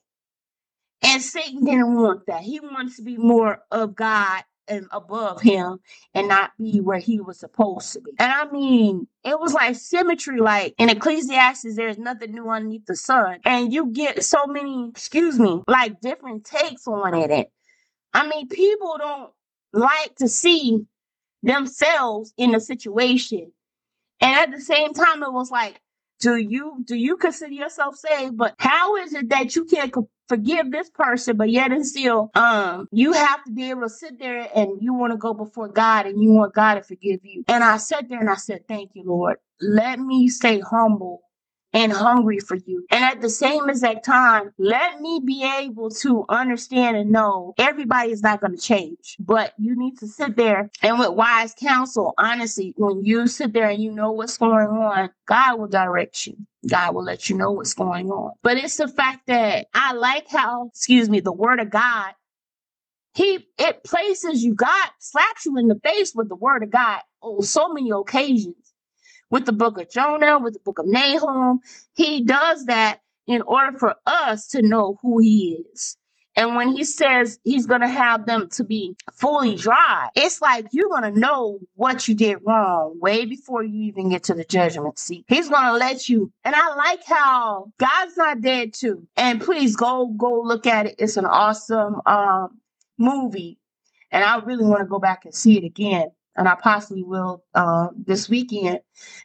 And 1.01 1.21
Satan 1.21 1.63
didn't 1.63 1.95
want 1.95 2.25
that. 2.27 2.41
He 2.41 2.59
wanted 2.59 2.95
to 2.95 3.03
be 3.03 3.17
more 3.17 3.59
of 3.71 3.95
God 3.95 4.43
and 4.67 4.87
above 4.91 5.41
him 5.41 5.79
and 6.13 6.27
not 6.27 6.51
be 6.57 6.79
where 6.79 6.99
he 6.99 7.19
was 7.19 7.39
supposed 7.39 7.93
to 7.93 8.01
be. 8.01 8.11
And 8.19 8.31
I 8.31 8.51
mean, 8.51 9.07
it 9.23 9.39
was 9.39 9.53
like 9.53 9.75
symmetry, 9.75 10.39
like 10.39 10.75
in 10.77 10.89
Ecclesiastes, 10.89 11.75
there's 11.75 11.97
nothing 11.97 12.33
new 12.33 12.49
underneath 12.49 12.85
the 12.85 12.95
sun. 12.95 13.39
And 13.45 13.73
you 13.73 13.87
get 13.87 14.23
so 14.23 14.45
many, 14.47 14.89
excuse 14.89 15.39
me, 15.39 15.61
like 15.67 15.99
different 16.01 16.45
takes 16.45 16.87
on 16.87 17.13
it. 17.13 17.51
I 18.13 18.27
mean, 18.27 18.47
people 18.47 18.97
don't 18.97 19.31
like 19.73 20.15
to 20.15 20.27
see 20.27 20.85
themselves 21.43 22.33
in 22.37 22.55
a 22.55 22.59
situation. 22.59 23.51
And 24.21 24.33
at 24.33 24.51
the 24.51 24.61
same 24.61 24.93
time, 24.93 25.23
it 25.23 25.31
was 25.31 25.51
like 25.51 25.79
Do 26.21 26.37
you 26.37 26.83
do 26.85 26.95
you 26.95 27.17
consider 27.17 27.53
yourself 27.53 27.97
saved? 27.97 28.37
But 28.37 28.55
how 28.59 28.97
is 28.97 29.13
it 29.13 29.29
that 29.29 29.55
you 29.55 29.65
can't 29.65 29.93
forgive 30.29 30.71
this 30.71 30.89
person, 30.91 31.37
but 31.37 31.51
yet 31.51 31.71
and 31.71 31.85
still, 31.85 32.31
um, 32.35 32.87
you 32.91 33.13
have 33.13 33.43
to 33.45 33.51
be 33.53 33.69
able 33.69 33.83
to 33.83 33.89
sit 33.89 34.19
there 34.19 34.49
and 34.55 34.81
you 34.81 34.95
want 34.95 35.13
to 35.13 35.17
go 35.17 35.35
before 35.35 35.69
God 35.69 36.07
and 36.07 36.21
you 36.23 36.31
want 36.31 36.55
God 36.55 36.75
to 36.75 36.83
forgive 36.83 37.21
you? 37.23 37.45
And 37.49 37.63
I 37.63 37.77
sat 37.77 38.09
there 38.09 38.19
and 38.21 38.31
I 38.31 38.35
said, 38.35 38.67
"Thank 38.67 38.91
you, 38.95 39.03
Lord. 39.05 39.37
Let 39.61 39.99
me 39.99 40.29
stay 40.29 40.61
humble." 40.61 41.21
And 41.73 41.91
hungry 41.91 42.39
for 42.39 42.55
you. 42.55 42.85
And 42.89 43.03
at 43.03 43.21
the 43.21 43.29
same 43.29 43.69
exact 43.69 44.05
time, 44.05 44.51
let 44.57 45.01
me 45.01 45.21
be 45.23 45.43
able 45.43 45.89
to 45.91 46.25
understand 46.29 46.97
and 46.97 47.11
know 47.11 47.53
everybody 47.57 48.11
is 48.11 48.23
not 48.23 48.41
going 48.41 48.55
to 48.55 48.61
change, 48.61 49.17
but 49.19 49.53
you 49.57 49.77
need 49.77 49.97
to 49.99 50.07
sit 50.07 50.35
there 50.35 50.69
and 50.81 50.99
with 50.99 51.11
wise 51.11 51.53
counsel, 51.53 52.13
honestly, 52.17 52.73
when 52.77 53.03
you 53.03 53.27
sit 53.27 53.53
there 53.53 53.69
and 53.69 53.81
you 53.81 53.91
know 53.91 54.11
what's 54.11 54.37
going 54.37 54.67
on, 54.67 55.09
God 55.25 55.59
will 55.59 55.67
direct 55.67 56.25
you. 56.25 56.37
God 56.69 56.95
will 56.95 57.03
let 57.03 57.29
you 57.29 57.37
know 57.37 57.51
what's 57.51 57.73
going 57.73 58.09
on. 58.09 58.33
But 58.41 58.57
it's 58.57 58.77
the 58.77 58.87
fact 58.87 59.27
that 59.27 59.67
I 59.73 59.93
like 59.93 60.27
how, 60.29 60.67
excuse 60.67 61.09
me, 61.09 61.19
the 61.19 61.31
word 61.31 61.59
of 61.59 61.69
God 61.69 62.13
he 63.17 63.47
it 63.57 63.83
places 63.83 64.43
you, 64.43 64.53
God 64.53 64.89
slaps 64.99 65.47
you 65.47 65.57
in 65.57 65.67
the 65.67 65.79
face 65.83 66.13
with 66.13 66.29
the 66.29 66.35
word 66.35 66.61
of 66.61 66.69
God 66.69 67.01
on 67.21 67.41
so 67.41 67.73
many 67.73 67.89
occasions 67.89 68.53
with 69.29 69.45
the 69.45 69.51
book 69.51 69.79
of 69.79 69.89
Jonah, 69.89 70.39
with 70.39 70.53
the 70.53 70.59
book 70.59 70.79
of 70.79 70.85
Nahum. 70.87 71.59
He 71.93 72.23
does 72.23 72.65
that 72.65 73.01
in 73.27 73.41
order 73.41 73.77
for 73.77 73.95
us 74.05 74.47
to 74.49 74.61
know 74.61 74.97
who 75.01 75.19
he 75.19 75.65
is. 75.73 75.97
And 76.37 76.55
when 76.55 76.69
he 76.69 76.83
says 76.83 77.39
he's 77.43 77.65
going 77.65 77.81
to 77.81 77.87
have 77.87 78.27
them 78.27 78.47
to 78.51 78.63
be 78.63 78.95
fully 79.11 79.55
dry, 79.55 80.09
it's 80.15 80.39
like 80.39 80.67
you're 80.71 80.87
going 80.87 81.11
to 81.11 81.19
know 81.19 81.59
what 81.73 82.07
you 82.07 82.13
did 82.13 82.37
wrong 82.45 82.99
way 82.99 83.25
before 83.25 83.63
you 83.63 83.85
even 83.85 84.09
get 84.09 84.23
to 84.25 84.35
the 84.35 84.43
judgment 84.43 84.99
seat. 84.99 85.25
He's 85.27 85.49
going 85.49 85.65
to 85.65 85.73
let 85.73 86.07
you. 86.07 86.31
And 86.45 86.53
I 86.55 86.75
like 86.75 87.03
how 87.05 87.71
God's 87.79 88.15
not 88.17 88.41
dead 88.41 88.75
too. 88.75 89.07
And 89.17 89.41
please 89.41 89.75
go, 89.75 90.13
go 90.15 90.41
look 90.41 90.67
at 90.67 90.85
it. 90.85 90.95
It's 90.99 91.17
an 91.17 91.25
awesome, 91.25 92.01
um, 92.05 92.59
movie. 92.99 93.57
And 94.11 94.23
I 94.23 94.37
really 94.37 94.63
want 94.63 94.81
to 94.81 94.87
go 94.87 94.99
back 94.99 95.25
and 95.25 95.33
see 95.33 95.57
it 95.57 95.63
again 95.63 96.11
and 96.37 96.47
I 96.47 96.55
possibly 96.55 97.03
will 97.03 97.43
uh, 97.55 97.89
this 97.97 98.29
weekend. 98.29 98.81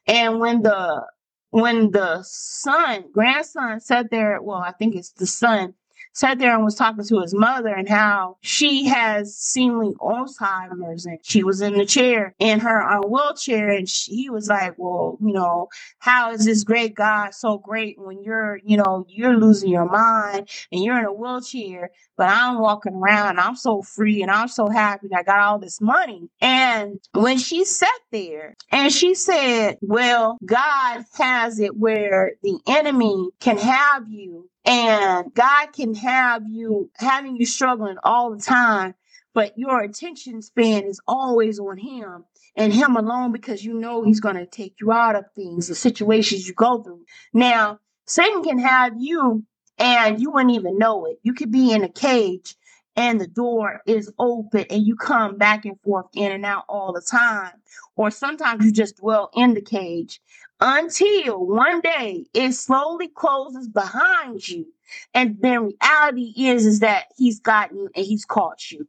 And 0.06 0.40
when 0.40 0.62
the 0.62 1.04
when 1.50 1.90
the 1.90 2.22
son, 2.22 3.04
grandson, 3.12 3.80
sat 3.80 4.10
there, 4.10 4.40
well, 4.40 4.58
I 4.58 4.72
think 4.72 4.96
it's 4.96 5.12
the 5.12 5.26
son, 5.26 5.74
sat 6.12 6.38
there 6.38 6.54
and 6.54 6.64
was 6.64 6.74
talking 6.74 7.04
to 7.04 7.20
his 7.20 7.34
mother 7.34 7.68
and 7.74 7.88
how 7.88 8.36
she 8.42 8.86
has 8.86 9.36
seemingly 9.36 9.94
Alzheimer's 10.00 11.06
and 11.06 11.18
she 11.22 11.44
was 11.44 11.60
in 11.60 11.74
the 11.74 11.86
chair 11.86 12.34
in 12.38 12.60
her 12.60 12.82
uh, 12.82 13.00
wheelchair 13.06 13.70
and 13.70 13.88
she, 13.88 14.14
he 14.16 14.30
was 14.30 14.48
like, 14.48 14.74
well, 14.78 15.18
you 15.22 15.32
know, 15.32 15.68
how 15.98 16.32
is 16.32 16.44
this 16.44 16.64
great 16.64 16.94
God 16.94 17.34
so 17.34 17.58
great 17.58 17.98
when 17.98 18.22
you're, 18.22 18.60
you 18.64 18.76
know, 18.76 19.06
you're 19.08 19.36
losing 19.36 19.70
your 19.70 19.88
mind 19.88 20.48
and 20.72 20.82
you're 20.84 20.98
in 20.98 21.04
a 21.04 21.12
wheelchair, 21.12 21.90
but 22.16 22.28
I'm 22.28 22.58
walking 22.58 22.94
around 22.94 23.38
I'm 23.40 23.56
so 23.56 23.82
free 23.82 24.22
and 24.22 24.30
I'm 24.30 24.48
so 24.48 24.68
happy 24.68 25.08
I 25.14 25.22
got 25.22 25.40
all 25.40 25.58
this 25.58 25.80
money. 25.80 26.28
And 26.40 27.00
when 27.12 27.38
she 27.38 27.64
sat 27.64 27.88
there 28.12 28.54
and 28.70 28.92
she 28.92 29.14
said, 29.14 29.78
well, 29.82 30.38
God 30.44 31.04
has 31.16 31.60
it 31.60 31.76
where 31.76 32.32
the 32.42 32.58
enemy 32.68 33.30
can 33.40 33.58
have 33.58 34.10
you 34.10 34.48
and 34.64 35.34
God 35.34 35.72
can 35.72 35.94
have 35.94 36.42
you 36.48 36.90
having 36.96 37.36
you 37.36 37.46
struggling 37.46 37.96
all 38.04 38.34
the 38.34 38.42
time, 38.42 38.94
but 39.34 39.58
your 39.58 39.80
attention 39.82 40.42
span 40.42 40.84
is 40.84 41.00
always 41.06 41.58
on 41.58 41.78
Him 41.78 42.24
and 42.56 42.72
Him 42.72 42.96
alone 42.96 43.32
because 43.32 43.64
you 43.64 43.74
know 43.74 44.04
He's 44.04 44.20
going 44.20 44.36
to 44.36 44.46
take 44.46 44.76
you 44.80 44.92
out 44.92 45.16
of 45.16 45.24
things, 45.34 45.68
the 45.68 45.74
situations 45.74 46.46
you 46.46 46.54
go 46.54 46.82
through. 46.82 47.04
Now, 47.32 47.80
Satan 48.06 48.42
can 48.42 48.58
have 48.58 48.94
you 48.98 49.44
and 49.78 50.20
you 50.20 50.30
wouldn't 50.30 50.54
even 50.54 50.78
know 50.78 51.06
it. 51.06 51.18
You 51.22 51.34
could 51.34 51.50
be 51.50 51.72
in 51.72 51.82
a 51.82 51.88
cage 51.88 52.54
and 52.94 53.20
the 53.20 53.26
door 53.26 53.80
is 53.86 54.12
open 54.18 54.66
and 54.70 54.86
you 54.86 54.96
come 54.96 55.38
back 55.38 55.64
and 55.64 55.80
forth 55.80 56.06
in 56.14 56.30
and 56.30 56.44
out 56.44 56.64
all 56.68 56.92
the 56.92 57.00
time. 57.00 57.52
Or 57.96 58.10
sometimes 58.10 58.64
you 58.64 58.72
just 58.72 58.98
dwell 58.98 59.30
in 59.34 59.54
the 59.54 59.62
cage 59.62 60.20
until 60.62 61.44
one 61.44 61.80
day 61.80 62.26
it 62.32 62.52
slowly 62.52 63.08
closes 63.08 63.68
behind 63.68 64.46
you. 64.48 64.66
And 65.12 65.36
then 65.40 65.72
reality 65.82 66.32
is, 66.36 66.64
is 66.64 66.80
that 66.80 67.06
he's 67.16 67.40
gotten 67.40 67.88
and 67.96 68.06
he's 68.06 68.24
caught 68.24 68.70
you. 68.70 68.86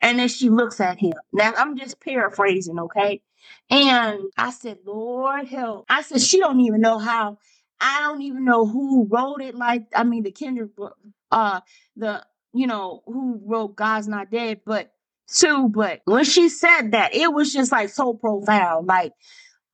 And 0.00 0.20
then 0.20 0.28
she 0.28 0.48
looks 0.48 0.80
at 0.80 0.98
him. 0.98 1.14
Now 1.32 1.52
I'm 1.56 1.76
just 1.76 2.00
paraphrasing, 2.00 2.78
okay? 2.78 3.20
And 3.68 4.20
I 4.36 4.50
said, 4.50 4.78
Lord 4.86 5.48
help. 5.48 5.86
I 5.88 6.02
said, 6.02 6.20
she 6.20 6.38
don't 6.38 6.60
even 6.60 6.80
know 6.80 6.98
how. 6.98 7.38
I 7.80 8.02
don't 8.02 8.22
even 8.22 8.44
know 8.44 8.64
who 8.64 9.08
wrote 9.10 9.40
it. 9.40 9.56
Like, 9.56 9.86
I 9.94 10.04
mean, 10.04 10.22
the 10.22 10.30
Kendrick, 10.30 10.70
uh, 11.32 11.60
the, 11.96 12.24
you 12.54 12.68
know, 12.68 13.02
who 13.06 13.40
wrote 13.44 13.74
God's 13.74 14.06
Not 14.06 14.30
Dead, 14.30 14.60
but 14.64 14.92
Sue, 15.26 15.68
but 15.68 16.00
when 16.04 16.24
she 16.24 16.48
said 16.48 16.92
that, 16.92 17.14
it 17.14 17.32
was 17.32 17.52
just 17.52 17.72
like 17.72 17.88
so 17.88 18.14
profound. 18.14 18.86
Like, 18.86 19.12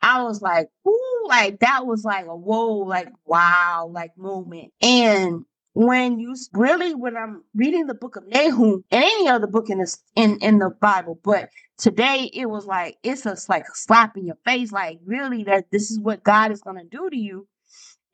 I 0.04 0.22
was 0.24 0.42
like, 0.42 0.68
ooh, 0.86 1.26
like 1.28 1.60
that 1.60 1.86
was 1.86 2.04
like 2.04 2.26
a 2.26 2.36
whoa, 2.36 2.74
like 2.80 3.08
wow, 3.26 3.90
like 3.90 4.18
moment. 4.18 4.72
And 4.82 5.46
when 5.74 6.20
you 6.20 6.36
really, 6.52 6.94
when 6.94 7.16
I'm 7.16 7.44
reading 7.56 7.86
the 7.86 7.94
book 7.94 8.16
of 8.16 8.28
Nahum 8.28 8.84
and 8.92 9.04
any 9.04 9.28
other 9.30 9.48
book 9.48 9.70
in 9.70 9.78
this 9.78 10.02
in 10.14 10.38
in 10.40 10.58
the 10.60 10.70
Bible, 10.82 11.20
but 11.24 11.48
today 11.78 12.30
it 12.34 12.50
was 12.50 12.66
like 12.66 12.98
it's 13.02 13.24
just 13.24 13.48
like 13.48 13.64
a 13.64 13.76
slap 13.76 14.18
in 14.18 14.26
your 14.26 14.38
face, 14.44 14.72
like 14.72 15.00
really 15.06 15.44
that 15.46 15.70
this 15.72 15.90
is 15.90 15.98
what 15.98 16.22
God 16.22 16.52
is 16.52 16.62
gonna 16.62 16.84
do 16.84 17.10
to 17.10 17.18
you, 17.18 17.48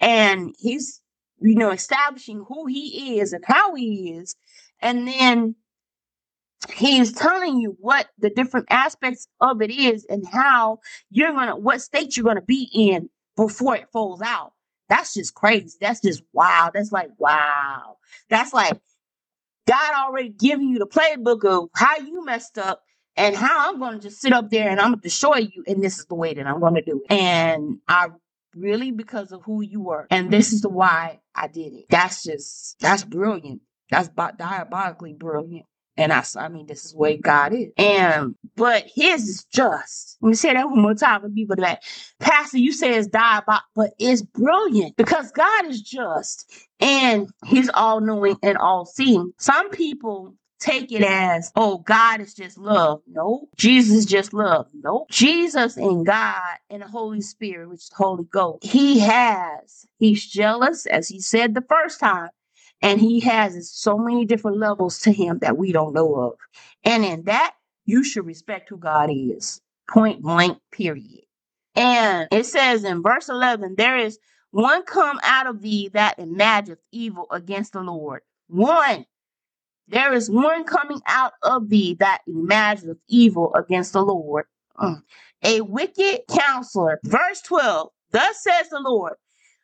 and 0.01 0.55
He's 0.59 1.03
you 1.41 1.57
know 1.57 1.71
establishing 1.73 2.45
who 2.49 2.67
He 2.67 3.19
is 3.21 3.33
and 3.33 3.45
how 3.47 3.75
He 3.75 4.15
is, 4.19 4.37
and 4.81 5.09
then 5.09 5.57
He's 6.75 7.13
telling 7.13 7.59
you 7.61 7.77
what 7.81 8.09
the 8.19 8.31
different 8.31 8.67
aspects 8.71 9.29
of 9.41 9.63
it 9.63 9.71
is 9.71 10.07
and 10.09 10.27
how 10.29 10.81
you're 11.11 11.33
gonna 11.33 11.57
what 11.57 11.81
state 11.83 12.17
you're 12.17 12.25
gonna 12.27 12.43
be 12.43 12.69
in 12.73 13.09
before 13.37 13.77
it 13.77 13.89
falls 13.93 14.23
out. 14.23 14.53
That's 14.89 15.15
just 15.15 15.35
crazy. 15.35 15.79
That's 15.81 16.01
just 16.01 16.23
wow. 16.33 16.71
That's 16.75 16.93
like 16.93 17.11
wow. 17.19 17.97
That's 18.29 18.53
like 18.53 18.75
God 19.67 19.95
already 19.95 20.31
giving 20.31 20.69
you 20.69 20.79
the 20.79 20.87
playbook 20.87 21.45
of 21.45 21.71
how 21.75 21.99
you 21.99 22.25
messed 22.25 22.59
up 22.59 22.83
and 23.17 23.37
how 23.37 23.71
I'm 23.71 23.79
gonna 23.79 24.01
just 24.01 24.21
sit 24.21 24.33
up 24.33 24.51
there 24.51 24.71
and 24.71 24.81
I'm 24.81 24.93
gonna 24.93 25.03
destroy 25.03 25.37
you, 25.39 25.65
and 25.67 25.83
this 25.83 25.99
is 25.99 26.07
the 26.07 26.15
way 26.15 26.35
that 26.35 26.47
I'm 26.47 26.61
gonna 26.61 26.83
do 26.83 27.03
it. 27.05 27.13
And 27.13 27.79
I 27.89 28.09
really 28.57 28.91
because 28.91 29.33
of 29.33 29.43
who 29.45 29.63
you 29.63 29.83
were, 29.83 30.07
and 30.11 30.33
this 30.33 30.53
is 30.53 30.63
the 30.63 30.69
why 30.71 31.21
I 31.35 31.49
did 31.49 31.75
it. 31.75 31.87
That's 31.91 32.23
just 32.25 32.79
that's 32.81 33.05
brilliant. 33.05 33.63
That's 33.91 34.09
bi- 34.09 34.33
diabolically 34.33 35.13
brilliant. 35.15 35.67
And 35.97 36.13
I, 36.13 36.25
I 36.37 36.49
mean, 36.49 36.67
this 36.67 36.85
is 36.85 36.95
where 36.95 37.17
God 37.17 37.53
is. 37.53 37.73
And, 37.77 38.35
but 38.57 38.87
his 38.95 39.29
is 39.29 39.45
just. 39.53 40.17
Let 40.21 40.29
me 40.31 40.35
say 40.35 40.55
that 40.55 40.69
one 40.69 40.81
more 40.81 40.95
time 40.95 41.21
for 41.23 41.29
people 41.29 41.57
that, 41.57 41.83
Pastor, 42.19 42.59
you 42.59 42.73
say 42.73 42.95
it's 42.95 43.09
diabolical, 43.09 43.67
but 43.75 43.91
it's 43.99 44.23
brilliant 44.23 44.97
because 44.97 45.31
God 45.33 45.67
is 45.67 45.83
just 45.83 46.51
and 46.81 47.29
he's 47.45 47.71
all 47.71 48.01
knowing 48.01 48.37
and 48.43 48.57
all 48.57 48.87
seeing. 48.87 49.33
Some 49.39 49.71
people 49.71 50.35
take 50.61 50.93
it 50.93 51.03
as, 51.03 51.51
oh, 51.57 51.79
God 51.79 52.21
is 52.21 52.35
just 52.35 52.59
love. 52.59 53.03
No, 53.07 53.49
Jesus 53.57 53.99
is 53.99 54.07
just 54.07 54.33
love. 54.33 54.69
No, 54.75 55.07
Jesus 55.11 55.77
and 55.77 56.07
God 56.07 56.57
and 56.69 56.83
the 56.83 56.89
Holy 56.89 57.21
Spirit, 57.23 57.69
which 57.69 57.81
is 57.81 57.89
the 57.89 57.97
Holy 57.97 58.25
Ghost, 58.25 58.65
he 58.65 59.01
has, 59.01 59.87
he's 59.99 60.27
jealous, 60.27 60.87
as 60.87 61.09
he 61.09 61.21
said 61.21 61.55
the 61.55 61.65
first 61.69 62.01
time. 62.01 62.29
And 62.83 63.01
he 63.01 63.21
has 63.21 63.71
so 63.71 63.99
many 63.99 64.25
different 64.25 64.59
levels 64.59 65.01
to 65.01 65.13
him 65.13 65.39
that 65.41 65.59
we 65.59 65.73
don't 65.73 65.95
know 65.95 66.15
of. 66.15 66.33
And 66.85 67.05
in 67.05 67.25
that, 67.25 67.55
you 67.85 68.05
should 68.05 68.27
respect 68.27 68.69
who 68.69 68.77
God 68.79 69.11
is. 69.13 69.61
Point 69.89 70.23
blank, 70.23 70.59
period. 70.73 71.25
And 71.75 72.29
it 72.33 72.47
says 72.47 72.85
in 72.85 73.03
verse 73.03 73.29
11, 73.29 73.75
there 73.77 73.99
is 73.99 74.19
one 74.51 74.83
come 74.85 75.21
out 75.23 75.47
of 75.47 75.61
thee 75.63 75.91
that 75.93 76.19
imagineth 76.19 76.81
evil 76.93 77.27
against 77.31 77.73
the 77.73 77.81
Lord. 77.81 78.23
One. 78.49 79.07
There 79.89 80.13
is 80.13 80.31
one 80.31 80.65
coming 80.65 81.01
out 81.07 81.33
of 81.43 81.69
thee 81.69 81.97
that 81.99 82.23
imagineth 82.27 82.99
evil 83.09 83.53
against 83.55 83.93
the 83.93 84.03
Lord. 84.03 84.45
Mm. 84.79 85.03
A 85.43 85.61
wicked 85.63 86.21
counselor. 86.31 87.01
Verse 87.05 87.41
12. 87.43 87.91
Thus 88.13 88.43
says 88.43 88.69
the 88.71 88.81
Lord 88.81 89.15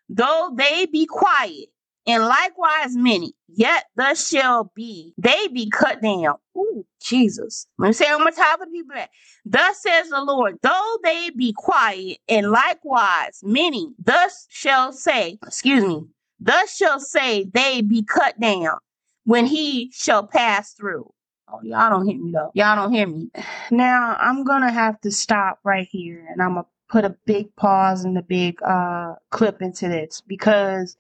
though 0.08 0.52
they 0.54 0.86
be 0.86 1.06
quiet, 1.06 1.68
and 2.06 2.24
likewise 2.24 2.96
many, 2.96 3.32
yet 3.48 3.84
thus 3.96 4.28
shall 4.28 4.70
be 4.74 5.12
they 5.18 5.48
be 5.48 5.68
cut 5.70 6.00
down. 6.02 6.36
Ooh, 6.56 6.86
Jesus. 7.02 7.66
Let 7.78 7.88
me 7.88 7.92
say 7.92 8.10
one 8.12 8.22
more 8.22 8.30
time 8.30 8.58
for 8.58 8.66
the 8.66 8.70
people 8.72 8.94
that. 8.94 9.10
Thus 9.44 9.82
says 9.82 10.08
the 10.10 10.20
Lord, 10.20 10.56
though 10.62 10.98
they 11.02 11.30
be 11.30 11.52
quiet, 11.56 12.18
and 12.28 12.50
likewise 12.50 13.40
many, 13.42 13.88
thus 14.02 14.46
shall 14.48 14.92
say, 14.92 15.38
excuse 15.46 15.84
me, 15.84 16.04
thus 16.40 16.74
shall 16.76 17.00
say 17.00 17.44
they 17.52 17.80
be 17.80 18.02
cut 18.02 18.38
down 18.40 18.78
when 19.24 19.46
he 19.46 19.90
shall 19.92 20.26
pass 20.26 20.72
through. 20.72 21.10
Oh, 21.48 21.60
y'all 21.62 21.90
don't 21.90 22.06
hear 22.06 22.18
me 22.18 22.32
though. 22.32 22.50
Y'all 22.54 22.76
don't 22.76 22.92
hear 22.92 23.06
me. 23.06 23.30
Now 23.70 24.16
I'm 24.20 24.44
gonna 24.44 24.70
have 24.70 25.00
to 25.00 25.10
stop 25.10 25.58
right 25.64 25.88
here 25.90 26.26
and 26.30 26.40
I'm 26.40 26.54
gonna 26.54 26.66
put 26.88 27.04
a 27.04 27.16
big 27.26 27.54
pause 27.56 28.04
and 28.04 28.16
a 28.16 28.22
big 28.22 28.62
uh, 28.62 29.14
clip 29.30 29.60
into 29.60 29.88
this 29.88 30.22
because 30.26 30.96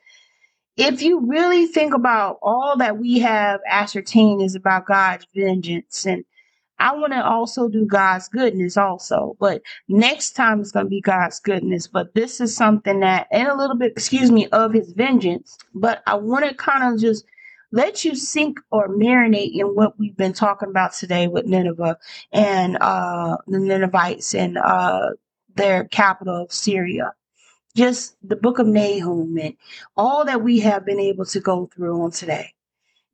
if 0.76 1.02
you 1.02 1.20
really 1.26 1.66
think 1.66 1.94
about 1.94 2.38
all 2.42 2.76
that 2.78 2.98
we 2.98 3.18
have 3.20 3.60
ascertained 3.68 4.42
is 4.42 4.54
about 4.54 4.86
God's 4.86 5.26
vengeance 5.34 6.06
and 6.06 6.24
I 6.78 6.94
want 6.94 7.14
to 7.14 7.24
also 7.24 7.68
do 7.68 7.86
God's 7.86 8.28
goodness 8.28 8.76
also, 8.76 9.36
but 9.40 9.62
next 9.88 10.32
time 10.32 10.60
it's 10.60 10.72
going 10.72 10.86
to 10.86 10.90
be 10.90 11.00
God's 11.00 11.40
goodness. 11.40 11.86
But 11.86 12.14
this 12.14 12.40
is 12.40 12.54
something 12.54 13.00
that, 13.00 13.28
and 13.30 13.48
a 13.48 13.56
little 13.56 13.76
bit, 13.76 13.92
excuse 13.92 14.30
me, 14.30 14.46
of 14.48 14.74
his 14.74 14.92
vengeance. 14.92 15.56
But 15.74 16.02
I 16.06 16.14
want 16.16 16.44
to 16.44 16.54
kind 16.54 16.92
of 16.92 17.00
just 17.00 17.24
let 17.72 18.04
you 18.04 18.14
sink 18.14 18.60
or 18.70 18.88
marinate 18.88 19.54
in 19.54 19.68
what 19.68 19.98
we've 19.98 20.16
been 20.16 20.32
talking 20.34 20.68
about 20.68 20.92
today 20.92 21.28
with 21.28 21.46
Nineveh 21.46 21.96
and 22.32 22.76
uh, 22.80 23.38
the 23.46 23.58
Ninevites 23.58 24.34
and 24.34 24.58
uh, 24.58 25.10
their 25.54 25.84
capital 25.84 26.42
of 26.42 26.52
Syria. 26.52 27.12
Just 27.76 28.16
the 28.24 28.36
book 28.36 28.58
of 28.60 28.68
Nahum 28.68 29.38
and 29.38 29.56
all 29.96 30.26
that 30.26 30.42
we 30.42 30.60
have 30.60 30.86
been 30.86 31.00
able 31.00 31.26
to 31.26 31.40
go 31.40 31.70
through 31.74 32.02
on 32.02 32.12
today. 32.12 32.54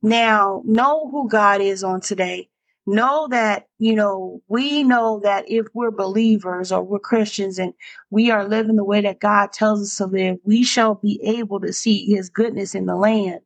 Now, 0.02 0.62
know 0.64 1.10
who 1.10 1.28
God 1.28 1.60
is 1.62 1.84
on 1.84 2.00
today. 2.02 2.50
Know 2.86 3.28
that, 3.30 3.68
you 3.78 3.94
know, 3.94 4.42
we 4.48 4.82
know 4.84 5.20
that 5.24 5.44
if 5.48 5.68
we're 5.74 5.92
believers 5.92 6.72
or 6.72 6.82
we're 6.82 7.00
Christians 7.00 7.60
and 7.60 7.74
we 8.10 8.32
are 8.32 8.48
living 8.48 8.76
the 8.76 8.84
way 8.84 9.02
that 9.02 9.20
God 9.20 9.52
tells 9.52 9.82
us 9.82 9.98
to 9.98 10.06
live, 10.06 10.38
we 10.44 10.64
shall 10.64 10.96
be 10.96 11.20
able 11.24 11.60
to 11.60 11.72
see 11.74 12.06
his 12.06 12.30
goodness 12.30 12.74
in 12.74 12.86
the 12.86 12.96
land. 12.96 13.42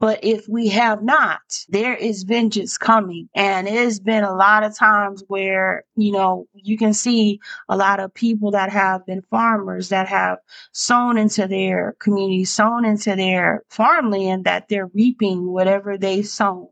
But 0.00 0.22
if 0.22 0.46
we 0.48 0.68
have 0.68 1.02
not, 1.02 1.40
there 1.68 1.94
is 1.94 2.24
vengeance 2.24 2.76
coming. 2.76 3.28
And 3.34 3.66
it 3.68 3.74
has 3.74 4.00
been 4.00 4.24
a 4.24 4.34
lot 4.34 4.64
of 4.64 4.76
times 4.76 5.22
where, 5.28 5.84
you 5.96 6.12
know, 6.12 6.46
you 6.52 6.76
can 6.76 6.92
see 6.92 7.40
a 7.68 7.76
lot 7.76 8.00
of 8.00 8.12
people 8.12 8.50
that 8.50 8.70
have 8.70 9.06
been 9.06 9.22
farmers 9.22 9.88
that 9.90 10.08
have 10.08 10.38
sown 10.72 11.16
into 11.16 11.46
their 11.46 11.96
community, 12.00 12.44
sown 12.44 12.84
into 12.84 13.16
their 13.16 13.62
farmland, 13.70 14.44
that 14.44 14.68
they're 14.68 14.90
reaping 14.94 15.50
whatever 15.50 15.96
they've 15.96 16.26
sown. 16.26 16.68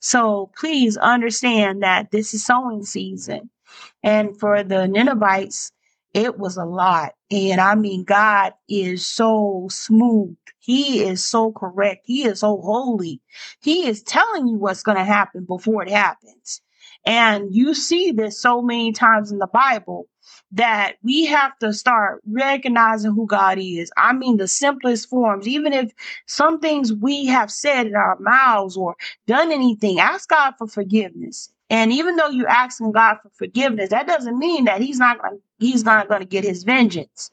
So 0.00 0.50
please 0.58 0.96
understand 0.96 1.82
that 1.82 2.10
this 2.10 2.34
is 2.34 2.44
sowing 2.44 2.84
season. 2.84 3.50
And 4.02 4.38
for 4.38 4.64
the 4.64 4.88
Ninevites, 4.88 5.72
it 6.14 6.38
was 6.38 6.56
a 6.56 6.64
lot. 6.64 7.14
And 7.30 7.60
I 7.60 7.74
mean, 7.74 8.04
God 8.04 8.52
is 8.68 9.06
so 9.06 9.68
smooth. 9.70 10.36
He 10.58 11.02
is 11.02 11.24
so 11.24 11.52
correct. 11.52 12.02
He 12.04 12.24
is 12.24 12.40
so 12.40 12.60
holy. 12.60 13.20
He 13.60 13.86
is 13.88 14.02
telling 14.02 14.46
you 14.46 14.56
what's 14.56 14.82
going 14.82 14.98
to 14.98 15.04
happen 15.04 15.44
before 15.44 15.82
it 15.82 15.90
happens. 15.90 16.60
And 17.04 17.52
you 17.54 17.74
see 17.74 18.12
this 18.12 18.40
so 18.40 18.62
many 18.62 18.92
times 18.92 19.32
in 19.32 19.38
the 19.38 19.48
Bible 19.48 20.06
that 20.52 20.96
we 21.02 21.24
have 21.26 21.58
to 21.58 21.72
start 21.72 22.22
recognizing 22.30 23.12
who 23.12 23.26
God 23.26 23.58
is. 23.58 23.90
I 23.96 24.12
mean, 24.12 24.36
the 24.36 24.46
simplest 24.46 25.08
forms, 25.08 25.48
even 25.48 25.72
if 25.72 25.92
some 26.26 26.60
things 26.60 26.92
we 26.92 27.26
have 27.26 27.50
said 27.50 27.86
in 27.86 27.96
our 27.96 28.18
mouths 28.20 28.76
or 28.76 28.94
done 29.26 29.50
anything, 29.50 29.98
ask 29.98 30.28
God 30.28 30.52
for 30.58 30.66
forgiveness. 30.66 31.50
And 31.70 31.90
even 31.90 32.16
though 32.16 32.28
you're 32.28 32.48
asking 32.48 32.92
God 32.92 33.16
for 33.22 33.30
forgiveness, 33.30 33.88
that 33.90 34.06
doesn't 34.06 34.38
mean 34.38 34.66
that 34.66 34.82
He's 34.82 34.98
not 34.98 35.18
He's 35.62 35.84
not 35.84 36.08
going 36.08 36.20
to 36.20 36.26
get 36.26 36.44
His 36.44 36.64
vengeance, 36.64 37.30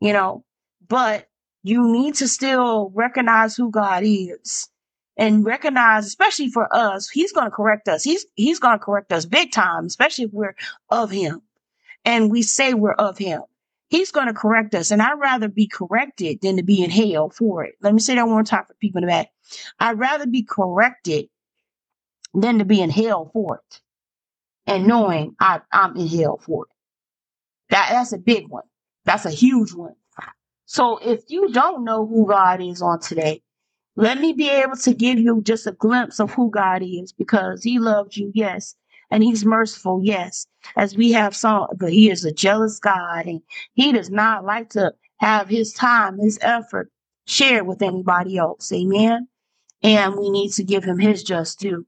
you 0.00 0.12
know. 0.12 0.44
But 0.88 1.28
you 1.64 1.92
need 1.92 2.16
to 2.16 2.28
still 2.28 2.90
recognize 2.94 3.56
who 3.56 3.70
God 3.70 4.04
is 4.06 4.68
and 5.16 5.44
recognize, 5.44 6.06
especially 6.06 6.50
for 6.50 6.74
us, 6.74 7.10
He's 7.10 7.32
going 7.32 7.46
to 7.46 7.56
correct 7.56 7.88
us. 7.88 8.04
He's 8.04 8.26
He's 8.36 8.60
going 8.60 8.78
to 8.78 8.84
correct 8.84 9.12
us 9.12 9.26
big 9.26 9.52
time, 9.52 9.86
especially 9.86 10.26
if 10.26 10.32
we're 10.32 10.56
of 10.90 11.10
Him 11.10 11.42
and 12.04 12.30
we 12.30 12.42
say 12.42 12.74
we're 12.74 12.92
of 12.94 13.18
Him. 13.18 13.42
He's 13.90 14.12
going 14.12 14.28
to 14.28 14.34
correct 14.34 14.74
us, 14.74 14.90
and 14.90 15.02
I'd 15.02 15.20
rather 15.20 15.48
be 15.48 15.66
corrected 15.68 16.40
than 16.42 16.56
to 16.58 16.62
be 16.62 16.84
in 16.84 16.90
hell 16.90 17.30
for 17.30 17.64
it. 17.64 17.76
Let 17.82 17.94
me 17.94 18.00
say 18.00 18.16
that 18.16 18.28
one 18.28 18.44
time 18.44 18.64
for 18.66 18.74
people 18.74 19.00
in 19.00 19.06
the 19.06 19.12
back. 19.12 19.30
I'd 19.80 19.98
rather 19.98 20.26
be 20.26 20.42
corrected 20.42 21.28
than 22.34 22.58
to 22.58 22.66
be 22.66 22.82
in 22.82 22.90
hell 22.90 23.30
for 23.32 23.56
it 23.56 23.80
and 24.66 24.86
knowing 24.86 25.36
I, 25.40 25.60
I'm 25.72 25.96
in 25.96 26.08
hell 26.08 26.38
for 26.38 26.66
it. 26.66 26.77
That, 27.70 27.90
that's 27.92 28.12
a 28.12 28.18
big 28.18 28.48
one. 28.48 28.64
That's 29.04 29.24
a 29.24 29.30
huge 29.30 29.72
one. 29.72 29.94
So 30.66 30.98
if 30.98 31.22
you 31.28 31.50
don't 31.50 31.84
know 31.84 32.06
who 32.06 32.26
God 32.26 32.60
is 32.60 32.82
on 32.82 33.00
today, 33.00 33.42
let 33.96 34.20
me 34.20 34.32
be 34.32 34.48
able 34.50 34.76
to 34.76 34.94
give 34.94 35.18
you 35.18 35.42
just 35.42 35.66
a 35.66 35.72
glimpse 35.72 36.20
of 36.20 36.30
who 36.32 36.50
God 36.50 36.82
is 36.82 37.12
because 37.12 37.64
he 37.64 37.78
loved 37.78 38.16
you, 38.16 38.30
yes. 38.34 38.76
And 39.10 39.24
he's 39.24 39.46
merciful, 39.46 40.02
yes. 40.04 40.46
As 40.76 40.94
we 40.94 41.12
have 41.12 41.34
saw, 41.34 41.68
but 41.76 41.92
he 41.92 42.10
is 42.10 42.24
a 42.24 42.32
jealous 42.32 42.78
God 42.78 43.26
and 43.26 43.40
he 43.72 43.92
does 43.92 44.10
not 44.10 44.44
like 44.44 44.68
to 44.70 44.92
have 45.20 45.48
his 45.48 45.72
time, 45.72 46.18
his 46.18 46.38
effort 46.42 46.90
shared 47.26 47.66
with 47.66 47.82
anybody 47.82 48.36
else. 48.36 48.70
Amen. 48.72 49.26
And 49.82 50.16
we 50.16 50.30
need 50.30 50.52
to 50.52 50.64
give 50.64 50.84
him 50.84 50.98
his 50.98 51.22
just 51.22 51.58
due. 51.60 51.86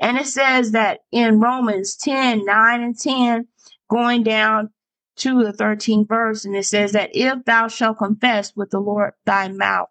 And 0.00 0.16
it 0.16 0.26
says 0.26 0.72
that 0.72 1.00
in 1.10 1.40
Romans 1.40 1.96
10 1.96 2.44
9 2.44 2.82
and 2.82 2.98
10, 2.98 3.48
going 3.90 4.22
down 4.22 4.70
to 5.16 5.44
the 5.44 5.52
13th 5.52 6.08
verse, 6.08 6.44
and 6.44 6.56
it 6.56 6.64
says 6.64 6.92
that 6.92 7.10
if 7.14 7.44
thou 7.44 7.68
shalt 7.68 7.98
confess 7.98 8.56
with 8.56 8.70
the 8.70 8.80
Lord 8.80 9.12
thy 9.24 9.48
mouth, 9.48 9.88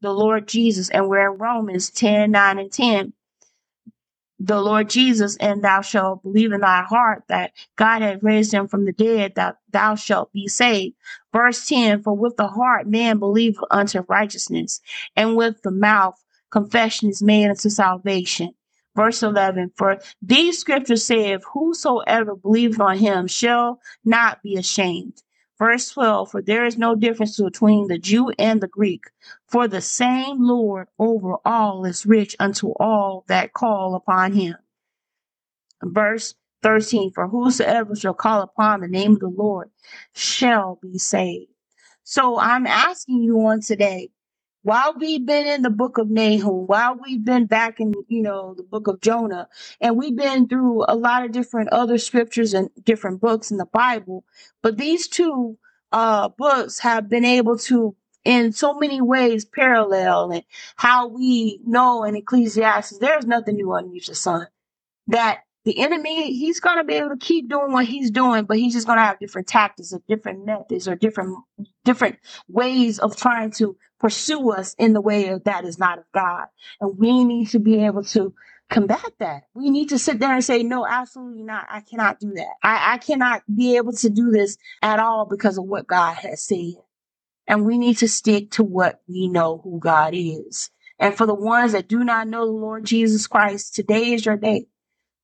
the 0.00 0.12
Lord 0.12 0.48
Jesus, 0.48 0.88
and 0.90 1.08
we're 1.08 1.32
in 1.32 1.38
Romans 1.38 1.90
10 1.90 2.30
9 2.30 2.58
and 2.58 2.72
10, 2.72 3.12
the 4.42 4.60
Lord 4.60 4.88
Jesus, 4.88 5.36
and 5.36 5.62
thou 5.62 5.82
shalt 5.82 6.22
believe 6.22 6.52
in 6.52 6.62
thy 6.62 6.82
heart 6.82 7.24
that 7.28 7.52
God 7.76 8.00
hath 8.00 8.22
raised 8.22 8.54
him 8.54 8.68
from 8.68 8.86
the 8.86 8.92
dead, 8.92 9.34
that 9.34 9.58
thou 9.70 9.94
shalt 9.94 10.32
be 10.32 10.48
saved. 10.48 10.96
Verse 11.30 11.66
10 11.66 12.02
For 12.02 12.16
with 12.16 12.36
the 12.36 12.48
heart 12.48 12.86
man 12.88 13.18
believeth 13.18 13.62
unto 13.70 14.00
righteousness, 14.08 14.80
and 15.14 15.36
with 15.36 15.60
the 15.62 15.70
mouth 15.70 16.14
confession 16.50 17.10
is 17.10 17.22
made 17.22 17.50
unto 17.50 17.68
salvation. 17.68 18.54
Verse 18.96 19.22
11 19.22 19.72
For 19.76 19.98
these 20.20 20.58
scriptures 20.58 21.04
say, 21.04 21.32
If 21.32 21.42
whosoever 21.52 22.34
believes 22.34 22.78
on 22.80 22.98
him 22.98 23.26
shall 23.28 23.80
not 24.04 24.42
be 24.42 24.56
ashamed. 24.56 25.22
Verse 25.58 25.90
12 25.90 26.30
For 26.30 26.42
there 26.42 26.64
is 26.64 26.78
no 26.78 26.94
difference 26.94 27.40
between 27.40 27.86
the 27.86 27.98
Jew 27.98 28.30
and 28.38 28.60
the 28.60 28.68
Greek, 28.68 29.04
for 29.46 29.68
the 29.68 29.80
same 29.80 30.42
Lord 30.42 30.88
over 30.98 31.36
all 31.44 31.84
is 31.84 32.06
rich 32.06 32.34
unto 32.40 32.72
all 32.80 33.24
that 33.28 33.52
call 33.52 33.94
upon 33.94 34.32
him. 34.32 34.56
Verse 35.82 36.34
13 36.62 37.12
For 37.12 37.28
whosoever 37.28 37.94
shall 37.94 38.14
call 38.14 38.42
upon 38.42 38.80
the 38.80 38.88
name 38.88 39.12
of 39.12 39.20
the 39.20 39.28
Lord 39.28 39.70
shall 40.14 40.78
be 40.82 40.98
saved. 40.98 41.52
So 42.02 42.38
I'm 42.38 42.66
asking 42.66 43.22
you 43.22 43.38
on 43.46 43.60
today 43.60 44.10
while 44.62 44.94
we've 44.98 45.24
been 45.24 45.46
in 45.46 45.62
the 45.62 45.70
book 45.70 45.98
of 45.98 46.10
Nahum, 46.10 46.66
while 46.66 46.96
we've 47.02 47.24
been 47.24 47.46
back 47.46 47.80
in, 47.80 47.94
you 48.08 48.22
know, 48.22 48.54
the 48.54 48.62
book 48.62 48.88
of 48.88 49.00
Jonah, 49.00 49.48
and 49.80 49.96
we've 49.96 50.16
been 50.16 50.48
through 50.48 50.84
a 50.88 50.96
lot 50.96 51.24
of 51.24 51.32
different 51.32 51.70
other 51.70 51.98
scriptures 51.98 52.54
and 52.54 52.70
different 52.84 53.20
books 53.20 53.50
in 53.50 53.56
the 53.56 53.66
Bible, 53.66 54.24
but 54.62 54.76
these 54.76 55.08
two 55.08 55.58
uh, 55.92 56.28
books 56.28 56.80
have 56.80 57.08
been 57.08 57.24
able 57.24 57.58
to, 57.58 57.96
in 58.24 58.52
so 58.52 58.74
many 58.74 59.00
ways, 59.00 59.44
parallel 59.44 60.30
and 60.32 60.44
how 60.76 61.08
we 61.08 61.60
know 61.66 62.04
in 62.04 62.16
Ecclesiastes, 62.16 62.98
there's 62.98 63.26
nothing 63.26 63.56
new 63.56 63.72
under 63.72 63.94
the 64.06 64.14
sun. 64.14 64.46
That 65.08 65.40
the 65.70 65.82
enemy, 65.82 66.32
he's 66.32 66.58
going 66.58 66.78
to 66.78 66.84
be 66.84 66.94
able 66.94 67.10
to 67.10 67.16
keep 67.16 67.48
doing 67.48 67.70
what 67.70 67.84
he's 67.84 68.10
doing, 68.10 68.44
but 68.44 68.58
he's 68.58 68.72
just 68.72 68.88
going 68.88 68.98
to 68.98 69.04
have 69.04 69.20
different 69.20 69.46
tactics 69.46 69.92
or 69.92 70.02
different 70.08 70.44
methods 70.44 70.88
or 70.88 70.96
different 70.96 71.36
different 71.84 72.18
ways 72.48 72.98
of 72.98 73.16
trying 73.16 73.52
to 73.52 73.76
pursue 74.00 74.50
us 74.50 74.74
in 74.78 74.94
the 74.94 75.00
way 75.00 75.28
of 75.28 75.44
that 75.44 75.64
is 75.64 75.78
not 75.78 75.98
of 75.98 76.04
God. 76.12 76.46
And 76.80 76.98
we 76.98 77.22
need 77.24 77.50
to 77.50 77.60
be 77.60 77.84
able 77.84 78.02
to 78.04 78.34
combat 78.68 79.12
that. 79.20 79.44
We 79.54 79.70
need 79.70 79.90
to 79.90 79.98
sit 79.98 80.18
there 80.18 80.32
and 80.32 80.42
say, 80.42 80.64
no, 80.64 80.84
absolutely 80.84 81.44
not. 81.44 81.66
I 81.70 81.82
cannot 81.82 82.18
do 82.18 82.32
that. 82.34 82.54
I, 82.64 82.94
I 82.94 82.98
cannot 82.98 83.42
be 83.54 83.76
able 83.76 83.92
to 83.92 84.10
do 84.10 84.30
this 84.30 84.56
at 84.82 84.98
all 84.98 85.26
because 85.26 85.56
of 85.56 85.66
what 85.66 85.86
God 85.86 86.16
has 86.16 86.42
said. 86.42 86.74
And 87.46 87.64
we 87.64 87.78
need 87.78 87.98
to 87.98 88.08
stick 88.08 88.50
to 88.52 88.64
what 88.64 89.02
we 89.08 89.28
know 89.28 89.60
who 89.62 89.78
God 89.78 90.14
is. 90.14 90.70
And 90.98 91.16
for 91.16 91.26
the 91.26 91.34
ones 91.34 91.72
that 91.72 91.88
do 91.88 92.02
not 92.02 92.26
know 92.26 92.44
the 92.44 92.52
Lord 92.52 92.84
Jesus 92.84 93.28
Christ, 93.28 93.74
today 93.74 94.12
is 94.12 94.26
your 94.26 94.36
day. 94.36 94.66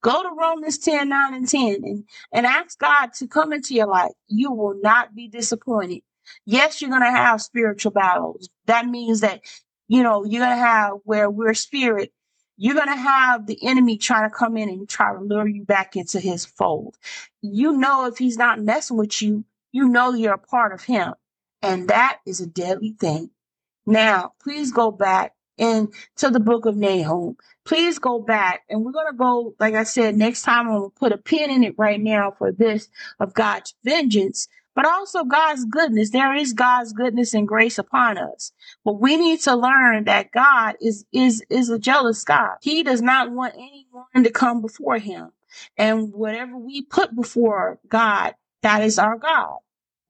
Go 0.06 0.22
to 0.22 0.30
Romans 0.38 0.78
10, 0.78 1.08
9, 1.08 1.34
and 1.34 1.48
10 1.48 1.62
and, 1.82 2.04
and 2.32 2.46
ask 2.46 2.78
God 2.78 3.12
to 3.14 3.26
come 3.26 3.52
into 3.52 3.74
your 3.74 3.88
life. 3.88 4.12
You 4.28 4.52
will 4.52 4.78
not 4.80 5.16
be 5.16 5.26
disappointed. 5.26 6.02
Yes, 6.44 6.80
you're 6.80 6.90
going 6.90 7.02
to 7.02 7.10
have 7.10 7.42
spiritual 7.42 7.90
battles. 7.90 8.48
That 8.66 8.86
means 8.86 9.22
that, 9.22 9.40
you 9.88 10.04
know, 10.04 10.24
you're 10.24 10.44
going 10.44 10.56
to 10.56 10.64
have 10.64 10.92
where 11.02 11.28
we're 11.28 11.54
spirit. 11.54 12.12
You're 12.56 12.76
going 12.76 12.86
to 12.86 12.94
have 12.94 13.48
the 13.48 13.58
enemy 13.66 13.98
trying 13.98 14.30
to 14.30 14.34
come 14.34 14.56
in 14.56 14.68
and 14.68 14.88
try 14.88 15.12
to 15.12 15.18
lure 15.18 15.48
you 15.48 15.64
back 15.64 15.96
into 15.96 16.20
his 16.20 16.44
fold. 16.44 16.96
You 17.42 17.72
know, 17.72 18.06
if 18.06 18.16
he's 18.16 18.38
not 18.38 18.62
messing 18.62 18.96
with 18.96 19.20
you, 19.20 19.44
you 19.72 19.88
know 19.88 20.14
you're 20.14 20.34
a 20.34 20.38
part 20.38 20.72
of 20.72 20.84
him. 20.84 21.14
And 21.62 21.88
that 21.88 22.20
is 22.24 22.40
a 22.40 22.46
deadly 22.46 22.94
thing. 23.00 23.30
Now, 23.86 24.34
please 24.40 24.70
go 24.70 24.92
back 24.92 25.35
into 25.58 26.30
the 26.30 26.40
book 26.40 26.66
of 26.66 26.76
Nahum. 26.76 27.36
Please 27.64 27.98
go 27.98 28.20
back 28.20 28.62
and 28.68 28.84
we're 28.84 28.92
going 28.92 29.10
to 29.10 29.16
go, 29.16 29.54
like 29.58 29.74
I 29.74 29.84
said, 29.84 30.16
next 30.16 30.42
time 30.42 30.68
I'm 30.68 30.78
going 30.78 30.90
to 30.90 30.98
put 30.98 31.12
a 31.12 31.18
pin 31.18 31.50
in 31.50 31.64
it 31.64 31.74
right 31.78 32.00
now 32.00 32.30
for 32.36 32.52
this 32.52 32.88
of 33.18 33.34
God's 33.34 33.74
vengeance. 33.84 34.48
but 34.76 34.86
also 34.86 35.24
God's 35.24 35.64
goodness. 35.64 36.10
There 36.10 36.34
is 36.34 36.52
God's 36.52 36.92
goodness 36.92 37.34
and 37.34 37.48
grace 37.48 37.78
upon 37.78 38.18
us. 38.18 38.52
But 38.84 39.00
we 39.00 39.16
need 39.16 39.40
to 39.40 39.56
learn 39.56 40.04
that 40.04 40.30
God 40.30 40.76
is 40.80 41.04
is 41.12 41.42
is 41.48 41.70
a 41.70 41.78
jealous 41.78 42.22
God. 42.22 42.58
He 42.60 42.82
does 42.82 43.00
not 43.02 43.32
want 43.32 43.54
anyone 43.54 44.22
to 44.22 44.30
come 44.30 44.60
before 44.60 44.98
him. 44.98 45.32
And 45.78 46.12
whatever 46.12 46.56
we 46.58 46.82
put 46.82 47.16
before 47.16 47.80
God, 47.88 48.34
that 48.62 48.82
is 48.82 48.98
our 48.98 49.16
God. 49.16 49.56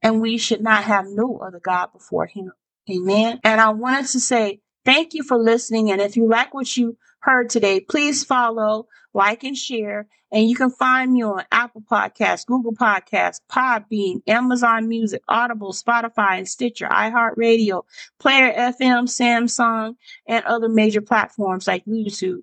And 0.02 0.20
we 0.20 0.36
should 0.36 0.60
not 0.60 0.84
have 0.84 1.06
no 1.06 1.38
other 1.38 1.60
God 1.60 1.92
before 1.92 2.26
him. 2.26 2.52
Amen. 2.90 3.40
And 3.44 3.60
I 3.60 3.70
wanted 3.70 4.06
to 4.08 4.20
say 4.20 4.60
thank 4.86 5.12
you 5.12 5.22
for 5.22 5.36
listening. 5.36 5.90
And 5.90 6.00
if 6.00 6.16
you 6.16 6.26
like 6.26 6.54
what 6.54 6.74
you 6.76 6.96
heard 7.20 7.50
today, 7.50 7.80
please 7.80 8.24
follow, 8.24 8.86
like, 9.12 9.44
and 9.44 9.56
share. 9.56 10.06
And 10.32 10.48
you 10.48 10.56
can 10.56 10.70
find 10.70 11.12
me 11.12 11.22
on 11.22 11.44
Apple 11.52 11.82
Podcasts, 11.82 12.46
Google 12.46 12.72
Podcasts, 12.72 13.40
Podbean, 13.50 14.22
Amazon 14.26 14.88
Music, 14.88 15.22
Audible, 15.28 15.72
Spotify, 15.72 16.38
and 16.38 16.48
Stitcher, 16.48 16.86
iHeartRadio, 16.86 17.82
Player 18.18 18.52
FM, 18.52 19.04
Samsung, 19.04 19.96
and 20.26 20.44
other 20.44 20.68
major 20.68 21.00
platforms 21.00 21.66
like 21.66 21.84
YouTube, 21.84 22.40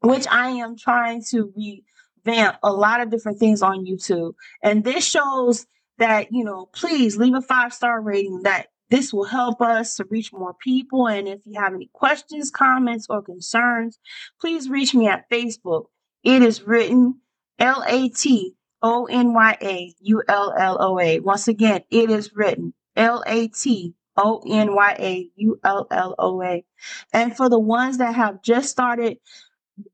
which 0.00 0.26
I 0.30 0.50
am 0.50 0.76
trying 0.76 1.22
to 1.30 1.52
revamp 1.56 2.58
a 2.62 2.72
lot 2.72 3.00
of 3.00 3.10
different 3.10 3.38
things 3.38 3.62
on 3.62 3.86
YouTube. 3.86 4.34
And 4.62 4.84
this 4.84 5.04
shows 5.04 5.66
that, 5.98 6.28
you 6.30 6.44
know, 6.44 6.66
please 6.66 7.16
leave 7.16 7.34
a 7.34 7.42
five 7.42 7.74
star 7.74 8.00
rating 8.00 8.42
that 8.42 8.68
this 8.90 9.12
will 9.12 9.24
help 9.24 9.60
us 9.60 9.96
to 9.96 10.04
reach 10.10 10.32
more 10.32 10.54
people. 10.54 11.08
And 11.08 11.28
if 11.28 11.40
you 11.44 11.60
have 11.60 11.74
any 11.74 11.90
questions, 11.92 12.50
comments, 12.50 13.06
or 13.08 13.22
concerns, 13.22 13.98
please 14.40 14.68
reach 14.68 14.94
me 14.94 15.08
at 15.08 15.28
Facebook. 15.30 15.86
It 16.22 16.42
is 16.42 16.62
written 16.62 17.20
L 17.58 17.84
A 17.86 18.08
T 18.08 18.54
O 18.82 19.06
N 19.06 19.34
Y 19.34 19.56
A 19.60 19.94
U 20.00 20.22
L 20.28 20.54
L 20.56 20.76
O 20.80 21.00
A. 21.00 21.20
Once 21.20 21.48
again, 21.48 21.82
it 21.90 22.10
is 22.10 22.32
written 22.34 22.74
L 22.96 23.22
A 23.26 23.48
T 23.48 23.94
O 24.16 24.42
N 24.48 24.74
Y 24.74 24.96
A 24.98 25.30
U 25.36 25.60
L 25.64 25.86
L 25.90 26.14
O 26.18 26.42
A. 26.42 26.64
And 27.12 27.36
for 27.36 27.48
the 27.48 27.58
ones 27.58 27.98
that 27.98 28.14
have 28.14 28.42
just 28.42 28.70
started 28.70 29.18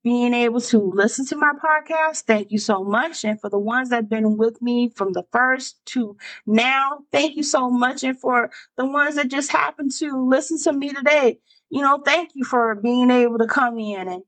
being 0.02 0.34
able 0.34 0.60
to 0.60 0.78
listen 0.78 1.26
to 1.26 1.36
my 1.36 1.52
podcast. 1.52 2.22
Thank 2.22 2.50
you 2.50 2.58
so 2.58 2.84
much. 2.84 3.24
And 3.24 3.40
for 3.40 3.50
the 3.50 3.58
ones 3.58 3.90
that 3.90 3.96
have 3.96 4.08
been 4.08 4.36
with 4.36 4.60
me 4.62 4.88
from 4.88 5.12
the 5.12 5.24
first 5.32 5.84
to 5.86 6.16
now, 6.46 7.00
thank 7.12 7.36
you 7.36 7.42
so 7.42 7.70
much. 7.70 8.02
And 8.04 8.18
for 8.18 8.50
the 8.76 8.86
ones 8.86 9.16
that 9.16 9.28
just 9.28 9.50
happened 9.50 9.92
to 9.98 10.26
listen 10.28 10.58
to 10.62 10.72
me 10.72 10.90
today, 10.92 11.38
you 11.70 11.82
know, 11.82 11.98
thank 12.04 12.30
you 12.34 12.44
for 12.44 12.74
being 12.76 13.10
able 13.10 13.38
to 13.38 13.46
come 13.46 13.78
in 13.78 14.08
and 14.08 14.22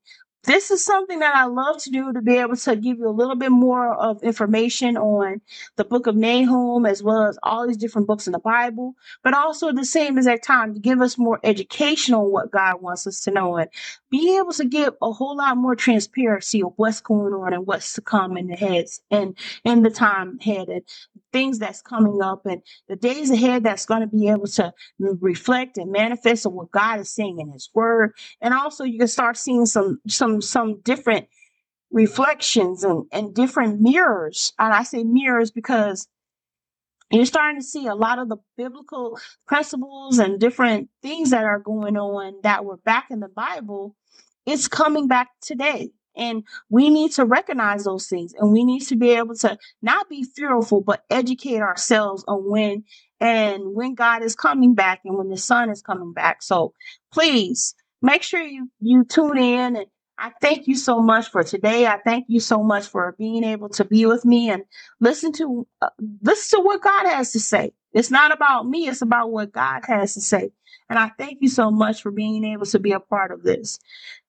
this 0.46 0.70
is 0.70 0.84
something 0.84 1.18
that 1.18 1.34
I 1.34 1.44
love 1.46 1.82
to 1.82 1.90
do 1.90 2.12
to 2.12 2.22
be 2.22 2.36
able 2.36 2.56
to 2.56 2.76
give 2.76 2.98
you 2.98 3.08
a 3.08 3.10
little 3.10 3.34
bit 3.36 3.50
more 3.50 3.94
of 3.94 4.22
information 4.22 4.96
on 4.96 5.40
the 5.76 5.84
book 5.84 6.06
of 6.06 6.16
Nahum 6.16 6.86
as 6.86 7.02
well 7.02 7.24
as 7.26 7.38
all 7.42 7.66
these 7.66 7.76
different 7.76 8.06
books 8.06 8.26
in 8.26 8.32
the 8.32 8.38
Bible, 8.38 8.94
but 9.22 9.34
also 9.34 9.68
at 9.68 9.76
the 9.76 9.84
same 9.84 10.16
exact 10.16 10.44
time 10.44 10.74
to 10.74 10.80
give 10.80 11.00
us 11.00 11.18
more 11.18 11.40
education 11.44 12.14
on 12.14 12.30
what 12.30 12.52
God 12.52 12.80
wants 12.80 13.06
us 13.06 13.20
to 13.22 13.32
know 13.32 13.56
and 13.56 13.70
be 14.10 14.36
able 14.38 14.52
to 14.52 14.64
give 14.64 14.94
a 15.02 15.12
whole 15.12 15.36
lot 15.36 15.56
more 15.56 15.76
transparency 15.76 16.62
of 16.62 16.72
what's 16.76 17.00
going 17.00 17.34
on 17.34 17.52
and 17.52 17.66
what's 17.66 17.94
to 17.94 18.00
come 18.00 18.36
in 18.36 18.46
the 18.46 18.56
heads 18.56 19.02
and 19.10 19.36
in 19.64 19.82
the 19.82 19.90
time 19.90 20.38
ahead 20.40 20.82
things 21.36 21.58
that's 21.58 21.82
coming 21.82 22.22
up 22.22 22.46
and 22.46 22.62
the 22.88 22.96
days 22.96 23.30
ahead 23.30 23.62
that's 23.62 23.84
going 23.84 24.00
to 24.00 24.06
be 24.06 24.28
able 24.28 24.46
to 24.46 24.72
reflect 24.98 25.76
and 25.76 25.92
manifest 25.92 26.46
on 26.46 26.54
what 26.54 26.70
God 26.70 26.98
is 27.00 27.12
saying 27.12 27.38
in 27.38 27.52
his 27.52 27.68
word. 27.74 28.12
And 28.40 28.54
also 28.54 28.84
you 28.84 28.98
can 28.98 29.08
start 29.08 29.36
seeing 29.36 29.66
some 29.66 30.00
some 30.08 30.40
some 30.40 30.80
different 30.80 31.28
reflections 31.90 32.84
and, 32.84 33.04
and 33.12 33.34
different 33.34 33.82
mirrors. 33.82 34.54
And 34.58 34.72
I 34.72 34.82
say 34.82 35.04
mirrors 35.04 35.50
because 35.50 36.08
you're 37.10 37.26
starting 37.26 37.60
to 37.60 37.66
see 37.66 37.86
a 37.86 37.94
lot 37.94 38.18
of 38.18 38.30
the 38.30 38.38
biblical 38.56 39.20
principles 39.46 40.18
and 40.18 40.40
different 40.40 40.88
things 41.02 41.30
that 41.30 41.44
are 41.44 41.60
going 41.60 41.98
on 41.98 42.40
that 42.44 42.64
were 42.64 42.78
back 42.78 43.08
in 43.10 43.20
the 43.20 43.28
Bible. 43.28 43.94
It's 44.46 44.68
coming 44.68 45.06
back 45.06 45.28
today. 45.42 45.90
And 46.16 46.44
we 46.68 46.90
need 46.90 47.12
to 47.12 47.24
recognize 47.24 47.84
those 47.84 48.06
things 48.06 48.34
and 48.38 48.52
we 48.52 48.64
need 48.64 48.80
to 48.86 48.96
be 48.96 49.10
able 49.10 49.34
to 49.36 49.58
not 49.82 50.08
be 50.08 50.24
fearful, 50.24 50.80
but 50.80 51.04
educate 51.10 51.60
ourselves 51.60 52.24
on 52.26 52.48
when 52.50 52.84
and 53.20 53.74
when 53.74 53.94
God 53.94 54.22
is 54.22 54.36
coming 54.36 54.74
back 54.74 55.00
and 55.04 55.16
when 55.16 55.28
the 55.28 55.36
Son 55.36 55.70
is 55.70 55.82
coming 55.82 56.12
back. 56.12 56.42
So 56.42 56.74
please 57.12 57.74
make 58.02 58.22
sure 58.22 58.40
you, 58.40 58.70
you 58.80 59.04
tune 59.04 59.38
in 59.38 59.76
and 59.76 59.86
I 60.18 60.32
thank 60.40 60.66
you 60.66 60.76
so 60.76 61.00
much 61.00 61.30
for 61.30 61.44
today. 61.44 61.86
I 61.86 61.98
thank 61.98 62.24
you 62.28 62.40
so 62.40 62.62
much 62.62 62.86
for 62.86 63.14
being 63.18 63.44
able 63.44 63.68
to 63.70 63.84
be 63.84 64.06
with 64.06 64.24
me 64.24 64.48
and 64.48 64.64
listen 64.98 65.32
to 65.32 65.66
uh, 65.82 65.90
listen 66.22 66.58
to 66.58 66.64
what 66.64 66.82
God 66.82 67.06
has 67.06 67.32
to 67.32 67.40
say. 67.40 67.72
It's 67.92 68.10
not 68.10 68.32
about 68.32 68.66
me, 68.66 68.88
it's 68.88 69.02
about 69.02 69.30
what 69.30 69.52
God 69.52 69.82
has 69.86 70.14
to 70.14 70.20
say. 70.20 70.50
And 70.88 70.98
I 70.98 71.10
thank 71.18 71.38
you 71.42 71.48
so 71.48 71.70
much 71.70 72.02
for 72.02 72.10
being 72.10 72.44
able 72.44 72.66
to 72.66 72.78
be 72.78 72.92
a 72.92 73.00
part 73.00 73.30
of 73.30 73.42
this. 73.42 73.78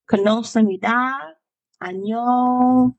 Conosce 0.09 0.65
me 0.65 0.77
die. 0.77 1.31
안녕. 1.79 2.93